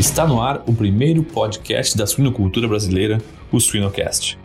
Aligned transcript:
Está 0.00 0.26
no 0.26 0.40
ar 0.40 0.64
o 0.66 0.72
primeiro 0.72 1.22
podcast 1.22 1.94
da 1.94 2.06
suinocultura 2.06 2.66
brasileira, 2.66 3.18
o 3.52 3.60
Suinocast. 3.60 4.38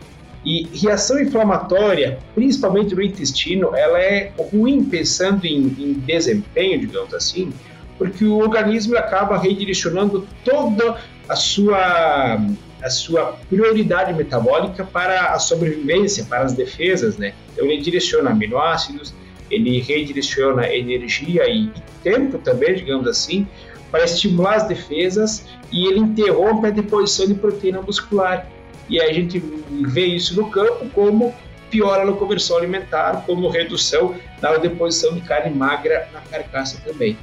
E 0.44 0.68
reação 0.76 1.18
inflamatória, 1.18 2.18
principalmente 2.34 2.94
no 2.94 3.00
intestino, 3.00 3.74
ela 3.74 3.98
é 3.98 4.34
ruim 4.52 4.84
pensando 4.84 5.46
em, 5.46 5.74
em 5.78 5.94
desempenho, 5.94 6.80
digamos 6.80 7.14
assim, 7.14 7.54
porque 7.96 8.22
o 8.26 8.36
organismo 8.36 8.98
acaba 8.98 9.38
redirecionando 9.38 10.28
toda 10.44 10.98
a 11.26 11.34
sua 11.34 12.38
a 12.82 12.90
sua 12.90 13.38
prioridade 13.48 14.12
metabólica 14.12 14.84
para 14.84 15.32
a 15.32 15.38
sobrevivência, 15.38 16.26
para 16.26 16.42
as 16.42 16.52
defesas, 16.52 17.16
né? 17.16 17.32
Então 17.54 17.64
ele 17.64 17.80
direciona 17.80 18.28
aminoácidos, 18.28 19.14
ele 19.50 19.80
redireciona 19.80 20.70
energia 20.70 21.48
e 21.48 21.70
tempo 22.02 22.36
também, 22.36 22.74
digamos 22.74 23.08
assim, 23.08 23.46
para 23.90 24.04
estimular 24.04 24.56
as 24.56 24.68
defesas 24.68 25.44
e 25.72 25.86
ele 25.86 26.00
interrompe 26.00 26.66
a 26.66 26.70
deposição 26.70 27.26
de 27.26 27.34
proteína 27.34 27.80
muscular. 27.82 28.46
E 28.88 29.00
a 29.00 29.12
gente 29.12 29.42
vê 29.88 30.06
isso 30.06 30.36
no 30.40 30.50
campo 30.50 30.88
como 30.90 31.34
piora 31.70 32.04
na 32.04 32.12
conversão 32.12 32.56
alimentar, 32.56 33.24
como 33.26 33.48
redução 33.48 34.14
na 34.40 34.56
deposição 34.56 35.14
de 35.14 35.20
carne 35.20 35.54
magra 35.54 36.08
na 36.12 36.20
carcaça 36.20 36.80
também. 36.84 37.16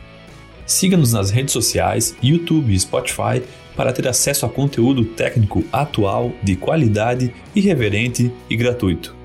Siga-nos 0.65 1.13
nas 1.13 1.29
redes 1.29 1.53
sociais, 1.53 2.15
YouTube 2.21 2.73
e 2.73 2.79
Spotify 2.79 3.41
para 3.75 3.91
ter 3.91 4.07
acesso 4.07 4.45
a 4.45 4.49
conteúdo 4.49 5.03
técnico 5.03 5.63
atual, 5.71 6.31
de 6.41 6.55
qualidade, 6.55 7.33
irreverente 7.55 8.31
e 8.49 8.55
gratuito. 8.55 9.22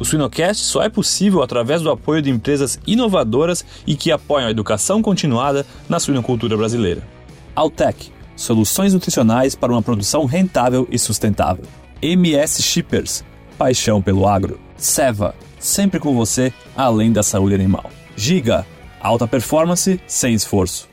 O 0.00 0.04
Suinocast 0.04 0.64
só 0.64 0.82
é 0.82 0.88
possível 0.88 1.42
através 1.42 1.82
do 1.82 1.90
apoio 1.90 2.22
de 2.22 2.30
empresas 2.30 2.80
inovadoras 2.86 3.62
e 3.86 3.94
que 3.94 4.10
apoiam 4.10 4.48
a 4.48 4.50
educação 4.50 5.02
continuada 5.02 5.66
na 5.90 6.00
suinocultura 6.00 6.56
brasileira. 6.56 7.06
Altec, 7.54 8.10
soluções 8.34 8.94
nutricionais 8.94 9.54
para 9.54 9.70
uma 9.70 9.82
produção 9.82 10.24
rentável 10.24 10.88
e 10.90 10.98
sustentável. 10.98 11.64
MS 12.00 12.62
Shippers, 12.62 13.22
paixão 13.58 14.00
pelo 14.00 14.26
agro. 14.26 14.58
Seva, 14.74 15.34
sempre 15.58 16.00
com 16.00 16.16
você, 16.16 16.50
além 16.74 17.12
da 17.12 17.22
saúde 17.22 17.54
animal. 17.54 17.90
Giga, 18.16 18.66
alta 19.02 19.28
performance 19.28 20.00
sem 20.06 20.32
esforço. 20.32 20.89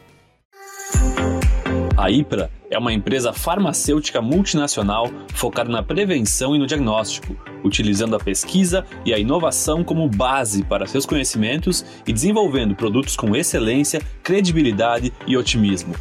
A 1.97 2.11
IPRA 2.11 2.51
é 2.69 2.77
uma 2.77 2.93
empresa 2.93 3.33
farmacêutica 3.33 4.21
multinacional 4.21 5.09
focada 5.33 5.71
na 5.71 5.81
prevenção 5.81 6.55
e 6.55 6.59
no 6.59 6.67
diagnóstico, 6.67 7.35
utilizando 7.63 8.15
a 8.15 8.19
pesquisa 8.19 8.85
e 9.03 9.15
a 9.15 9.17
inovação 9.17 9.83
como 9.83 10.07
base 10.07 10.63
para 10.63 10.85
seus 10.85 11.07
conhecimentos 11.07 11.83
e 12.05 12.13
desenvolvendo 12.13 12.75
produtos 12.75 13.15
com 13.15 13.35
excelência, 13.35 13.99
credibilidade 14.21 15.11
e 15.25 15.35
otimismo. 15.35 15.95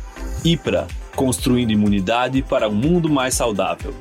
IPRA 0.44 0.86
construindo 1.16 1.70
imunidade 1.70 2.42
para 2.42 2.69
um 2.69 2.75
mundo 2.75 3.08
mais 3.08 3.33
saudável. 3.33 3.94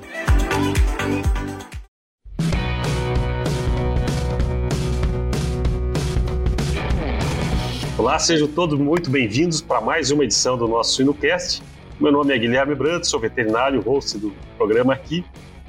Olá, 7.98 8.20
sejam 8.20 8.50
todos 8.50 8.78
muito 8.78 9.09
bem-vindos 9.09 9.62
para 9.62 9.80
mais 9.80 10.12
uma 10.12 10.26
edição 10.26 10.58
do 10.58 10.68
nosso 10.68 10.98
Sinocast. 10.98 11.64
Meu 11.98 12.12
nome 12.12 12.36
é 12.36 12.38
Guilherme 12.38 12.76
Brandt, 12.76 13.08
sou 13.08 13.22
veterinário, 13.22 13.80
host 13.80 14.18
do 14.18 14.32
programa 14.58 14.94
aqui. 14.94 15.24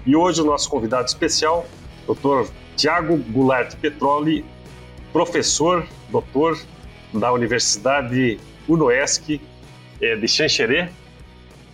E 0.04 0.16
hoje 0.16 0.42
o 0.42 0.44
nosso 0.44 0.68
convidado 0.68 1.06
especial, 1.06 1.64
Dr. 2.04 2.50
Tiago 2.74 3.16
Goulart 3.16 3.76
Petroli, 3.76 4.44
professor, 5.12 5.86
doutor 6.10 6.58
da 7.14 7.32
Universidade 7.32 8.40
UNOESC 8.68 9.40
eh, 10.00 10.16
de 10.16 10.26
Xanxerê, 10.26 10.88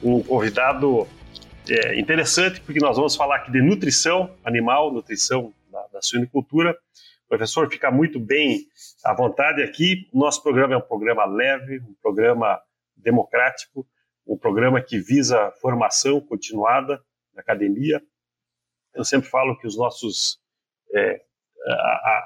um 0.03 0.23
convidado 0.23 1.09
é, 1.71 1.99
interessante, 1.99 2.61
porque 2.61 2.79
nós 2.79 2.99
vamos 2.99 3.17
falar 3.17 3.37
aqui 3.37 3.51
de 3.51 3.63
nutrição 3.63 4.35
animal, 4.45 4.93
nutrição 4.93 5.55
da, 5.71 5.87
da 5.95 6.03
suinicultura. 6.03 6.77
Professor 7.27 7.71
fica 7.71 7.91
muito 7.91 8.21
bem 8.21 8.67
à 9.03 9.15
vontade 9.15 9.63
aqui. 9.63 10.07
Nosso 10.13 10.43
programa 10.43 10.75
é 10.75 10.77
um 10.77 10.83
programa 10.83 11.25
leve, 11.25 11.79
um 11.79 11.95
programa 12.03 12.61
democrático, 12.95 13.87
um 14.33 14.39
programa 14.39 14.83
que 14.83 14.99
visa 14.99 15.53
formação 15.61 16.19
continuada 16.19 17.05
na 17.35 17.43
academia. 17.43 18.03
Eu 18.95 19.05
sempre 19.05 19.29
falo 19.29 19.59
que 19.59 19.67
os 19.67 19.77
nossos 19.77 20.41
é, 20.95 21.23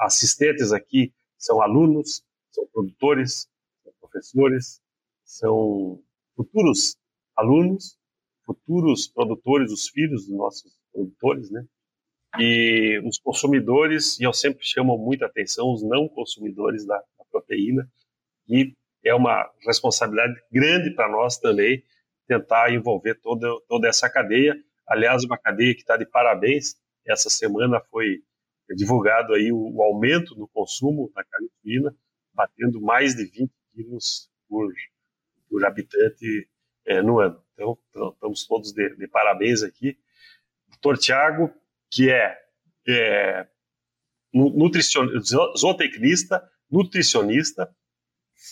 assistentes 0.02 0.72
aqui 0.72 1.12
são 1.36 1.60
alunos, 1.60 2.22
são 2.52 2.64
produtores, 2.68 3.48
são 3.82 3.92
professores, 4.00 4.80
são 5.24 6.00
futuros 6.36 6.96
alunos, 7.34 7.98
futuros 8.44 9.08
produtores, 9.08 9.72
os 9.72 9.88
filhos 9.88 10.28
dos 10.28 10.36
nossos 10.36 10.78
produtores, 10.92 11.50
né? 11.50 11.66
E 12.38 13.02
os 13.04 13.18
consumidores, 13.18 14.20
e 14.20 14.22
eu 14.22 14.32
sempre 14.32 14.64
chamo 14.64 14.96
muita 14.96 15.26
atenção, 15.26 15.72
os 15.72 15.82
não 15.82 16.08
consumidores 16.08 16.86
da, 16.86 16.98
da 17.18 17.24
proteína, 17.32 17.90
e 18.48 18.72
é 19.04 19.12
uma 19.12 19.50
responsabilidade 19.66 20.40
grande 20.52 20.94
para 20.94 21.10
nós 21.10 21.38
também 21.38 21.82
tentar 22.26 22.72
envolver 22.72 23.14
toda, 23.16 23.48
toda 23.68 23.88
essa 23.88 24.08
cadeia. 24.10 24.56
Aliás, 24.86 25.24
uma 25.24 25.38
cadeia 25.38 25.74
que 25.74 25.80
está 25.80 25.96
de 25.96 26.06
parabéns. 26.06 26.76
Essa 27.06 27.30
semana 27.30 27.80
foi 27.90 28.22
divulgado 28.74 29.34
aí 29.34 29.52
o, 29.52 29.74
o 29.74 29.82
aumento 29.82 30.34
no 30.36 30.48
consumo 30.48 31.10
da 31.14 31.22
carne 31.24 31.48
batendo 32.34 32.80
mais 32.80 33.14
de 33.14 33.24
20 33.24 33.50
quilos 33.72 34.30
por, 34.48 34.72
por 35.48 35.64
habitante 35.64 36.48
é, 36.84 37.00
no 37.00 37.18
ano. 37.18 37.42
Então, 37.54 37.78
estamos 38.12 38.46
todos 38.46 38.72
de, 38.72 38.96
de 38.96 39.08
parabéns 39.08 39.62
aqui. 39.62 39.98
Doutor 40.68 40.98
Tiago, 40.98 41.50
que 41.90 42.10
é, 42.10 42.38
é 42.86 43.48
nutricionista, 44.32 45.36
zootecnista, 45.56 46.50
nutricionista, 46.70 47.74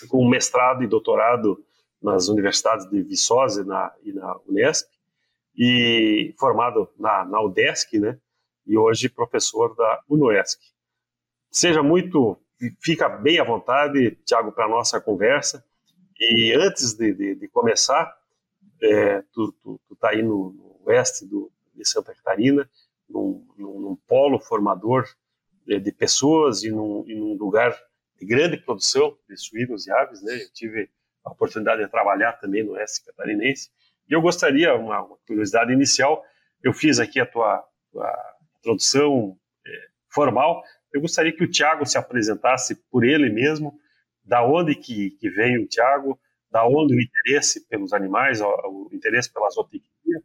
com 0.09 0.27
mestrado 0.27 0.83
e 0.83 0.87
doutorado 0.87 1.63
nas 2.05 2.29
universidades 2.29 2.89
de 2.91 3.03
Viçosa 3.03 3.65
na, 3.65 3.91
e 4.03 4.13
na 4.13 4.37
Unesp, 4.47 4.87
e 5.57 6.35
formado 6.39 6.89
na, 6.99 7.25
na 7.25 7.41
UDESC, 7.41 7.99
né? 7.99 8.19
E 8.67 8.77
hoje 8.77 9.09
professor 9.09 9.75
da 9.75 10.03
UNOESC. 10.09 10.61
Seja 11.51 11.83
muito, 11.83 12.39
fica 12.81 13.09
bem 13.09 13.39
à 13.39 13.45
vontade, 13.45 14.17
Tiago, 14.25 14.53
para 14.53 14.67
a 14.67 14.69
nossa 14.69 15.01
conversa. 15.01 15.65
E 16.19 16.53
antes 16.53 16.95
de, 16.95 17.13
de, 17.15 17.35
de 17.37 17.49
começar, 17.49 18.15
é, 18.83 19.23
tu, 19.33 19.53
tu, 19.63 19.81
tu 19.89 19.97
tá 19.97 20.11
aí 20.11 20.23
no, 20.23 20.51
no 20.51 20.81
oeste 20.85 21.27
do, 21.27 21.51
de 21.75 21.89
Santa 21.89 22.15
Catarina, 22.15 22.69
num, 23.09 23.47
num, 23.57 23.81
num 23.81 23.97
polo 24.07 24.39
formador 24.39 25.07
de, 25.67 25.79
de 25.79 25.93
pessoas 25.93 26.65
e 26.65 26.71
num, 26.71 27.05
e 27.07 27.15
num, 27.15 27.35
lugar 27.37 27.75
de 28.19 28.27
grande 28.27 28.57
produção 28.57 29.17
de 29.29 29.37
suínos 29.37 29.87
e 29.87 29.93
aves, 29.93 30.23
né? 30.23 30.35
Eu 30.35 30.53
tive 30.53 30.91
a 31.25 31.31
oportunidade 31.31 31.83
de 31.83 31.91
trabalhar 31.91 32.33
também 32.35 32.63
no 32.63 32.73
oeste 32.73 33.05
catarinense. 33.05 33.71
E 34.09 34.13
eu 34.13 34.21
gostaria, 34.21 34.75
uma, 34.75 35.03
uma 35.03 35.17
curiosidade 35.27 35.73
inicial, 35.73 36.23
eu 36.63 36.73
fiz 36.73 36.99
aqui 36.99 37.21
a 37.21 37.27
tua, 37.27 37.65
tua 37.91 38.37
introdução 38.59 39.37
é, 39.67 39.71
formal, 40.09 40.63
eu 40.93 41.01
gostaria 41.01 41.33
que 41.33 41.43
o 41.43 41.51
Tiago 41.51 41.87
se 41.87 41.99
apresentasse 41.99 42.77
por 42.91 43.05
ele 43.05 43.31
mesmo, 43.31 43.79
da 44.23 44.47
onde 44.47 44.75
que, 44.75 45.11
que 45.13 45.29
veio 45.29 45.63
o 45.63 45.67
Tiago, 45.67 46.19
da 46.51 46.67
onde 46.67 46.95
o 46.95 47.01
interesse 47.01 47.67
pelos 47.67 47.93
animais, 47.93 48.41
o, 48.41 48.47
o 48.47 48.91
interesse 48.93 49.33
pela 49.33 49.51
zootecnia, 49.51 50.23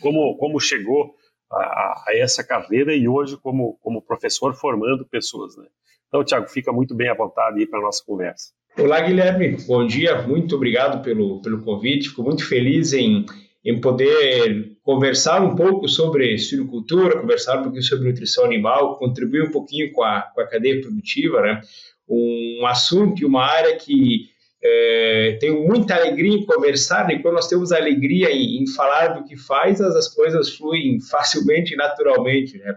como, 0.00 0.36
como 0.38 0.58
chegou 0.60 1.14
a, 1.50 1.56
a, 1.58 2.04
essa 2.14 2.42
carreira 2.42 2.94
e 2.94 3.08
hoje 3.08 3.36
como, 3.36 3.76
como 3.82 4.02
professor 4.02 4.54
formando 4.54 5.06
pessoas. 5.06 5.56
Né? 5.56 5.66
Então, 6.08 6.24
Tiago, 6.24 6.48
fica 6.48 6.72
muito 6.72 6.94
bem 6.94 7.08
à 7.08 7.14
vontade 7.14 7.60
aí 7.60 7.66
para 7.66 7.78
a 7.78 7.82
nossa 7.82 8.04
conversa. 8.04 8.52
Olá, 8.78 9.00
Guilherme. 9.00 9.56
Bom 9.66 9.84
dia. 9.84 10.22
Muito 10.22 10.54
obrigado 10.54 11.02
pelo, 11.02 11.42
pelo 11.42 11.62
convite. 11.62 12.10
Fico 12.10 12.22
muito 12.22 12.46
feliz 12.46 12.92
em, 12.92 13.26
em 13.64 13.80
poder 13.80 14.76
conversar 14.84 15.42
um 15.42 15.56
pouco 15.56 15.88
sobre 15.88 16.38
suinocultura, 16.38 17.20
conversar 17.20 17.58
um 17.58 17.64
pouquinho 17.64 17.82
sobre 17.82 18.08
nutrição 18.08 18.44
animal, 18.44 18.96
contribuir 18.96 19.42
um 19.42 19.50
pouquinho 19.50 19.90
com 19.90 20.04
a, 20.04 20.22
com 20.32 20.40
a 20.40 20.46
cadeia 20.46 20.80
produtiva, 20.80 21.42
né? 21.42 21.60
Um 22.08 22.64
assunto 22.66 23.20
e 23.20 23.24
uma 23.24 23.44
área 23.44 23.76
que 23.76 24.28
é, 24.62 25.38
tenho 25.40 25.66
muita 25.66 25.96
alegria 25.96 26.34
em 26.34 26.46
conversar, 26.46 27.08
né? 27.08 27.18
quando 27.18 27.34
nós 27.34 27.48
temos 27.48 27.72
alegria 27.72 28.30
em, 28.30 28.62
em 28.62 28.66
falar 28.68 29.08
do 29.08 29.24
que 29.24 29.36
faz, 29.36 29.80
as, 29.80 29.96
as, 29.96 30.14
coisas 30.14 30.54
fluem 30.54 31.00
facilmente 31.00 31.74
e 31.74 31.76
naturalmente. 31.76 32.56
Né? 32.56 32.76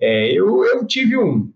É, 0.00 0.32
eu, 0.32 0.64
eu 0.64 0.84
tive 0.86 1.16
um, 1.16 1.52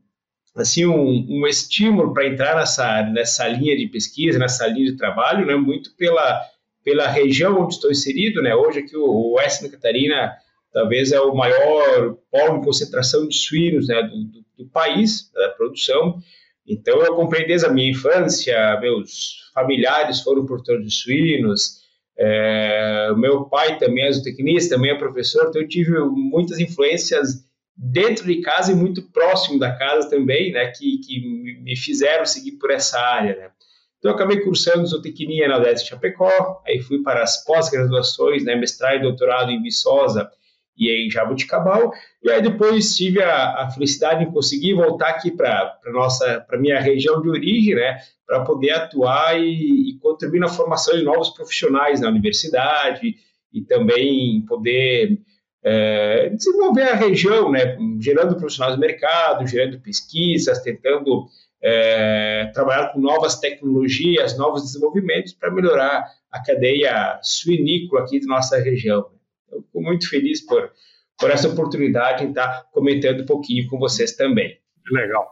assim, 0.55 0.87
um, 0.87 1.27
um 1.29 1.47
estímulo 1.47 2.13
para 2.13 2.27
entrar 2.27 2.57
nessa, 2.57 3.03
nessa 3.03 3.49
linha 3.49 3.77
de 3.77 3.89
pesquisa, 3.89 4.39
nessa 4.39 4.67
linha 4.67 4.93
de 4.93 4.97
trabalho, 4.97 5.47
né? 5.47 5.57
muito 5.57 5.95
pela, 5.97 6.41
pela 6.85 7.09
região 7.09 7.61
onde 7.61 7.75
estou 7.75 7.91
inserido. 7.91 8.41
Né? 8.41 8.55
Hoje 8.55 8.81
aqui 8.81 8.97
o, 8.97 9.05
o 9.05 9.35
Oeste 9.35 9.65
da 9.65 9.71
Catarina 9.71 10.33
talvez 10.73 11.13
é 11.13 11.21
o 11.21 11.35
maior 11.35 12.17
polo 12.31 12.59
de 12.59 12.65
concentração 12.65 13.27
de 13.27 13.37
suínos 13.37 13.89
né? 13.89 14.03
do, 14.03 14.25
do, 14.25 14.45
do 14.59 14.67
país, 14.71 15.31
da 15.33 15.51
produção, 15.51 16.19
Então 16.67 17.03
eu 17.03 17.29
desde 17.47 17.67
a 17.67 17.71
minha 17.71 17.91
infância, 17.91 18.79
meus 18.81 19.51
familiares 19.53 20.21
foram 20.21 20.47
portadores 20.47 20.87
de 20.87 20.95
suínos, 20.95 21.85
é, 22.17 23.13
meu 23.17 23.45
pai 23.47 23.77
também 23.79 24.05
é 24.05 24.13
zootecnista, 24.13 24.77
também 24.77 24.93
é 24.93 24.95
professor, 24.95 25.47
então 25.49 25.61
eu 25.61 25.69
tive 25.69 25.99
muitas 25.99 26.61
influências 26.61 27.45
dentro 27.77 28.27
de 28.27 28.41
casa 28.41 28.73
e 28.73 28.75
muito 28.75 29.03
próximo 29.11 29.59
da 29.59 29.73
casa 29.77 30.09
também, 30.09 30.53
né, 30.53 30.67
que, 30.71 30.99
que 30.99 31.21
me 31.63 31.77
fizeram 31.77 32.25
seguir 32.25 32.53
por 32.53 32.71
essa 32.71 32.99
área, 32.99 33.37
né. 33.37 33.51
Então 33.99 34.13
eu 34.13 34.17
acabei 34.17 34.41
cursando 34.41 34.87
zootecnia 34.87 35.49
na 35.49 35.59
UDESC 35.59 35.89
Chapecó, 35.89 36.63
aí 36.67 36.79
fui 36.79 37.03
para 37.03 37.23
as 37.23 37.43
pós-graduações, 37.43 38.45
né, 38.45 38.55
mestrado 38.55 38.97
e 38.97 39.03
doutorado 39.03 39.51
em 39.51 39.63
Viçosa 39.63 40.31
e 40.77 40.91
em 40.91 41.11
Jabuticabal, 41.11 41.91
e 42.23 42.31
aí 42.31 42.43
depois 42.43 42.95
tive 42.95 43.23
a, 43.23 43.63
a 43.63 43.71
felicidade 43.71 44.25
de 44.25 44.33
conseguir 44.33 44.75
voltar 44.75 45.09
aqui 45.09 45.31
para 45.31 45.79
nossa 45.87 46.41
para 46.47 46.59
minha 46.59 46.81
região 46.81 47.23
de 47.23 47.29
origem, 47.29 47.75
né, 47.75 47.99
para 48.27 48.45
poder 48.45 48.73
atuar 48.73 49.41
e, 49.41 49.91
e, 49.91 49.99
contribuir 49.99 50.41
na 50.41 50.49
formação 50.49 50.97
de 50.97 51.03
novos 51.03 51.31
profissionais 51.31 52.01
na 52.01 52.09
universidade 52.09 53.17
e 53.53 53.63
também 53.63 54.45
poder 54.47 55.19
é, 55.65 56.29
desenvolver 56.29 56.83
a 56.83 56.95
região, 56.95 57.51
né, 57.51 57.77
gerando 57.99 58.37
profissionais 58.37 58.75
do 58.75 58.81
mercado, 58.81 59.47
gerando 59.47 59.81
pesquisas, 59.81 60.61
tentando 60.61 61.27
é, 61.63 62.51
trabalhar 62.53 62.93
com 62.93 63.01
novas 63.01 63.41
tecnologias, 63.41 64.37
novos 64.37 64.63
desenvolvimentos 64.63 65.33
para 65.33 65.51
melhorar 65.51 66.05
a 66.31 66.43
cadeia 66.43 67.19
suinícola 67.23 68.03
aqui 68.03 68.21
da 68.21 68.27
nossa 68.27 68.59
região. 68.59 69.07
Eu 69.51 69.63
fico 69.63 69.81
muito 69.81 70.09
feliz 70.09 70.45
por, 70.45 70.71
por 71.19 71.31
essa 71.31 71.49
oportunidade 71.49 72.25
de 72.25 72.31
estar 72.31 72.65
comentando 72.71 73.23
um 73.23 73.27
pouquinho 73.27 73.67
com 73.69 73.79
vocês 73.79 74.15
também. 74.15 74.59
Legal. 74.91 75.27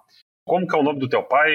Como 0.47 0.67
que 0.67 0.75
é 0.75 0.79
o 0.79 0.83
nome 0.83 0.99
do 0.99 1.09
teu 1.09 1.23
pai, 1.23 1.53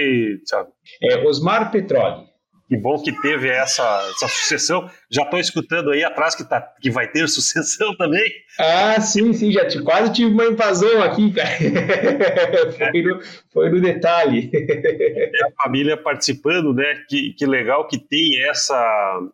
Thiago? 0.47 0.71
É 1.01 1.18
Osmar 1.25 1.71
Petroli. 1.71 2.26
Que 2.68 2.75
bom 2.75 3.02
que 3.02 3.14
teve 3.22 3.48
essa, 3.48 3.84
essa 4.12 4.28
sucessão. 4.28 4.90
Já 5.10 5.24
estou 5.24 5.40
escutando 5.40 5.92
aí 5.92 6.04
atrás 6.04 6.36
que, 6.36 6.44
tá, 6.44 6.62
que 6.81 6.92
vai 6.92 7.10
ter 7.10 7.25
sucessão 7.30 7.96
também. 7.96 8.30
Ah, 8.60 9.00
sim, 9.00 9.31
sim, 9.31 9.54
já 9.54 9.66
te, 9.66 9.81
quase 9.81 10.12
tive 10.12 10.31
uma 10.31 10.46
invasão 10.46 11.02
aqui, 11.02 11.31
cara. 11.31 11.50
foi, 12.92 13.02
no, 13.02 13.19
foi 13.54 13.69
no 13.69 13.80
detalhe. 13.80 14.52
É 14.54 15.46
a 15.46 15.64
família 15.64 15.96
participando, 15.96 16.74
né? 16.74 17.06
Que, 17.08 17.34
que 17.34 17.46
legal 17.46 17.88
que 17.88 17.98
tem 17.98 18.44
essa. 18.50 18.75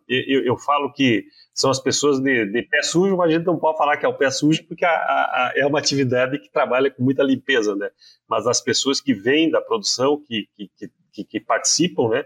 Eu, 0.08 0.44
eu 0.44 0.56
falo 0.56 0.92
que 0.92 1.24
são 1.52 1.70
as 1.70 1.80
pessoas 1.80 2.20
de, 2.20 2.46
de, 2.46 2.62
pé 2.62 2.82
sujo, 2.82 3.16
mas 3.16 3.30
a 3.30 3.32
gente 3.32 3.46
não 3.46 3.58
pode 3.58 3.78
falar 3.78 3.96
que 3.96 4.06
é 4.06 4.08
o 4.08 4.16
pé 4.16 4.30
sujo, 4.30 4.64
porque 4.68 4.84
a, 4.84 4.90
a, 4.90 4.92
a, 4.92 5.52
é 5.56 5.66
uma 5.66 5.80
atividade 5.80 6.38
que 6.38 6.52
trabalha 6.52 6.88
com 6.88 7.02
muita 7.02 7.24
limpeza, 7.24 7.74
né? 7.74 7.90
Mas 8.28 8.46
as 8.46 8.60
pessoas 8.60 9.00
que 9.00 9.12
vêm 9.12 9.50
da 9.50 9.60
produção, 9.60 10.22
que, 10.24 10.48
que, 10.56 10.70
que, 11.12 11.24
que 11.24 11.40
participam, 11.40 12.10
né? 12.10 12.24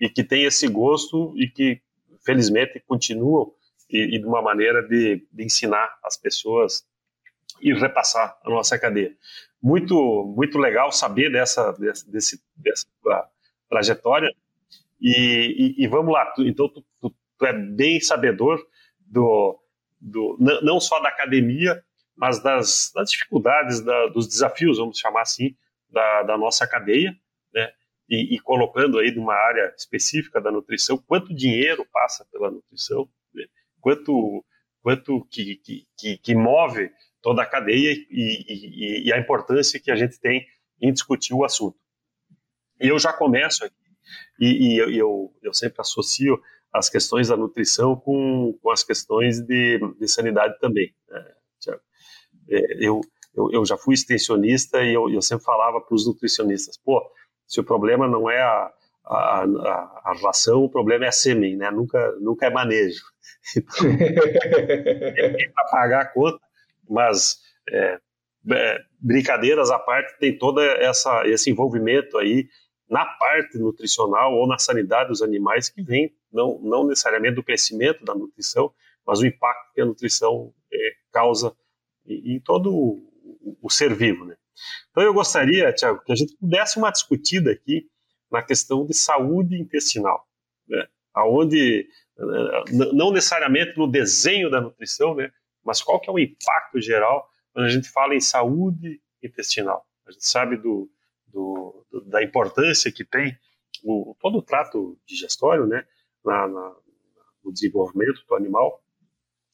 E 0.00 0.08
que 0.08 0.22
tem 0.22 0.44
esse 0.44 0.68
gosto 0.68 1.32
e 1.36 1.48
que, 1.48 1.80
felizmente, 2.24 2.82
continuam 2.86 3.52
e, 3.90 4.16
e 4.16 4.18
de 4.18 4.26
uma 4.26 4.42
maneira 4.42 4.82
de, 4.82 5.26
de, 5.32 5.44
ensinar 5.44 5.98
as 6.04 6.16
pessoas 6.16 6.86
e 7.60 7.72
repassar 7.72 8.38
a 8.44 8.50
nossa 8.50 8.78
cadeia. 8.78 9.14
Muito, 9.62 9.94
muito 10.36 10.58
legal 10.58 10.92
saber 10.92 11.30
dessa, 11.30 11.72
desse, 11.72 12.10
desse, 12.10 12.42
dessa 12.56 12.86
trajetória. 13.68 14.30
E, 15.00 15.74
e, 15.78 15.84
e, 15.84 15.88
vamos 15.88 16.12
lá, 16.12 16.26
tu, 16.32 16.42
então 16.46 16.68
tu, 16.68 16.84
tu, 17.00 17.14
tu, 17.38 17.46
é 17.46 17.52
bem 17.52 18.00
sabedor 18.00 18.58
do, 19.00 19.58
do, 20.00 20.36
não 20.62 20.80
só 20.80 21.00
da 21.00 21.08
academia, 21.08 21.82
mas 22.16 22.42
das, 22.42 22.90
das 22.94 23.10
dificuldades, 23.10 23.80
da, 23.82 24.06
dos 24.06 24.26
desafios, 24.26 24.78
vamos 24.78 24.98
chamar 24.98 25.22
assim, 25.22 25.54
da, 25.90 26.22
da 26.22 26.38
nossa 26.38 26.66
cadeia, 26.66 27.14
né? 27.52 27.72
E, 28.08 28.36
e, 28.36 28.40
colocando 28.40 28.98
aí 28.98 29.10
numa 29.12 29.34
área 29.34 29.72
específica 29.76 30.40
da 30.40 30.50
nutrição, 30.50 30.96
quanto 30.96 31.34
dinheiro 31.34 31.84
passa 31.92 32.24
pela 32.30 32.50
nutrição, 32.50 33.08
né? 33.34 33.44
quanto, 33.80 34.44
quanto 34.80 35.26
que, 35.30 35.60
que, 35.96 36.18
que, 36.18 36.34
move 36.34 36.90
toda 37.20 37.42
a 37.42 37.46
cadeia 37.46 37.92
e, 37.92 38.06
e, 38.10 39.08
e, 39.08 39.12
a 39.12 39.18
importância 39.18 39.80
que 39.80 39.90
a 39.90 39.96
gente 39.96 40.20
tem 40.20 40.46
em 40.80 40.92
discutir 40.92 41.34
o 41.34 41.44
assunto. 41.44 41.76
E 42.80 42.88
eu 42.88 42.98
já 42.98 43.12
começo 43.12 43.64
aqui, 43.64 43.74
e, 44.38 44.78
eu, 44.78 45.34
eu 45.42 45.52
sempre 45.52 45.80
associo 45.80 46.40
as 46.72 46.88
questões 46.88 47.28
da 47.28 47.36
nutrição 47.36 47.96
com, 47.96 48.56
com 48.62 48.70
as 48.70 48.84
questões 48.84 49.40
de, 49.40 49.80
de 49.98 50.08
sanidade 50.08 50.58
também. 50.60 50.94
Né, 51.08 51.32
é, 52.48 52.86
eu, 52.86 53.00
eu, 53.34 53.50
eu 53.52 53.66
já 53.66 53.76
fui 53.76 53.94
extensionista 53.94 54.82
e 54.82 54.94
eu, 54.94 55.10
eu 55.10 55.20
sempre 55.20 55.44
falava 55.44 55.80
para 55.80 55.94
os 55.94 56.06
nutricionistas, 56.06 56.76
pô, 56.78 57.02
se 57.46 57.60
o 57.60 57.64
problema 57.64 58.08
não 58.08 58.28
é 58.30 58.40
a, 58.40 58.72
a, 59.04 59.44
a, 59.44 60.02
a 60.04 60.14
ração, 60.22 60.64
o 60.64 60.70
problema 60.70 61.04
é 61.04 61.08
a 61.08 61.12
sêmen, 61.12 61.56
né? 61.56 61.70
Nunca, 61.70 62.12
nunca 62.20 62.46
é 62.46 62.50
manejo. 62.50 63.02
Então, 63.56 63.86
é 63.88 65.48
para 65.54 65.64
pagar 65.70 66.00
a 66.02 66.06
conta, 66.06 66.40
mas 66.88 67.38
é, 67.70 67.98
é, 68.52 68.78
brincadeiras 69.00 69.70
à 69.70 69.78
parte, 69.78 70.18
tem 70.18 70.36
todo 70.36 70.60
essa, 70.60 71.26
esse 71.26 71.50
envolvimento 71.50 72.18
aí 72.18 72.48
na 72.88 73.04
parte 73.04 73.58
nutricional 73.58 74.34
ou 74.34 74.46
na 74.46 74.58
sanidade 74.58 75.08
dos 75.08 75.22
animais 75.22 75.68
que 75.68 75.82
vem 75.82 76.12
não, 76.32 76.58
não 76.60 76.86
necessariamente 76.86 77.34
do 77.34 77.42
crescimento 77.42 78.04
da 78.04 78.14
nutrição, 78.14 78.72
mas 79.06 79.20
o 79.20 79.26
impacto 79.26 79.72
que 79.74 79.80
a 79.80 79.86
nutrição 79.86 80.52
é, 80.72 80.92
causa 81.12 81.54
em, 82.06 82.36
em 82.36 82.40
todo 82.40 82.74
o, 82.74 83.58
o, 83.62 83.70
ser 83.70 83.94
vivo, 83.94 84.24
né? 84.24 84.36
Então 84.90 85.02
eu 85.02 85.14
gostaria, 85.14 85.72
Tiago, 85.72 86.02
que 86.04 86.12
a 86.12 86.16
gente 86.16 86.36
pudesse 86.36 86.78
uma 86.78 86.90
discutida 86.90 87.50
aqui 87.50 87.86
na 88.30 88.42
questão 88.42 88.84
de 88.84 88.94
saúde 88.94 89.60
intestinal, 89.60 90.26
né? 90.68 90.86
aonde 91.14 91.88
eh, 92.18 92.64
não 92.92 93.12
necessariamente 93.12 93.76
no 93.78 93.86
desenho 93.86 94.50
da 94.50 94.60
nutrição, 94.60 95.14
né? 95.14 95.30
Mas 95.64 95.82
qual 95.82 96.00
que 96.00 96.08
é 96.08 96.12
o 96.12 96.18
impacto 96.18 96.80
geral 96.80 97.28
quando 97.52 97.66
a 97.66 97.70
gente 97.70 97.88
fala 97.88 98.14
em 98.14 98.20
saúde 98.20 99.00
intestinal? 99.22 99.86
A 100.06 100.12
gente 100.12 100.26
sabe 100.26 100.56
do, 100.56 100.90
do, 101.26 101.86
do 101.90 102.04
da 102.04 102.22
importância 102.22 102.92
que 102.92 103.04
tem 103.04 103.36
o, 103.82 104.16
todo 104.20 104.38
o 104.38 104.42
trato 104.42 104.98
digestório, 105.06 105.66
né? 105.66 105.84
Na, 106.24 106.46
na, 106.48 106.76
no 107.44 107.52
desenvolvimento 107.52 108.24
do 108.28 108.34
animal 108.34 108.82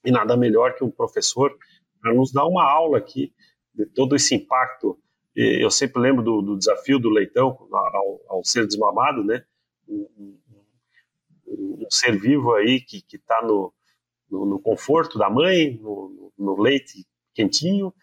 e 0.05 0.11
nada 0.11 0.37
melhor 0.37 0.75
que 0.75 0.83
um 0.83 0.91
professor 0.91 1.57
para 2.01 2.15
nos 2.15 2.33
dar 2.33 2.47
uma 2.47 2.65
aula 2.65 2.99
aqui 2.99 3.33
de 3.75 3.87
todo 3.87 4.15
esse 4.15 4.35
impacto. 4.35 4.99
Eu 5.35 5.71
sempre 5.71 6.01
lembro 6.01 6.23
do, 6.23 6.43
do 6.43 6.59
desafio 6.59 6.99
do 6.99 7.09
leitão 7.09 7.57
ao, 7.73 8.21
ao, 8.29 8.45
ser 8.45 8.67
desmamado, 8.67 9.25
né? 9.25 9.45
Um, 9.89 10.07
um, 10.19 11.85
um 11.85 11.87
ser 11.91 12.19
vivo 12.19 12.53
aí 12.55 12.81
que 12.81 13.03
está 13.15 13.41
no, 13.43 13.73
no, 14.31 14.45
no, 14.45 14.61
conforto 14.61 15.19
da 15.19 15.31
mãe, 15.31 15.79
no, 15.81 16.33
no 16.39 16.61
leite 16.61 17.07
quentinho, 17.35 17.95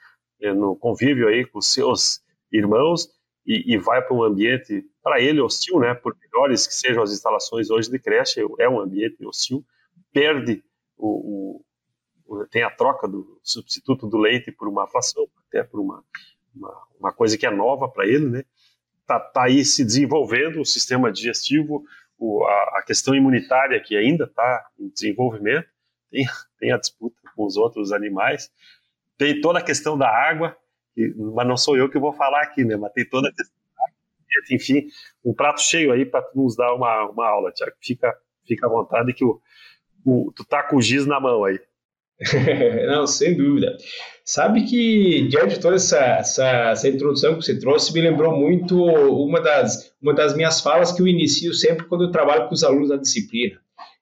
eh, 0.41 0.53
no 0.53 0.75
convívio 0.75 1.27
aí 1.27 1.45
com 1.45 1.61
seus 1.61 2.21
irmãos 2.51 3.09
e, 3.45 3.73
e 3.73 3.77
vai 3.77 4.01
para 4.01 4.15
um 4.15 4.23
ambiente 4.23 4.83
para 5.03 5.21
ele 5.21 5.39
hostil, 5.39 5.79
né? 5.79 5.93
Por 5.93 6.15
melhores 6.19 6.65
que 6.65 6.73
sejam 6.73 7.03
as 7.03 7.11
instalações 7.11 7.69
hoje 7.69 7.91
de 7.91 7.99
creche, 7.99 8.41
é 8.57 8.67
um 8.67 8.79
ambiente 8.79 9.23
hostil, 9.25 9.63
perde 10.11 10.63
o 10.97 11.63
tem 12.49 12.63
a 12.63 12.69
troca 12.69 13.07
do 13.07 13.39
substituto 13.43 14.07
do 14.07 14.17
leite 14.17 14.51
por 14.51 14.67
uma 14.67 14.87
fração, 14.87 15.27
até 15.47 15.63
por 15.63 15.79
uma, 15.79 16.03
uma, 16.55 16.87
uma 16.99 17.13
coisa 17.13 17.37
que 17.37 17.45
é 17.45 17.51
nova 17.51 17.87
para 17.87 18.07
ele, 18.07 18.29
né? 18.29 18.43
Tá, 19.05 19.19
tá 19.19 19.43
aí 19.45 19.65
se 19.65 19.83
desenvolvendo 19.83 20.61
o 20.61 20.65
sistema 20.65 21.11
digestivo, 21.11 21.83
o, 22.17 22.45
a, 22.45 22.79
a 22.79 22.83
questão 22.85 23.15
imunitária 23.15 23.79
que 23.81 23.95
ainda 23.95 24.25
está 24.25 24.67
em 24.77 24.89
desenvolvimento, 24.89 25.67
tem, 26.11 26.25
tem 26.59 26.71
a 26.71 26.77
disputa 26.77 27.15
com 27.35 27.45
os 27.45 27.57
outros 27.57 27.91
animais, 27.91 28.51
tem 29.17 29.41
toda 29.41 29.59
a 29.59 29.63
questão 29.63 29.97
da 29.97 30.09
água, 30.09 30.55
que, 30.93 31.13
mas 31.17 31.47
não 31.47 31.57
sou 31.57 31.77
eu 31.77 31.89
que 31.89 31.97
vou 31.97 32.13
falar 32.13 32.41
aqui, 32.41 32.63
né? 32.63 32.75
Mas 32.75 32.91
tem 32.93 33.05
toda 33.05 33.29
a 33.29 33.33
questão 33.33 33.57
da 33.75 33.83
água. 33.83 33.95
Enfim, 34.51 34.87
um 35.23 35.33
prato 35.33 35.61
cheio 35.61 35.91
aí 35.91 36.05
para 36.05 36.27
nos 36.35 36.55
dar 36.55 36.73
uma, 36.73 37.09
uma 37.09 37.27
aula, 37.27 37.51
Tiago. 37.51 37.75
Fica, 37.81 38.15
fica 38.45 38.67
à 38.67 38.69
vontade 38.69 39.13
que 39.13 39.23
o, 39.23 39.41
o, 40.05 40.31
tu 40.35 40.45
tá 40.45 40.63
com 40.63 40.77
o 40.77 40.81
giz 40.81 41.05
na 41.05 41.19
mão 41.19 41.43
aí. 41.43 41.59
Não, 42.87 43.07
sem 43.07 43.35
dúvida. 43.35 43.77
Sabe 44.25 44.63
que, 44.65 45.27
diante 45.27 45.55
de 45.55 45.59
toda 45.59 45.77
essa, 45.77 45.97
essa, 45.97 46.45
essa, 46.71 46.87
introdução 46.87 47.35
que 47.35 47.45
você 47.45 47.57
trouxe, 47.57 47.93
me 47.93 48.01
lembrou 48.01 48.37
muito 48.37 48.75
uma 48.83 49.41
das, 49.41 49.91
uma 50.01 50.13
das 50.13 50.35
minhas 50.35 50.61
falas 50.61 50.91
que 50.91 51.01
eu 51.01 51.07
inicio 51.07 51.53
sempre 51.53 51.85
quando 51.85 52.03
eu 52.03 52.11
trabalho 52.11 52.47
com 52.47 52.53
os 52.53 52.63
alunos 52.63 52.89
da 52.89 52.97
disciplina. 52.97 53.59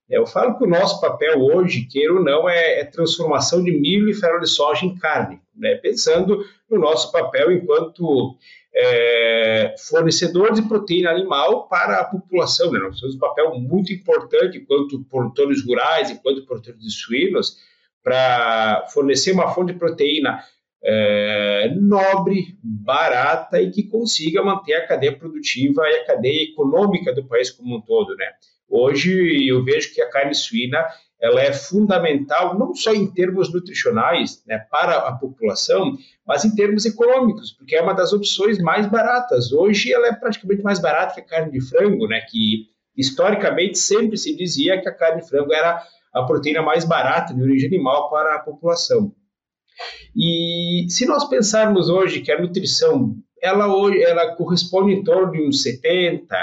Eu 0.09 0.25
falo 0.25 0.57
que 0.57 0.63
o 0.63 0.69
nosso 0.69 1.01
papel 1.01 1.39
hoje, 1.39 1.85
queira 1.85 2.13
ou 2.13 2.23
não, 2.23 2.49
é, 2.49 2.79
é 2.79 2.85
transformação 2.85 3.61
de 3.63 3.71
milho 3.71 4.09
e 4.09 4.13
farol 4.13 4.39
de 4.39 4.47
soja 4.47 4.85
em 4.85 4.97
carne, 4.97 5.39
né? 5.55 5.75
pensando 5.75 6.45
no 6.69 6.79
nosso 6.79 7.11
papel 7.11 7.51
enquanto 7.51 8.35
é, 8.73 9.75
fornecedores 9.89 10.61
de 10.61 10.67
proteína 10.67 11.11
animal 11.11 11.67
para 11.67 11.99
a 11.99 12.05
população. 12.05 12.71
Né? 12.71 12.79
Nós 12.79 12.99
temos 12.99 13.15
um 13.15 13.19
papel 13.19 13.59
muito 13.59 13.91
importante 13.91 14.57
enquanto 14.57 15.03
produtores 15.09 15.65
rurais, 15.65 16.09
enquanto 16.09 16.45
produtores 16.45 16.79
de 16.79 16.91
suínos, 16.91 17.57
para 18.03 18.85
fornecer 18.93 19.31
uma 19.31 19.53
fonte 19.53 19.73
de 19.73 19.79
proteína 19.79 20.39
é, 20.83 21.73
nobre, 21.75 22.57
barata 22.63 23.61
e 23.61 23.71
que 23.71 23.83
consiga 23.83 24.43
manter 24.43 24.75
a 24.75 24.87
cadeia 24.87 25.17
produtiva 25.17 25.81
e 25.87 25.95
a 25.95 26.05
cadeia 26.05 26.43
econômica 26.43 27.13
do 27.13 27.25
país 27.25 27.49
como 27.49 27.77
um 27.77 27.81
todo, 27.81 28.15
né? 28.15 28.25
Hoje 28.69 29.47
eu 29.47 29.63
vejo 29.63 29.93
que 29.93 30.01
a 30.01 30.09
carne 30.09 30.35
suína 30.35 30.85
ela 31.19 31.41
é 31.41 31.51
fundamental 31.51 32.57
não 32.57 32.75
só 32.75 32.93
em 32.93 33.07
termos 33.07 33.51
nutricionais 33.51 34.43
né, 34.45 34.59
para 34.69 34.97
a 34.97 35.11
população, 35.13 35.97
mas 36.25 36.45
em 36.45 36.53
termos 36.53 36.85
econômicos, 36.85 37.51
porque 37.51 37.75
é 37.75 37.81
uma 37.81 37.93
das 37.93 38.13
opções 38.13 38.59
mais 38.59 38.85
baratas. 38.85 39.51
Hoje 39.51 39.91
ela 39.91 40.07
é 40.07 40.13
praticamente 40.13 40.61
mais 40.61 40.79
barata 40.79 41.15
que 41.15 41.21
a 41.21 41.25
carne 41.25 41.51
de 41.51 41.61
frango, 41.61 42.07
né, 42.07 42.21
que 42.21 42.67
historicamente 42.95 43.79
sempre 43.79 44.17
se 44.17 44.35
dizia 44.35 44.79
que 44.79 44.87
a 44.87 44.93
carne 44.93 45.21
de 45.21 45.27
frango 45.27 45.53
era 45.53 45.83
a 46.13 46.23
proteína 46.23 46.61
mais 46.61 46.85
barata 46.85 47.33
de 47.33 47.41
origem 47.41 47.67
animal 47.67 48.09
para 48.09 48.35
a 48.35 48.39
população. 48.39 49.13
E 50.15 50.85
se 50.89 51.05
nós 51.05 51.25
pensarmos 51.29 51.89
hoje 51.89 52.21
que 52.21 52.31
a 52.31 52.41
nutrição 52.41 53.15
ela 53.41 53.67
hoje 53.73 54.01
ela 54.01 54.35
corresponde 54.35 54.93
em 54.93 55.03
torno 55.03 55.31
de 55.31 55.41
uns 55.41 55.61
70 55.61 56.35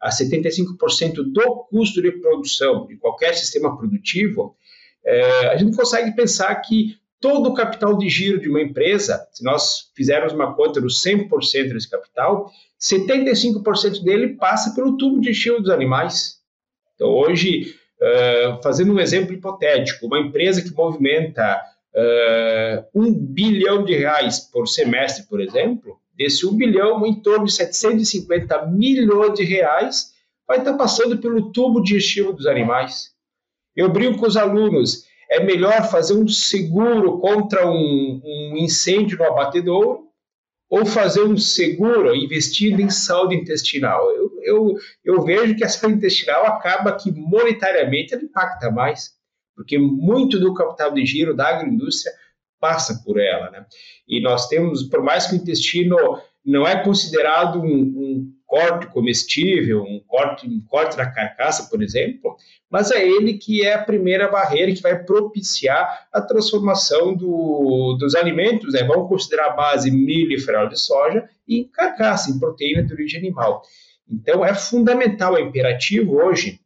a 0.00 0.10
75% 0.10 1.14
do 1.32 1.64
custo 1.70 2.02
de 2.02 2.12
produção 2.12 2.86
de 2.86 2.96
qualquer 2.96 3.34
sistema 3.34 3.76
produtivo, 3.76 4.56
é, 5.04 5.48
a 5.48 5.56
gente 5.56 5.76
consegue 5.76 6.14
pensar 6.14 6.54
que 6.56 6.96
todo 7.20 7.50
o 7.50 7.54
capital 7.54 7.96
de 7.96 8.08
giro 8.08 8.40
de 8.40 8.48
uma 8.48 8.60
empresa, 8.60 9.26
se 9.30 9.44
nós 9.44 9.92
fizermos 9.94 10.32
uma 10.32 10.54
conta 10.54 10.80
dos 10.80 11.02
100% 11.02 11.72
desse 11.72 11.88
capital, 11.88 12.50
75% 12.80 14.02
dele 14.02 14.34
passa 14.34 14.74
pelo 14.74 14.96
tubo 14.96 15.20
de 15.20 15.30
estilo 15.30 15.60
dos 15.60 15.70
animais. 15.70 16.40
Então, 16.96 17.08
hoje, 17.08 17.76
uh, 18.02 18.62
fazendo 18.62 18.92
um 18.92 19.00
exemplo 19.00 19.32
hipotético, 19.32 20.06
uma 20.06 20.18
empresa 20.18 20.60
que 20.60 20.74
movimenta 20.74 21.62
uh, 21.94 22.84
um 22.94 23.14
bilhão 23.14 23.84
de 23.84 23.94
reais 23.94 24.40
por 24.40 24.66
semestre, 24.66 25.26
por 25.28 25.40
exemplo, 25.40 25.98
desse 26.14 26.44
1 26.46 26.56
bilhão, 26.56 27.06
em 27.06 27.14
torno 27.14 27.46
de 27.46 27.52
750 27.52 28.66
milhões 28.66 29.34
de 29.34 29.44
reais 29.44 30.12
vai 30.46 30.58
estar 30.58 30.74
passando 30.74 31.18
pelo 31.18 31.52
tubo 31.52 31.80
digestivo 31.80 32.32
dos 32.32 32.46
animais. 32.46 33.12
Eu 33.74 33.88
brinco 33.88 34.18
com 34.18 34.26
os 34.26 34.36
alunos, 34.36 35.04
é 35.30 35.42
melhor 35.42 35.88
fazer 35.88 36.14
um 36.14 36.28
seguro 36.28 37.18
contra 37.20 37.66
um, 37.66 38.20
um 38.22 38.56
incêndio 38.58 39.16
no 39.16 39.24
abatedouro 39.24 40.11
ou 40.72 40.86
fazer 40.86 41.22
um 41.22 41.36
seguro 41.36 42.16
investindo 42.16 42.80
em 42.80 42.88
saúde 42.88 43.36
intestinal. 43.36 44.10
Eu, 44.12 44.32
eu, 44.42 44.74
eu 45.04 45.22
vejo 45.22 45.54
que 45.54 45.62
a 45.62 45.68
saúde 45.68 45.98
intestinal 45.98 46.46
acaba 46.46 46.96
que 46.96 47.12
monetariamente 47.12 48.14
ela 48.14 48.22
impacta 48.22 48.70
mais, 48.70 49.10
porque 49.54 49.76
muito 49.76 50.40
do 50.40 50.54
capital 50.54 50.94
de 50.94 51.04
giro 51.04 51.36
da 51.36 51.48
agroindústria 51.48 52.10
passa 52.58 53.02
por 53.04 53.20
ela. 53.20 53.50
Né? 53.50 53.66
E 54.08 54.22
nós 54.22 54.48
temos, 54.48 54.84
por 54.84 55.02
mais 55.02 55.26
que 55.26 55.34
o 55.34 55.36
intestino 55.36 55.94
não 56.44 56.66
é 56.66 56.82
considerado 56.82 57.60
um, 57.60 57.66
um 57.66 58.32
corte 58.46 58.86
comestível, 58.88 59.82
um 59.82 60.00
corte, 60.06 60.46
um 60.46 60.60
corte 60.60 60.96
da 60.96 61.10
carcaça, 61.10 61.70
por 61.70 61.82
exemplo, 61.82 62.36
mas 62.70 62.90
é 62.90 63.02
ele 63.02 63.34
que 63.34 63.64
é 63.64 63.74
a 63.74 63.82
primeira 63.82 64.28
barreira 64.28 64.72
que 64.72 64.82
vai 64.82 65.02
propiciar 65.02 66.06
a 66.12 66.20
transformação 66.20 67.14
do, 67.14 67.96
dos 67.98 68.14
alimentos, 68.14 68.74
né? 68.74 68.82
vamos 68.84 69.08
considerar 69.08 69.46
a 69.46 69.56
base 69.56 69.90
milho 69.90 70.32
e 70.32 70.40
farelo 70.40 70.68
de 70.68 70.78
soja, 70.78 71.28
em 71.48 71.64
carcaça, 71.64 72.30
em 72.30 72.38
proteína 72.38 72.82
de 72.82 72.92
origem 72.92 73.20
animal. 73.20 73.62
Então, 74.10 74.44
é 74.44 74.52
fundamental, 74.54 75.36
é 75.36 75.40
imperativo 75.40 76.16
hoje 76.16 76.60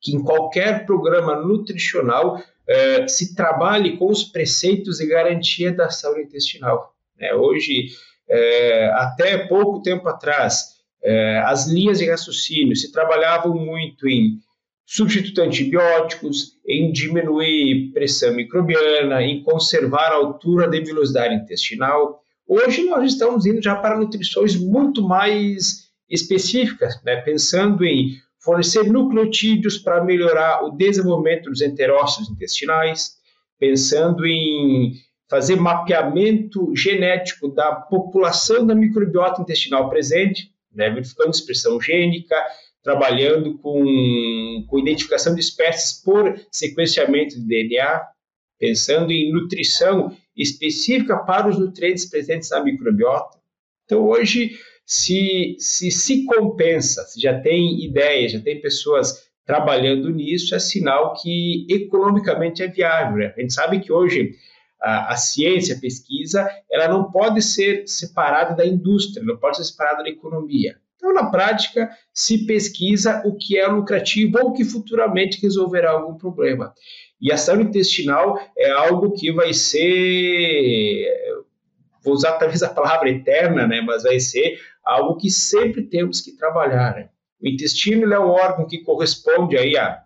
que 0.00 0.12
em 0.12 0.22
qualquer 0.22 0.86
programa 0.86 1.36
nutricional 1.36 2.42
eh, 2.66 3.06
se 3.06 3.34
trabalhe 3.34 3.96
com 3.96 4.10
os 4.10 4.24
preceitos 4.24 4.98
e 4.98 5.06
garantia 5.06 5.72
da 5.72 5.90
saúde 5.90 6.22
intestinal. 6.22 6.94
Né? 7.18 7.34
Hoje, 7.34 7.88
eh, 8.30 8.90
até 8.94 9.38
pouco 9.48 9.82
tempo 9.82 10.08
atrás, 10.08 10.76
eh, 11.02 11.42
as 11.44 11.66
linhas 11.66 11.98
de 11.98 12.08
raciocínio 12.08 12.76
se 12.76 12.92
trabalhavam 12.92 13.54
muito 13.54 14.08
em 14.08 14.38
substituir 14.86 15.46
antibióticos, 15.46 16.58
em 16.66 16.92
diminuir 16.92 17.92
pressão 17.92 18.34
microbiana, 18.34 19.22
em 19.22 19.42
conservar 19.42 20.12
a 20.12 20.16
altura 20.16 20.68
de 20.68 20.80
velocidade 20.80 21.34
intestinal. 21.34 22.22
Hoje 22.46 22.84
nós 22.84 23.12
estamos 23.12 23.46
indo 23.46 23.62
já 23.62 23.76
para 23.76 23.98
nutrições 23.98 24.56
muito 24.56 25.06
mais 25.06 25.88
específicas, 26.08 27.00
né? 27.04 27.16
pensando 27.16 27.84
em 27.84 28.16
fornecer 28.40 28.84
nucleotídeos 28.84 29.78
para 29.78 30.02
melhorar 30.02 30.64
o 30.64 30.70
desenvolvimento 30.70 31.50
dos 31.50 31.60
enterócitos 31.60 32.30
intestinais, 32.30 33.12
pensando 33.58 34.26
em 34.26 34.94
fazer 35.30 35.54
mapeamento 35.54 36.74
genético 36.74 37.48
da 37.48 37.72
população 37.72 38.66
da 38.66 38.74
microbiota 38.74 39.40
intestinal 39.40 39.88
presente, 39.88 40.50
né, 40.74 40.90
verificando 40.90 41.32
expressão 41.32 41.80
gênica, 41.80 42.34
trabalhando 42.82 43.56
com, 43.58 44.64
com 44.66 44.78
identificação 44.78 45.32
de 45.32 45.40
espécies 45.40 46.02
por 46.02 46.34
sequenciamento 46.50 47.36
de 47.36 47.46
DNA, 47.46 48.02
pensando 48.58 49.12
em 49.12 49.32
nutrição 49.32 50.16
específica 50.36 51.18
para 51.18 51.48
os 51.48 51.58
nutrientes 51.58 52.06
presentes 52.06 52.50
na 52.50 52.62
microbiota. 52.62 53.38
Então, 53.84 54.04
hoje, 54.08 54.58
se, 54.84 55.54
se 55.58 55.90
se 55.90 56.24
compensa, 56.24 57.04
se 57.04 57.20
já 57.20 57.38
tem 57.38 57.84
ideias, 57.84 58.32
já 58.32 58.40
tem 58.40 58.60
pessoas 58.60 59.30
trabalhando 59.46 60.10
nisso, 60.10 60.54
é 60.54 60.58
sinal 60.58 61.14
que 61.14 61.66
economicamente 61.68 62.62
é 62.62 62.68
viável. 62.68 63.18
Né? 63.18 63.34
A 63.36 63.40
gente 63.40 63.52
sabe 63.52 63.80
que 63.80 63.92
hoje 63.92 64.34
a, 64.80 65.12
a, 65.12 65.16
ciência, 65.16 65.76
a 65.76 65.80
pesquisa, 65.80 66.48
ela 66.70 66.88
não 66.88 67.10
pode 67.10 67.42
ser 67.42 67.86
separada 67.86 68.54
da 68.54 68.66
indústria, 68.66 69.24
não 69.24 69.36
pode 69.36 69.58
ser 69.58 69.64
separada 69.64 70.02
da 70.02 70.08
economia. 70.08 70.76
Então, 70.96 71.14
na 71.14 71.30
prática, 71.30 71.90
se 72.12 72.46
pesquisa 72.46 73.22
o 73.24 73.36
que 73.36 73.58
é 73.58 73.66
lucrativo 73.66 74.38
ou 74.38 74.52
que 74.52 74.64
futuramente 74.64 75.40
resolverá 75.40 75.92
algum 75.92 76.14
problema. 76.14 76.74
E 77.20 77.32
a 77.32 77.36
saúde 77.36 77.64
intestinal 77.64 78.38
é 78.56 78.70
algo 78.70 79.12
que 79.12 79.32
vai 79.32 79.52
ser, 79.52 81.06
vou 82.02 82.14
usar 82.14 82.32
talvez 82.32 82.62
a 82.62 82.68
palavra 82.68 83.10
eterna, 83.10 83.66
né, 83.66 83.80
mas 83.80 84.02
vai 84.02 84.18
ser 84.20 84.58
algo 84.84 85.16
que 85.16 85.30
sempre 85.30 85.82
temos 85.82 86.20
que 86.20 86.36
trabalhar. 86.36 86.94
Né? 86.94 87.08
O 87.42 87.48
intestino 87.48 88.12
é 88.12 88.18
um 88.18 88.30
órgão 88.30 88.66
que 88.66 88.78
corresponde 88.78 89.56
aí 89.56 89.76
a 89.76 90.02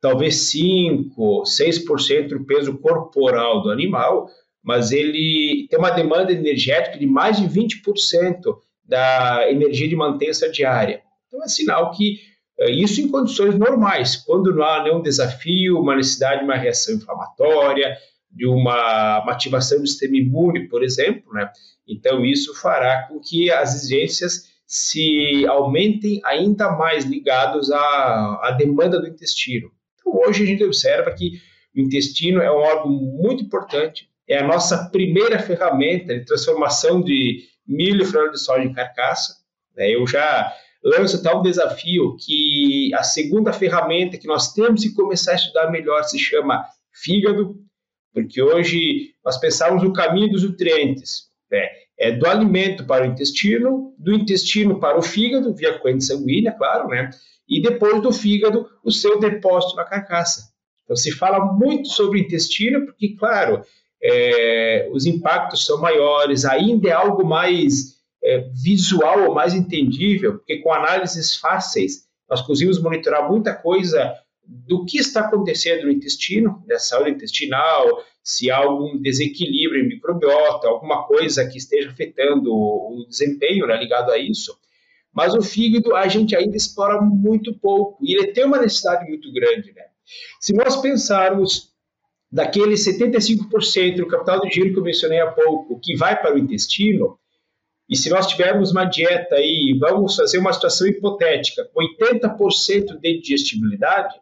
talvez 0.00 0.50
5, 0.50 1.42
6% 1.42 2.28
do 2.28 2.44
peso 2.44 2.78
corporal 2.78 3.62
do 3.62 3.70
animal, 3.70 4.28
mas 4.62 4.92
ele 4.92 5.66
tem 5.68 5.78
uma 5.78 5.90
demanda 5.90 6.32
energética 6.32 6.98
de 6.98 7.06
mais 7.06 7.38
de 7.38 7.46
20% 7.46 8.56
da 8.84 9.50
energia 9.50 9.88
de 9.88 9.96
mantença 9.96 10.48
diária. 10.48 11.02
Então 11.28 11.42
é 11.44 11.48
sinal 11.48 11.90
que 11.92 12.18
é, 12.58 12.70
isso 12.70 13.00
em 13.00 13.08
condições 13.08 13.56
normais, 13.56 14.16
quando 14.16 14.54
não 14.54 14.62
há 14.62 14.82
nenhum 14.82 15.00
desafio, 15.00 15.80
uma 15.80 15.96
necessidade 15.96 16.40
de 16.40 16.44
uma 16.44 16.56
reação 16.56 16.94
inflamatória, 16.94 17.96
de 18.30 18.46
uma, 18.46 19.22
uma 19.22 19.32
ativação 19.32 19.80
do 19.80 19.86
sistema 19.86 20.16
imune, 20.16 20.68
por 20.68 20.82
exemplo, 20.82 21.32
né? 21.32 21.50
Então, 21.88 22.24
isso 22.24 22.54
fará 22.54 23.08
com 23.08 23.18
que 23.18 23.50
as 23.50 23.74
exigências 23.74 24.50
se 24.66 25.44
aumentem 25.48 26.20
ainda 26.24 26.70
mais 26.70 27.04
ligados 27.04 27.72
à, 27.72 28.40
à 28.42 28.54
demanda 28.56 29.00
do 29.00 29.08
intestino. 29.08 29.72
Hoje 30.12 30.42
a 30.42 30.46
gente 30.46 30.64
observa 30.64 31.10
que 31.12 31.40
o 31.74 31.80
intestino 31.80 32.40
é 32.40 32.50
um 32.50 32.56
órgão 32.56 32.90
muito 32.90 33.44
importante, 33.44 34.08
é 34.28 34.38
a 34.38 34.46
nossa 34.46 34.88
primeira 34.90 35.38
ferramenta 35.38 36.18
de 36.18 36.24
transformação 36.24 37.02
de 37.02 37.44
milho 37.66 38.02
e 38.02 38.06
farelo 38.06 38.32
de 38.32 38.40
soja 38.40 38.64
em 38.64 38.72
carcaça. 38.72 39.36
Né? 39.76 39.90
Eu 39.94 40.06
já 40.06 40.52
lanço 40.82 41.22
tal 41.22 41.42
desafio 41.42 42.16
que 42.16 42.92
a 42.94 43.02
segunda 43.02 43.52
ferramenta 43.52 44.18
que 44.18 44.26
nós 44.26 44.52
temos 44.52 44.82
que 44.82 44.94
começar 44.94 45.32
a 45.32 45.36
estudar 45.36 45.70
melhor 45.70 46.02
se 46.04 46.18
chama 46.18 46.64
fígado, 46.92 47.56
porque 48.12 48.42
hoje 48.42 49.14
nós 49.24 49.38
pensamos 49.38 49.82
o 49.82 49.92
caminho 49.92 50.30
dos 50.30 50.42
nutrientes, 50.42 51.28
né? 51.50 51.68
É 52.00 52.10
do 52.10 52.26
alimento 52.26 52.86
para 52.86 53.04
o 53.04 53.06
intestino, 53.06 53.94
do 53.98 54.14
intestino 54.14 54.80
para 54.80 54.98
o 54.98 55.02
fígado, 55.02 55.54
via 55.54 55.78
corrente 55.78 56.04
sanguínea, 56.04 56.50
claro, 56.50 56.88
né? 56.88 57.10
e 57.46 57.60
depois 57.60 58.00
do 58.00 58.10
fígado, 58.10 58.66
o 58.82 58.90
seu 58.90 59.20
depósito 59.20 59.76
na 59.76 59.84
carcaça. 59.84 60.50
Então 60.84 60.96
se 60.96 61.12
fala 61.12 61.52
muito 61.52 61.88
sobre 61.88 62.20
intestino, 62.20 62.86
porque, 62.86 63.16
claro, 63.16 63.62
é, 64.02 64.88
os 64.92 65.04
impactos 65.04 65.66
são 65.66 65.78
maiores, 65.78 66.46
ainda 66.46 66.88
é 66.88 66.92
algo 66.92 67.26
mais 67.26 67.98
é, 68.24 68.48
visual 68.62 69.28
ou 69.28 69.34
mais 69.34 69.52
entendível, 69.52 70.38
porque 70.38 70.58
com 70.58 70.72
análises 70.72 71.36
fáceis 71.36 72.08
nós 72.28 72.40
conseguimos 72.40 72.80
monitorar 72.80 73.28
muita 73.30 73.52
coisa 73.52 74.14
do 74.50 74.84
que 74.84 74.98
está 74.98 75.20
acontecendo 75.20 75.84
no 75.84 75.92
intestino, 75.92 76.64
da 76.66 76.78
saúde 76.78 77.10
intestinal, 77.10 77.86
se 78.22 78.50
há 78.50 78.56
algum 78.56 79.00
desequilíbrio 79.00 79.84
em 79.84 79.88
microbiota, 79.88 80.66
alguma 80.66 81.04
coisa 81.04 81.46
que 81.46 81.56
esteja 81.56 81.90
afetando 81.90 82.52
o 82.52 83.06
desempenho 83.08 83.66
né, 83.68 83.76
ligado 83.76 84.10
a 84.10 84.18
isso. 84.18 84.58
Mas 85.12 85.34
o 85.34 85.42
fígado 85.42 85.94
a 85.94 86.08
gente 86.08 86.34
ainda 86.34 86.56
explora 86.56 87.00
muito 87.00 87.56
pouco 87.58 88.04
e 88.04 88.16
ele 88.16 88.32
tem 88.32 88.44
uma 88.44 88.58
necessidade 88.58 89.08
muito 89.08 89.32
grande. 89.32 89.72
Né? 89.72 89.82
Se 90.40 90.52
nós 90.52 90.76
pensarmos 90.76 91.70
daquele 92.30 92.74
75% 92.74 93.96
do 93.96 94.06
capital 94.08 94.40
de 94.40 94.50
giro 94.50 94.72
que 94.72 94.78
eu 94.78 94.84
mencionei 94.84 95.20
há 95.20 95.30
pouco, 95.30 95.80
que 95.80 95.96
vai 95.96 96.20
para 96.20 96.34
o 96.34 96.38
intestino, 96.38 97.18
e 97.88 97.96
se 97.96 98.08
nós 98.10 98.26
tivermos 98.26 98.70
uma 98.70 98.84
dieta 98.84 99.36
aí, 99.36 99.76
vamos 99.78 100.14
fazer 100.14 100.38
uma 100.38 100.52
situação 100.52 100.86
hipotética, 100.86 101.68
80% 101.76 103.00
de 103.00 103.20
digestibilidade, 103.20 104.14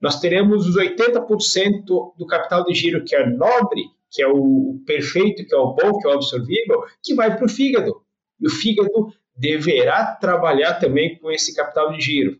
nós 0.00 0.20
teremos 0.20 0.66
os 0.68 0.76
80% 0.76 1.84
do 2.16 2.26
capital 2.26 2.64
de 2.64 2.74
giro 2.74 3.04
que 3.04 3.14
é 3.14 3.26
nobre, 3.26 3.84
que 4.10 4.22
é 4.22 4.28
o 4.28 4.80
perfeito, 4.86 5.44
que 5.46 5.54
é 5.54 5.58
o 5.58 5.72
bom, 5.72 5.98
que 5.98 6.06
é 6.06 6.10
o 6.10 6.14
absorvível, 6.14 6.84
que 7.02 7.14
vai 7.14 7.36
para 7.36 7.46
o 7.46 7.48
fígado. 7.48 8.02
E 8.40 8.46
o 8.46 8.50
fígado 8.50 9.12
deverá 9.36 10.16
trabalhar 10.16 10.74
também 10.74 11.18
com 11.18 11.30
esse 11.30 11.54
capital 11.54 11.92
de 11.92 12.00
giro. 12.00 12.38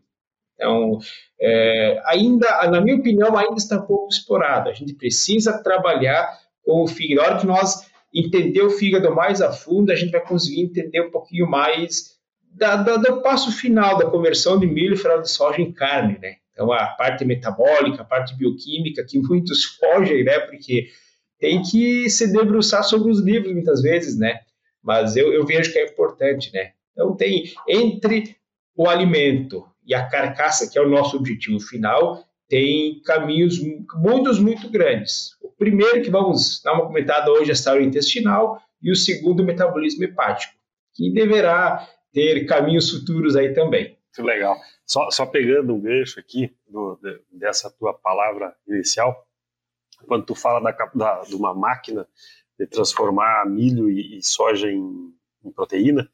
Então, 0.55 0.99
é, 1.41 2.01
ainda, 2.07 2.49
na 2.71 2.81
minha 2.81 2.97
opinião, 2.97 3.37
ainda 3.37 3.57
está 3.57 3.79
pouco 3.79 4.09
explorado. 4.09 4.71
A 4.71 4.73
gente 4.73 4.95
precisa 4.95 5.63
trabalhar 5.63 6.27
com 6.65 6.83
o 6.83 6.87
fígado. 6.87 7.21
Na 7.21 7.27
hora 7.29 7.41
que 7.41 7.47
nós 7.47 7.87
entender 8.13 8.63
o 8.63 8.71
fígado 8.71 9.15
mais 9.15 9.43
a 9.43 9.53
fundo, 9.53 9.93
a 9.93 9.95
gente 9.95 10.13
vai 10.13 10.27
conseguir 10.27 10.63
entender 10.63 11.03
um 11.03 11.11
pouquinho 11.11 11.49
mais 11.49 12.17
da, 12.51 12.77
da, 12.77 12.97
do 12.97 13.21
passo 13.21 13.53
final 13.53 13.99
da 13.99 14.11
conversão 14.11 14.59
de 14.59 14.67
milho 14.67 14.95
e 14.95 14.97
farelo 14.97 15.23
de 15.23 15.31
soja 15.31 15.61
em 15.61 15.71
carne, 15.71 16.19
né? 16.19 16.37
Então, 16.57 16.73
a 16.73 16.87
parte 16.87 17.23
metabólica, 17.23 18.01
a 18.01 18.05
parte 18.05 18.35
bioquímica, 18.35 19.05
que 19.05 19.19
muitos 19.19 19.63
fogem, 19.77 20.25
né? 20.25 20.39
Porque 20.41 20.89
tem 21.39 21.61
que 21.61 22.09
se 22.09 22.33
debruçar 22.33 22.83
sobre 22.83 23.11
os 23.11 23.21
livros 23.21 23.53
muitas 23.53 23.83
vezes, 23.83 24.19
né? 24.19 24.41
Mas 24.83 25.17
eu, 25.17 25.35
eu 25.35 25.45
vejo 25.45 25.71
que 25.71 25.79
é 25.79 25.85
importante, 25.85 26.51
né? 26.55 26.73
Então, 26.93 27.15
tem 27.15 27.53
entre 27.69 28.35
o 28.75 28.89
alimento 28.89 29.67
e 29.87 29.95
a 29.95 30.07
carcaça, 30.07 30.71
que 30.71 30.79
é 30.79 30.83
o 30.83 30.89
nosso 30.89 31.19
objetivo 31.19 31.61
final, 31.61 32.25
tem 32.49 33.03
caminhos 33.03 33.61
muitos 33.95 34.39
muito 34.39 34.71
grandes. 34.71 35.37
O 35.43 35.51
primeiro 35.51 36.01
que 36.01 36.11
vamos 36.11 36.63
dar 36.65 36.73
uma 36.73 36.87
comentada 36.87 37.31
hoje 37.31 37.51
é 37.51 37.53
a 37.53 37.57
saúde 37.57 37.85
intestinal 37.85 38.63
e 38.83 38.91
o 38.91 38.97
segundo, 38.97 39.41
o 39.41 39.45
metabolismo 39.45 40.05
hepático, 40.05 40.55
que 40.95 41.11
deverá 41.13 41.87
ter 42.13 42.47
caminhos 42.47 42.91
futuros 42.91 43.37
aí 43.37 43.53
também. 43.53 43.96
Muito 44.17 44.23
legal. 44.23 44.57
Só, 44.85 45.11
só 45.11 45.27
pegando 45.27 45.75
um 45.75 45.81
gancho 45.81 46.19
aqui 46.21 46.55
do, 46.69 46.99
de, 47.03 47.21
dessa 47.33 47.71
tua 47.71 47.93
palavra 47.95 48.55
inicial, 48.67 49.27
quando 50.07 50.25
tu 50.25 50.35
fala 50.35 50.61
da, 50.61 50.73
da, 50.95 51.23
de 51.23 51.35
uma 51.35 51.55
máquina 51.55 52.07
de 52.59 52.67
transformar 52.67 53.47
milho 53.47 53.91
e, 53.91 54.19
e 54.19 54.23
soja 54.23 54.71
em, 54.71 55.13
em 55.45 55.53
proteína, 55.53 56.09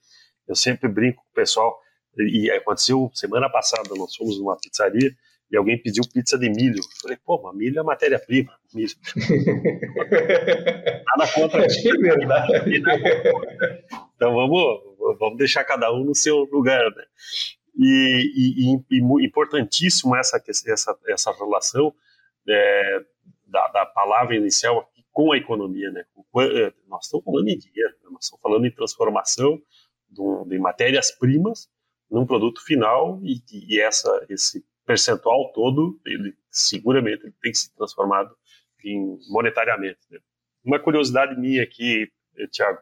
eu 0.49 0.57
sempre 0.57 0.89
brinco 0.89 1.23
com 1.23 1.31
o 1.31 1.35
pessoal, 1.35 1.79
e 2.19 2.51
aconteceu 2.51 3.11
semana 3.15 3.49
passada, 3.49 3.89
nós 3.97 4.15
fomos 4.15 4.39
numa 4.39 4.57
pizzaria 4.57 5.15
e 5.51 5.57
alguém 5.57 5.81
pediu 5.81 6.03
pizza 6.13 6.39
de 6.39 6.49
milho. 6.49 6.79
Eu 6.79 7.01
falei, 7.01 7.19
pô, 7.25 7.41
mas 7.43 7.55
milho 7.55 7.79
é 7.79 7.83
matéria-prima. 7.83 8.53
Milho. 8.75 8.95
Nada 11.07 11.31
contra. 11.35 11.65
É 11.65 11.93
verdade. 11.99 12.83
então 14.17 14.35
vamos, 14.35 15.19
vamos 15.19 15.37
deixar 15.37 15.63
cada 15.65 15.93
um 15.93 16.05
no 16.05 16.15
seu 16.15 16.49
lugar, 16.51 16.83
né? 16.97 17.05
E, 17.75 18.77
e, 18.91 18.97
e 18.97 19.27
importantíssimo 19.27 20.15
essa, 20.15 20.43
essa, 20.47 20.99
essa 21.09 21.33
relação 21.33 21.95
é, 22.49 23.05
da, 23.47 23.69
da, 23.69 23.87
palavra 23.87 24.37
inicial 24.37 24.91
com 25.11 25.33
a 25.33 25.37
economia, 25.37 25.91
né? 25.91 26.05
É, 26.39 26.73
nós 26.89 27.05
estamos 27.05 27.25
falando 27.25 27.49
em 27.49 27.59
dinheiro, 27.59 27.95
né? 28.03 28.11
nós 28.11 28.25
estamos 28.25 28.43
falando 28.43 28.67
em 28.67 28.71
transformação 28.71 29.61
de, 30.09 30.49
de 30.49 30.59
matérias-primas 30.59 31.71
num 32.11 32.27
produto 32.27 32.63
final 32.65 33.21
e, 33.23 33.43
e 33.53 33.81
essa, 33.81 34.27
esse 34.29 34.65
percentual 34.85 35.53
todo, 35.53 35.99
ele 36.05 36.35
seguramente 36.51 37.23
ele 37.25 37.35
tem 37.41 37.53
que 37.53 37.59
ser 37.59 37.71
transformado 37.75 38.37
em 38.85 39.19
monetariamente. 39.29 40.01
Né? 40.11 40.19
Uma 40.65 40.79
curiosidade 40.79 41.39
minha 41.39 41.63
aqui, 41.63 42.11
Tiago, 42.51 42.81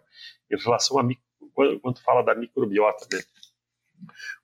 em 0.50 0.56
relação 0.56 0.98
a 0.98 1.04
quando, 1.54 1.80
quando 1.80 2.00
fala 2.00 2.22
da 2.22 2.34
microbiota, 2.34 3.06
né? 3.12 3.22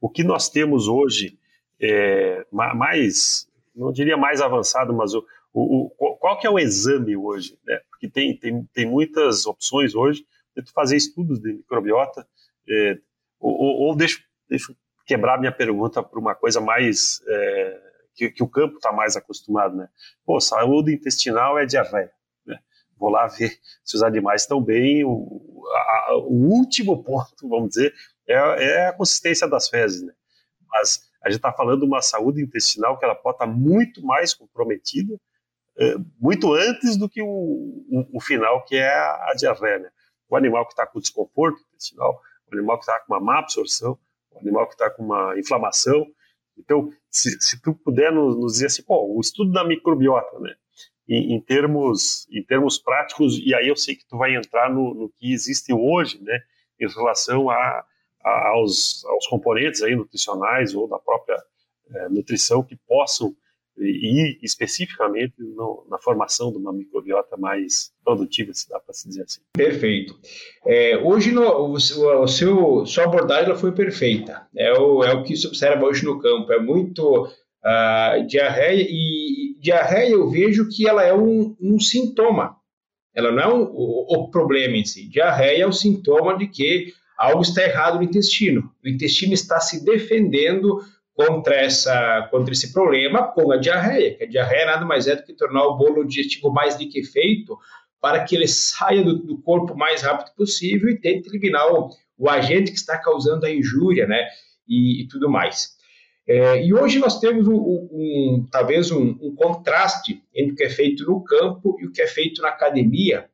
O 0.00 0.08
que 0.08 0.24
nós 0.24 0.48
temos 0.48 0.88
hoje 0.88 1.38
é 1.80 2.46
mais, 2.52 3.48
não 3.74 3.92
diria 3.92 4.16
mais 4.16 4.40
avançado, 4.40 4.92
mas 4.94 5.14
o, 5.14 5.24
o, 5.52 5.92
o 5.98 6.16
qual 6.16 6.38
que 6.38 6.46
é 6.46 6.50
o 6.50 6.58
exame 6.58 7.16
hoje? 7.16 7.58
Né? 7.64 7.80
Porque 7.90 8.08
tem, 8.08 8.36
tem, 8.36 8.64
tem 8.72 8.86
muitas 8.86 9.46
opções 9.46 9.94
hoje 9.94 10.26
de 10.56 10.72
fazer 10.72 10.96
estudos 10.96 11.38
de 11.38 11.52
microbiota, 11.52 12.26
é, 12.68 12.98
ou, 13.38 13.52
ou, 13.52 13.80
ou 13.88 13.96
deixa, 13.96 14.20
deixa 14.48 14.74
quebrar 15.06 15.38
minha 15.38 15.52
pergunta 15.52 16.02
para 16.02 16.18
uma 16.18 16.34
coisa 16.34 16.60
mais 16.60 17.20
é, 17.26 17.80
que, 18.14 18.30
que, 18.30 18.42
o 18.42 18.48
campo 18.48 18.76
está 18.76 18.92
mais 18.92 19.16
acostumado, 19.16 19.76
né? 19.76 19.88
Pô, 20.24 20.40
saúde 20.40 20.92
intestinal 20.94 21.58
é 21.58 21.66
diarreia. 21.66 22.10
Né? 22.44 22.58
Vou 22.98 23.10
lá 23.10 23.26
ver 23.28 23.58
se 23.84 23.96
os 23.96 24.02
animais 24.02 24.42
estão 24.42 24.60
bem. 24.60 25.04
O, 25.04 25.62
a, 25.74 26.16
o 26.16 26.48
último 26.48 27.02
ponto, 27.04 27.48
vamos 27.48 27.70
dizer, 27.70 27.94
é, 28.28 28.34
é, 28.34 28.86
a 28.88 28.92
consistência 28.92 29.48
das 29.48 29.68
fezes, 29.68 30.02
né? 30.02 30.12
Mas 30.68 31.00
a 31.22 31.28
gente 31.28 31.38
está 31.38 31.52
falando 31.52 31.80
de 31.80 31.86
uma 31.86 32.02
saúde 32.02 32.42
intestinal 32.42 32.98
que 32.98 33.04
ela 33.04 33.14
pode 33.14 33.36
estar 33.36 33.46
tá 33.46 33.52
muito 33.52 34.04
mais 34.04 34.34
comprometida, 34.34 35.18
é, 35.78 35.94
muito 36.18 36.52
antes 36.54 36.96
do 36.96 37.08
que 37.08 37.22
o, 37.22 37.26
o, 37.26 38.06
o, 38.14 38.20
final, 38.20 38.64
que 38.64 38.76
é 38.76 38.88
a, 38.88 39.30
a 39.30 39.34
diarreia, 39.36 39.78
né? 39.78 39.90
O 40.28 40.36
animal 40.36 40.64
que 40.66 40.72
está 40.72 40.86
com 40.86 40.98
desconforto 40.98 41.60
intestinal, 41.68 42.20
o 42.50 42.54
animal 42.56 42.78
que 42.78 42.84
está 42.84 42.98
com 43.00 43.12
uma 43.12 43.20
má 43.20 43.38
absorção, 43.38 43.98
o 44.30 44.38
animal 44.38 44.66
que 44.66 44.74
está 44.74 44.90
com 44.90 45.02
uma 45.02 45.38
inflamação. 45.38 46.06
Então, 46.58 46.90
se, 47.10 47.40
se 47.40 47.60
tu 47.60 47.74
puder 47.74 48.10
nos, 48.10 48.36
nos, 48.36 48.52
dizer 48.54 48.66
assim, 48.66 48.82
pô, 48.82 49.14
o 49.14 49.20
estudo 49.20 49.52
da 49.52 49.64
microbiota, 49.64 50.38
né? 50.40 50.54
Em, 51.08 51.34
em, 51.34 51.40
termos, 51.40 52.26
em 52.32 52.42
termos 52.42 52.78
práticos, 52.78 53.38
e 53.38 53.54
aí 53.54 53.68
eu 53.68 53.76
sei 53.76 53.94
que 53.94 54.06
tu 54.08 54.18
vai 54.18 54.34
entrar 54.34 54.68
no, 54.68 54.92
no 54.92 55.08
que 55.10 55.32
existe 55.32 55.72
hoje, 55.72 56.20
né? 56.22 56.40
Em 56.80 56.88
relação 56.88 57.48
a, 57.48 57.84
aos, 58.26 59.04
aos 59.06 59.26
componentes 59.26 59.82
aí 59.82 59.94
nutricionais 59.94 60.74
ou 60.74 60.88
da 60.88 60.98
própria 60.98 61.36
é, 61.94 62.08
nutrição 62.08 62.62
que 62.62 62.76
possam 62.88 63.34
e 63.78 64.38
especificamente 64.42 65.34
no, 65.38 65.86
na 65.90 65.98
formação 65.98 66.50
de 66.50 66.56
uma 66.56 66.72
microbiota 66.72 67.36
mais 67.36 67.92
produtiva, 68.02 68.52
se 68.54 68.68
dá 68.68 68.80
para 68.80 68.94
se 68.94 69.06
dizer 69.06 69.24
assim. 69.24 69.40
Perfeito. 69.52 70.18
É, 70.64 70.96
hoje 70.96 71.30
no, 71.30 71.42
o, 71.42 71.72
o, 71.72 72.26
seu 72.26 72.86
sua 72.86 73.04
abordagem 73.04 73.54
foi 73.56 73.72
perfeita. 73.72 74.46
É 74.56 74.72
o, 74.72 75.04
é 75.04 75.12
o 75.12 75.22
que 75.22 75.36
se 75.36 75.46
observa 75.46 75.84
hoje 75.84 76.04
no 76.04 76.18
campo. 76.18 76.50
É 76.52 76.58
muito 76.58 77.26
uh, 77.26 78.26
diarreia 78.26 78.86
e 78.88 79.56
diarreia 79.60 80.12
eu 80.12 80.30
vejo 80.30 80.68
que 80.70 80.88
ela 80.88 81.04
é 81.04 81.12
um, 81.12 81.54
um 81.60 81.78
sintoma. 81.78 82.56
Ela 83.14 83.30
não 83.30 83.42
é 83.42 83.54
um, 83.54 83.62
o, 83.62 84.14
o 84.14 84.30
problema 84.30 84.76
em 84.76 84.84
si. 84.84 85.06
Diarreia 85.08 85.64
é 85.64 85.66
o 85.66 85.72
sintoma 85.72 86.36
de 86.38 86.46
que 86.46 86.94
algo 87.16 87.42
está 87.42 87.62
errado 87.62 87.96
no 87.96 88.02
intestino. 88.02 88.70
O 88.84 88.88
intestino 88.88 89.34
está 89.34 89.60
se 89.60 89.84
defendendo 89.84 90.80
contra, 91.14 91.54
essa, 91.54 92.28
contra 92.30 92.52
esse 92.52 92.72
problema 92.72 93.22
com 93.32 93.50
a 93.50 93.56
diarreia, 93.56 94.14
que 94.14 94.24
a 94.24 94.28
diarreia 94.28 94.66
nada 94.66 94.84
mais 94.84 95.06
é 95.06 95.16
do 95.16 95.22
que 95.22 95.32
tornar 95.32 95.64
o 95.64 95.76
bolo 95.76 96.04
digestivo 96.04 96.52
mais 96.52 96.76
liquefeito 96.76 97.58
para 98.00 98.22
que 98.22 98.36
ele 98.36 98.46
saia 98.46 99.02
do, 99.02 99.18
do 99.18 99.38
corpo 99.38 99.72
o 99.72 99.78
mais 99.78 100.02
rápido 100.02 100.34
possível 100.36 100.90
e 100.90 101.00
tente 101.00 101.28
eliminar 101.28 101.66
o, 101.72 101.90
o 102.18 102.28
agente 102.28 102.70
que 102.70 102.78
está 102.78 102.98
causando 102.98 103.46
a 103.46 103.50
injúria, 103.50 104.06
né, 104.06 104.28
e, 104.68 105.02
e 105.02 105.08
tudo 105.08 105.30
mais. 105.30 105.76
É, 106.28 106.64
e 106.64 106.74
hoje 106.74 106.98
nós 106.98 107.20
temos 107.20 107.46
um, 107.46 107.54
um 107.54 108.48
talvez 108.50 108.90
um, 108.90 109.16
um, 109.20 109.34
contraste 109.34 110.22
entre 110.34 110.52
o 110.52 110.56
que 110.56 110.64
é 110.64 110.70
feito 110.70 111.04
no 111.04 111.22
campo 111.22 111.76
e 111.80 111.86
o 111.86 111.92
que 111.92 112.02
é 112.02 112.06
feito 112.06 112.42
na 112.42 112.48
academia. 112.48 113.28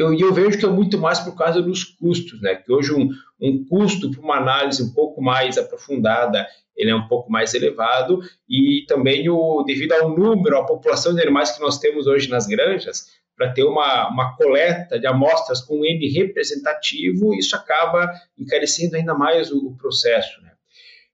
Eu, 0.00 0.14
eu 0.14 0.32
vejo 0.32 0.58
que 0.58 0.64
é 0.64 0.68
muito 0.68 0.98
mais 0.98 1.20
por 1.20 1.36
causa 1.36 1.60
dos 1.60 1.84
custos, 1.84 2.40
né? 2.40 2.54
Que 2.54 2.72
hoje 2.72 2.94
um, 2.94 3.10
um 3.40 3.64
custo 3.64 4.10
para 4.10 4.20
uma 4.20 4.36
análise 4.36 4.82
um 4.82 4.92
pouco 4.92 5.22
mais 5.22 5.58
aprofundada 5.58 6.46
ele 6.80 6.90
é 6.90 6.94
um 6.94 7.06
pouco 7.06 7.30
mais 7.30 7.52
elevado 7.52 8.20
e 8.48 8.84
também 8.88 9.28
o 9.28 9.62
devido 9.64 9.92
ao 9.92 10.16
número, 10.16 10.56
à 10.56 10.64
população 10.64 11.14
de 11.14 11.20
animais 11.20 11.50
que 11.50 11.60
nós 11.60 11.78
temos 11.78 12.06
hoje 12.06 12.30
nas 12.30 12.46
granjas, 12.46 13.06
para 13.36 13.52
ter 13.52 13.64
uma, 13.64 14.08
uma 14.08 14.36
coleta 14.36 14.98
de 14.98 15.06
amostras 15.06 15.60
com 15.60 15.84
N 15.84 16.08
representativo, 16.08 17.34
isso 17.34 17.54
acaba 17.54 18.10
encarecendo 18.38 18.96
ainda 18.96 19.14
mais 19.14 19.50
o, 19.50 19.68
o 19.68 19.76
processo. 19.76 20.40
Né? 20.42 20.52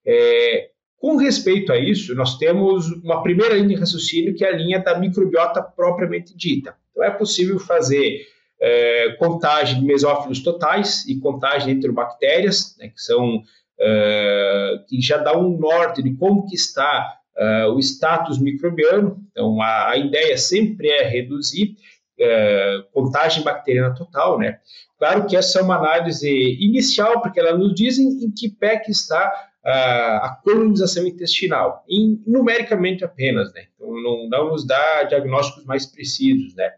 É, 0.05 0.69
com 0.97 1.17
respeito 1.17 1.71
a 1.71 1.77
isso, 1.77 2.15
nós 2.15 2.37
temos 2.37 2.87
uma 3.03 3.21
primeira 3.21 3.55
linha 3.55 3.67
de 3.67 3.75
raciocínio, 3.75 4.35
que 4.35 4.43
é 4.43 4.49
a 4.49 4.55
linha 4.55 4.79
da 4.79 4.97
microbiota 4.97 5.61
propriamente 5.61 6.35
dita. 6.35 6.75
Então, 6.91 7.03
é 7.03 7.11
possível 7.11 7.59
fazer 7.59 8.25
é, 8.59 9.15
contagem 9.19 9.79
de 9.79 9.85
mesófilos 9.85 10.41
totais 10.41 11.05
e 11.07 11.19
contagem 11.19 11.73
entre 11.73 11.91
bactérias, 11.91 12.75
né, 12.79 12.89
que 12.89 13.01
são 13.01 13.37
uh, 13.37 14.85
que 14.87 14.99
já 15.01 15.17
dá 15.17 15.37
um 15.37 15.57
norte 15.57 16.01
de 16.01 16.15
como 16.15 16.45
que 16.47 16.55
está 16.55 17.13
uh, 17.37 17.71
o 17.73 17.79
status 17.79 18.39
microbiano. 18.39 19.23
Então, 19.31 19.61
a, 19.61 19.91
a, 19.91 19.97
ideia 19.97 20.37
sempre 20.37 20.89
é 20.89 21.03
reduzir. 21.07 21.75
é, 22.19 22.83
contagem 22.91 23.43
bacteriana 23.43 23.93
total, 23.93 24.39
né? 24.39 24.57
Claro 24.97 25.27
que 25.27 25.37
essa 25.37 25.59
é 25.59 25.61
uma 25.61 25.75
análise 25.75 26.27
inicial, 26.59 27.21
porque 27.21 27.39
ela 27.39 27.55
nos 27.55 27.75
diz 27.75 27.99
em, 27.99 28.31
que 28.31 28.49
pé 28.49 28.77
que 28.77 28.89
está 28.89 29.31
a 29.63 30.39
colonização 30.43 31.05
intestinal, 31.05 31.83
em, 31.87 32.23
numericamente 32.25 33.03
apenas, 33.03 33.53
né? 33.53 33.65
Então, 33.75 33.93
não, 34.01 34.27
não 34.29 34.49
nos 34.49 34.65
dá 34.65 35.03
diagnósticos 35.03 35.65
mais 35.65 35.85
precisos, 35.85 36.55
né? 36.55 36.71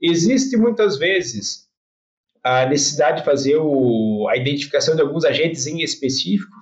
Existe 0.00 0.56
muitas 0.56 0.98
vezes 0.98 1.66
a 2.42 2.66
necessidade 2.66 3.18
de 3.18 3.24
fazer 3.24 3.56
o, 3.56 4.28
a 4.28 4.36
identificação 4.36 4.94
de 4.94 5.02
alguns 5.02 5.24
agentes 5.24 5.66
em 5.66 5.80
específico, 5.82 6.54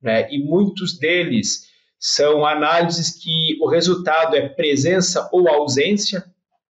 né? 0.00 0.30
E 0.32 0.38
muitos 0.38 0.98
deles 0.98 1.68
são 1.98 2.46
análises 2.46 3.22
que 3.22 3.58
o 3.60 3.68
resultado 3.68 4.36
é 4.36 4.48
presença 4.48 5.28
ou 5.32 5.48
ausência, 5.48 6.24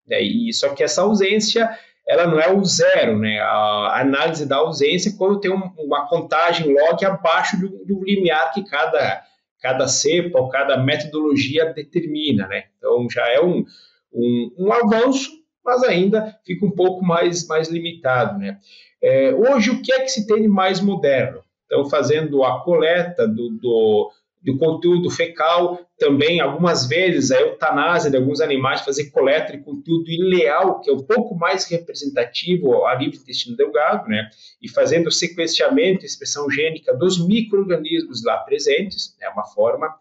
né? 0.06 0.20
E 0.20 0.52
só 0.52 0.74
que 0.74 0.82
essa 0.82 1.02
ausência 1.02 1.70
ela 2.08 2.26
não 2.26 2.40
é 2.40 2.50
o 2.50 2.64
zero, 2.64 3.18
né? 3.18 3.38
A 3.38 4.00
análise 4.00 4.46
da 4.46 4.56
ausência 4.56 5.10
é 5.10 5.16
quando 5.16 5.40
tem 5.40 5.52
um, 5.52 5.70
uma 5.76 6.08
contagem 6.08 6.72
log 6.72 7.04
abaixo 7.04 7.60
do, 7.60 7.68
do, 7.84 8.02
limiar 8.02 8.50
que 8.52 8.64
cada, 8.64 9.22
cada 9.60 9.86
cepa 9.86 10.38
ou 10.40 10.48
cada 10.48 10.78
metodologia 10.78 11.66
determina, 11.66 12.46
né? 12.46 12.64
Então 12.78 13.06
já 13.10 13.28
é 13.28 13.40
um, 13.40 13.62
um, 14.10 14.54
um 14.58 14.72
avanço, 14.72 15.30
mas 15.68 15.84
ainda 15.84 16.36
fica 16.44 16.64
um 16.64 16.70
pouco 16.70 17.04
mais, 17.04 17.46
mais 17.46 17.68
limitado, 17.68 18.38
né? 18.38 18.58
É, 19.02 19.32
hoje, 19.32 19.70
o 19.70 19.82
que 19.82 19.92
é 19.92 20.00
que 20.00 20.08
se 20.08 20.26
tem 20.26 20.42
de 20.42 20.48
mais 20.48 20.80
moderno? 20.80 21.40
Então, 21.66 21.88
fazendo 21.88 22.42
a 22.42 22.64
coleta 22.64 23.28
do, 23.28 23.50
do 23.50 24.10
do 24.42 24.56
conteúdo 24.56 25.10
fecal, 25.10 25.80
também 25.98 26.40
algumas 26.40 26.86
vezes 26.86 27.30
a 27.30 27.40
eutanásia 27.40 28.10
de 28.10 28.16
alguns 28.16 28.40
animais, 28.40 28.82
fazer 28.82 29.10
coleta 29.10 29.52
de 29.52 29.62
conteúdo 29.62 30.08
ileal, 30.10 30.80
que 30.80 30.90
é 30.90 30.92
um 30.92 31.02
pouco 31.02 31.34
mais 31.34 31.68
representativo 31.68 32.86
a 32.86 32.96
nível 32.96 33.20
intestino 33.20 33.56
delgado, 33.56 34.08
né? 34.08 34.30
E 34.62 34.68
fazendo 34.68 35.08
o 35.08 35.12
sequenciamento, 35.12 36.06
expressão 36.06 36.48
gênica 36.50 36.94
dos 36.94 37.24
micro-organismos 37.26 38.24
lá 38.24 38.38
presentes, 38.38 39.16
é 39.20 39.28
uma 39.28 39.44
forma. 39.44 39.92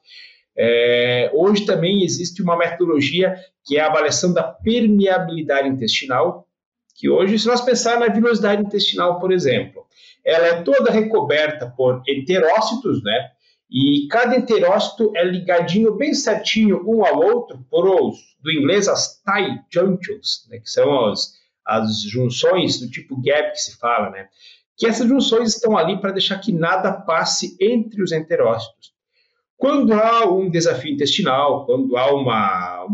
É, 0.57 1.29
hoje 1.33 1.65
também 1.65 2.03
existe 2.03 2.41
uma 2.41 2.57
metodologia 2.57 3.35
que 3.63 3.77
é 3.77 3.81
a 3.81 3.87
avaliação 3.87 4.33
da 4.33 4.43
permeabilidade 4.43 5.67
intestinal, 5.67 6.47
que 6.95 7.07
hoje, 7.07 7.37
se 7.37 7.47
nós 7.47 7.61
pensarmos 7.61 8.07
na 8.07 8.13
vilosidade 8.13 8.63
intestinal, 8.63 9.19
por 9.19 9.31
exemplo, 9.31 9.85
ela 10.25 10.47
é 10.47 10.63
toda 10.63 10.91
recoberta 10.91 11.71
por 11.77 12.01
enterócitos, 12.07 13.03
né? 13.03 13.31
E 13.69 14.07
cada 14.09 14.35
enterócito 14.35 15.11
é 15.15 15.23
ligadinho 15.23 15.95
bem 15.95 16.13
certinho 16.13 16.81
um 16.87 17.05
ao 17.05 17.19
outro 17.19 17.63
por 17.69 17.87
os, 17.87 18.17
do 18.41 18.51
inglês, 18.51 18.87
as 18.87 19.21
tie 19.21 19.61
junctions, 19.69 20.47
né, 20.49 20.57
que 20.59 20.69
são 20.69 21.09
as, 21.09 21.33
as 21.65 22.01
junções 22.01 22.79
do 22.79 22.89
tipo 22.89 23.21
gap 23.21 23.51
que 23.51 23.61
se 23.61 23.77
fala, 23.77 24.09
né? 24.09 24.27
Que 24.75 24.87
essas 24.87 25.07
junções 25.07 25.53
estão 25.53 25.77
ali 25.77 25.99
para 25.99 26.11
deixar 26.11 26.39
que 26.39 26.51
nada 26.51 26.91
passe 26.93 27.57
entre 27.59 28.01
os 28.01 28.11
enterócitos. 28.11 28.96
Quando 29.57 29.91
há 29.93 30.31
um 30.31 30.49
desafio 30.49 30.93
intestinal, 30.93 31.65
quando 31.65 31.97
há 31.97 32.13
uma, 32.13 32.87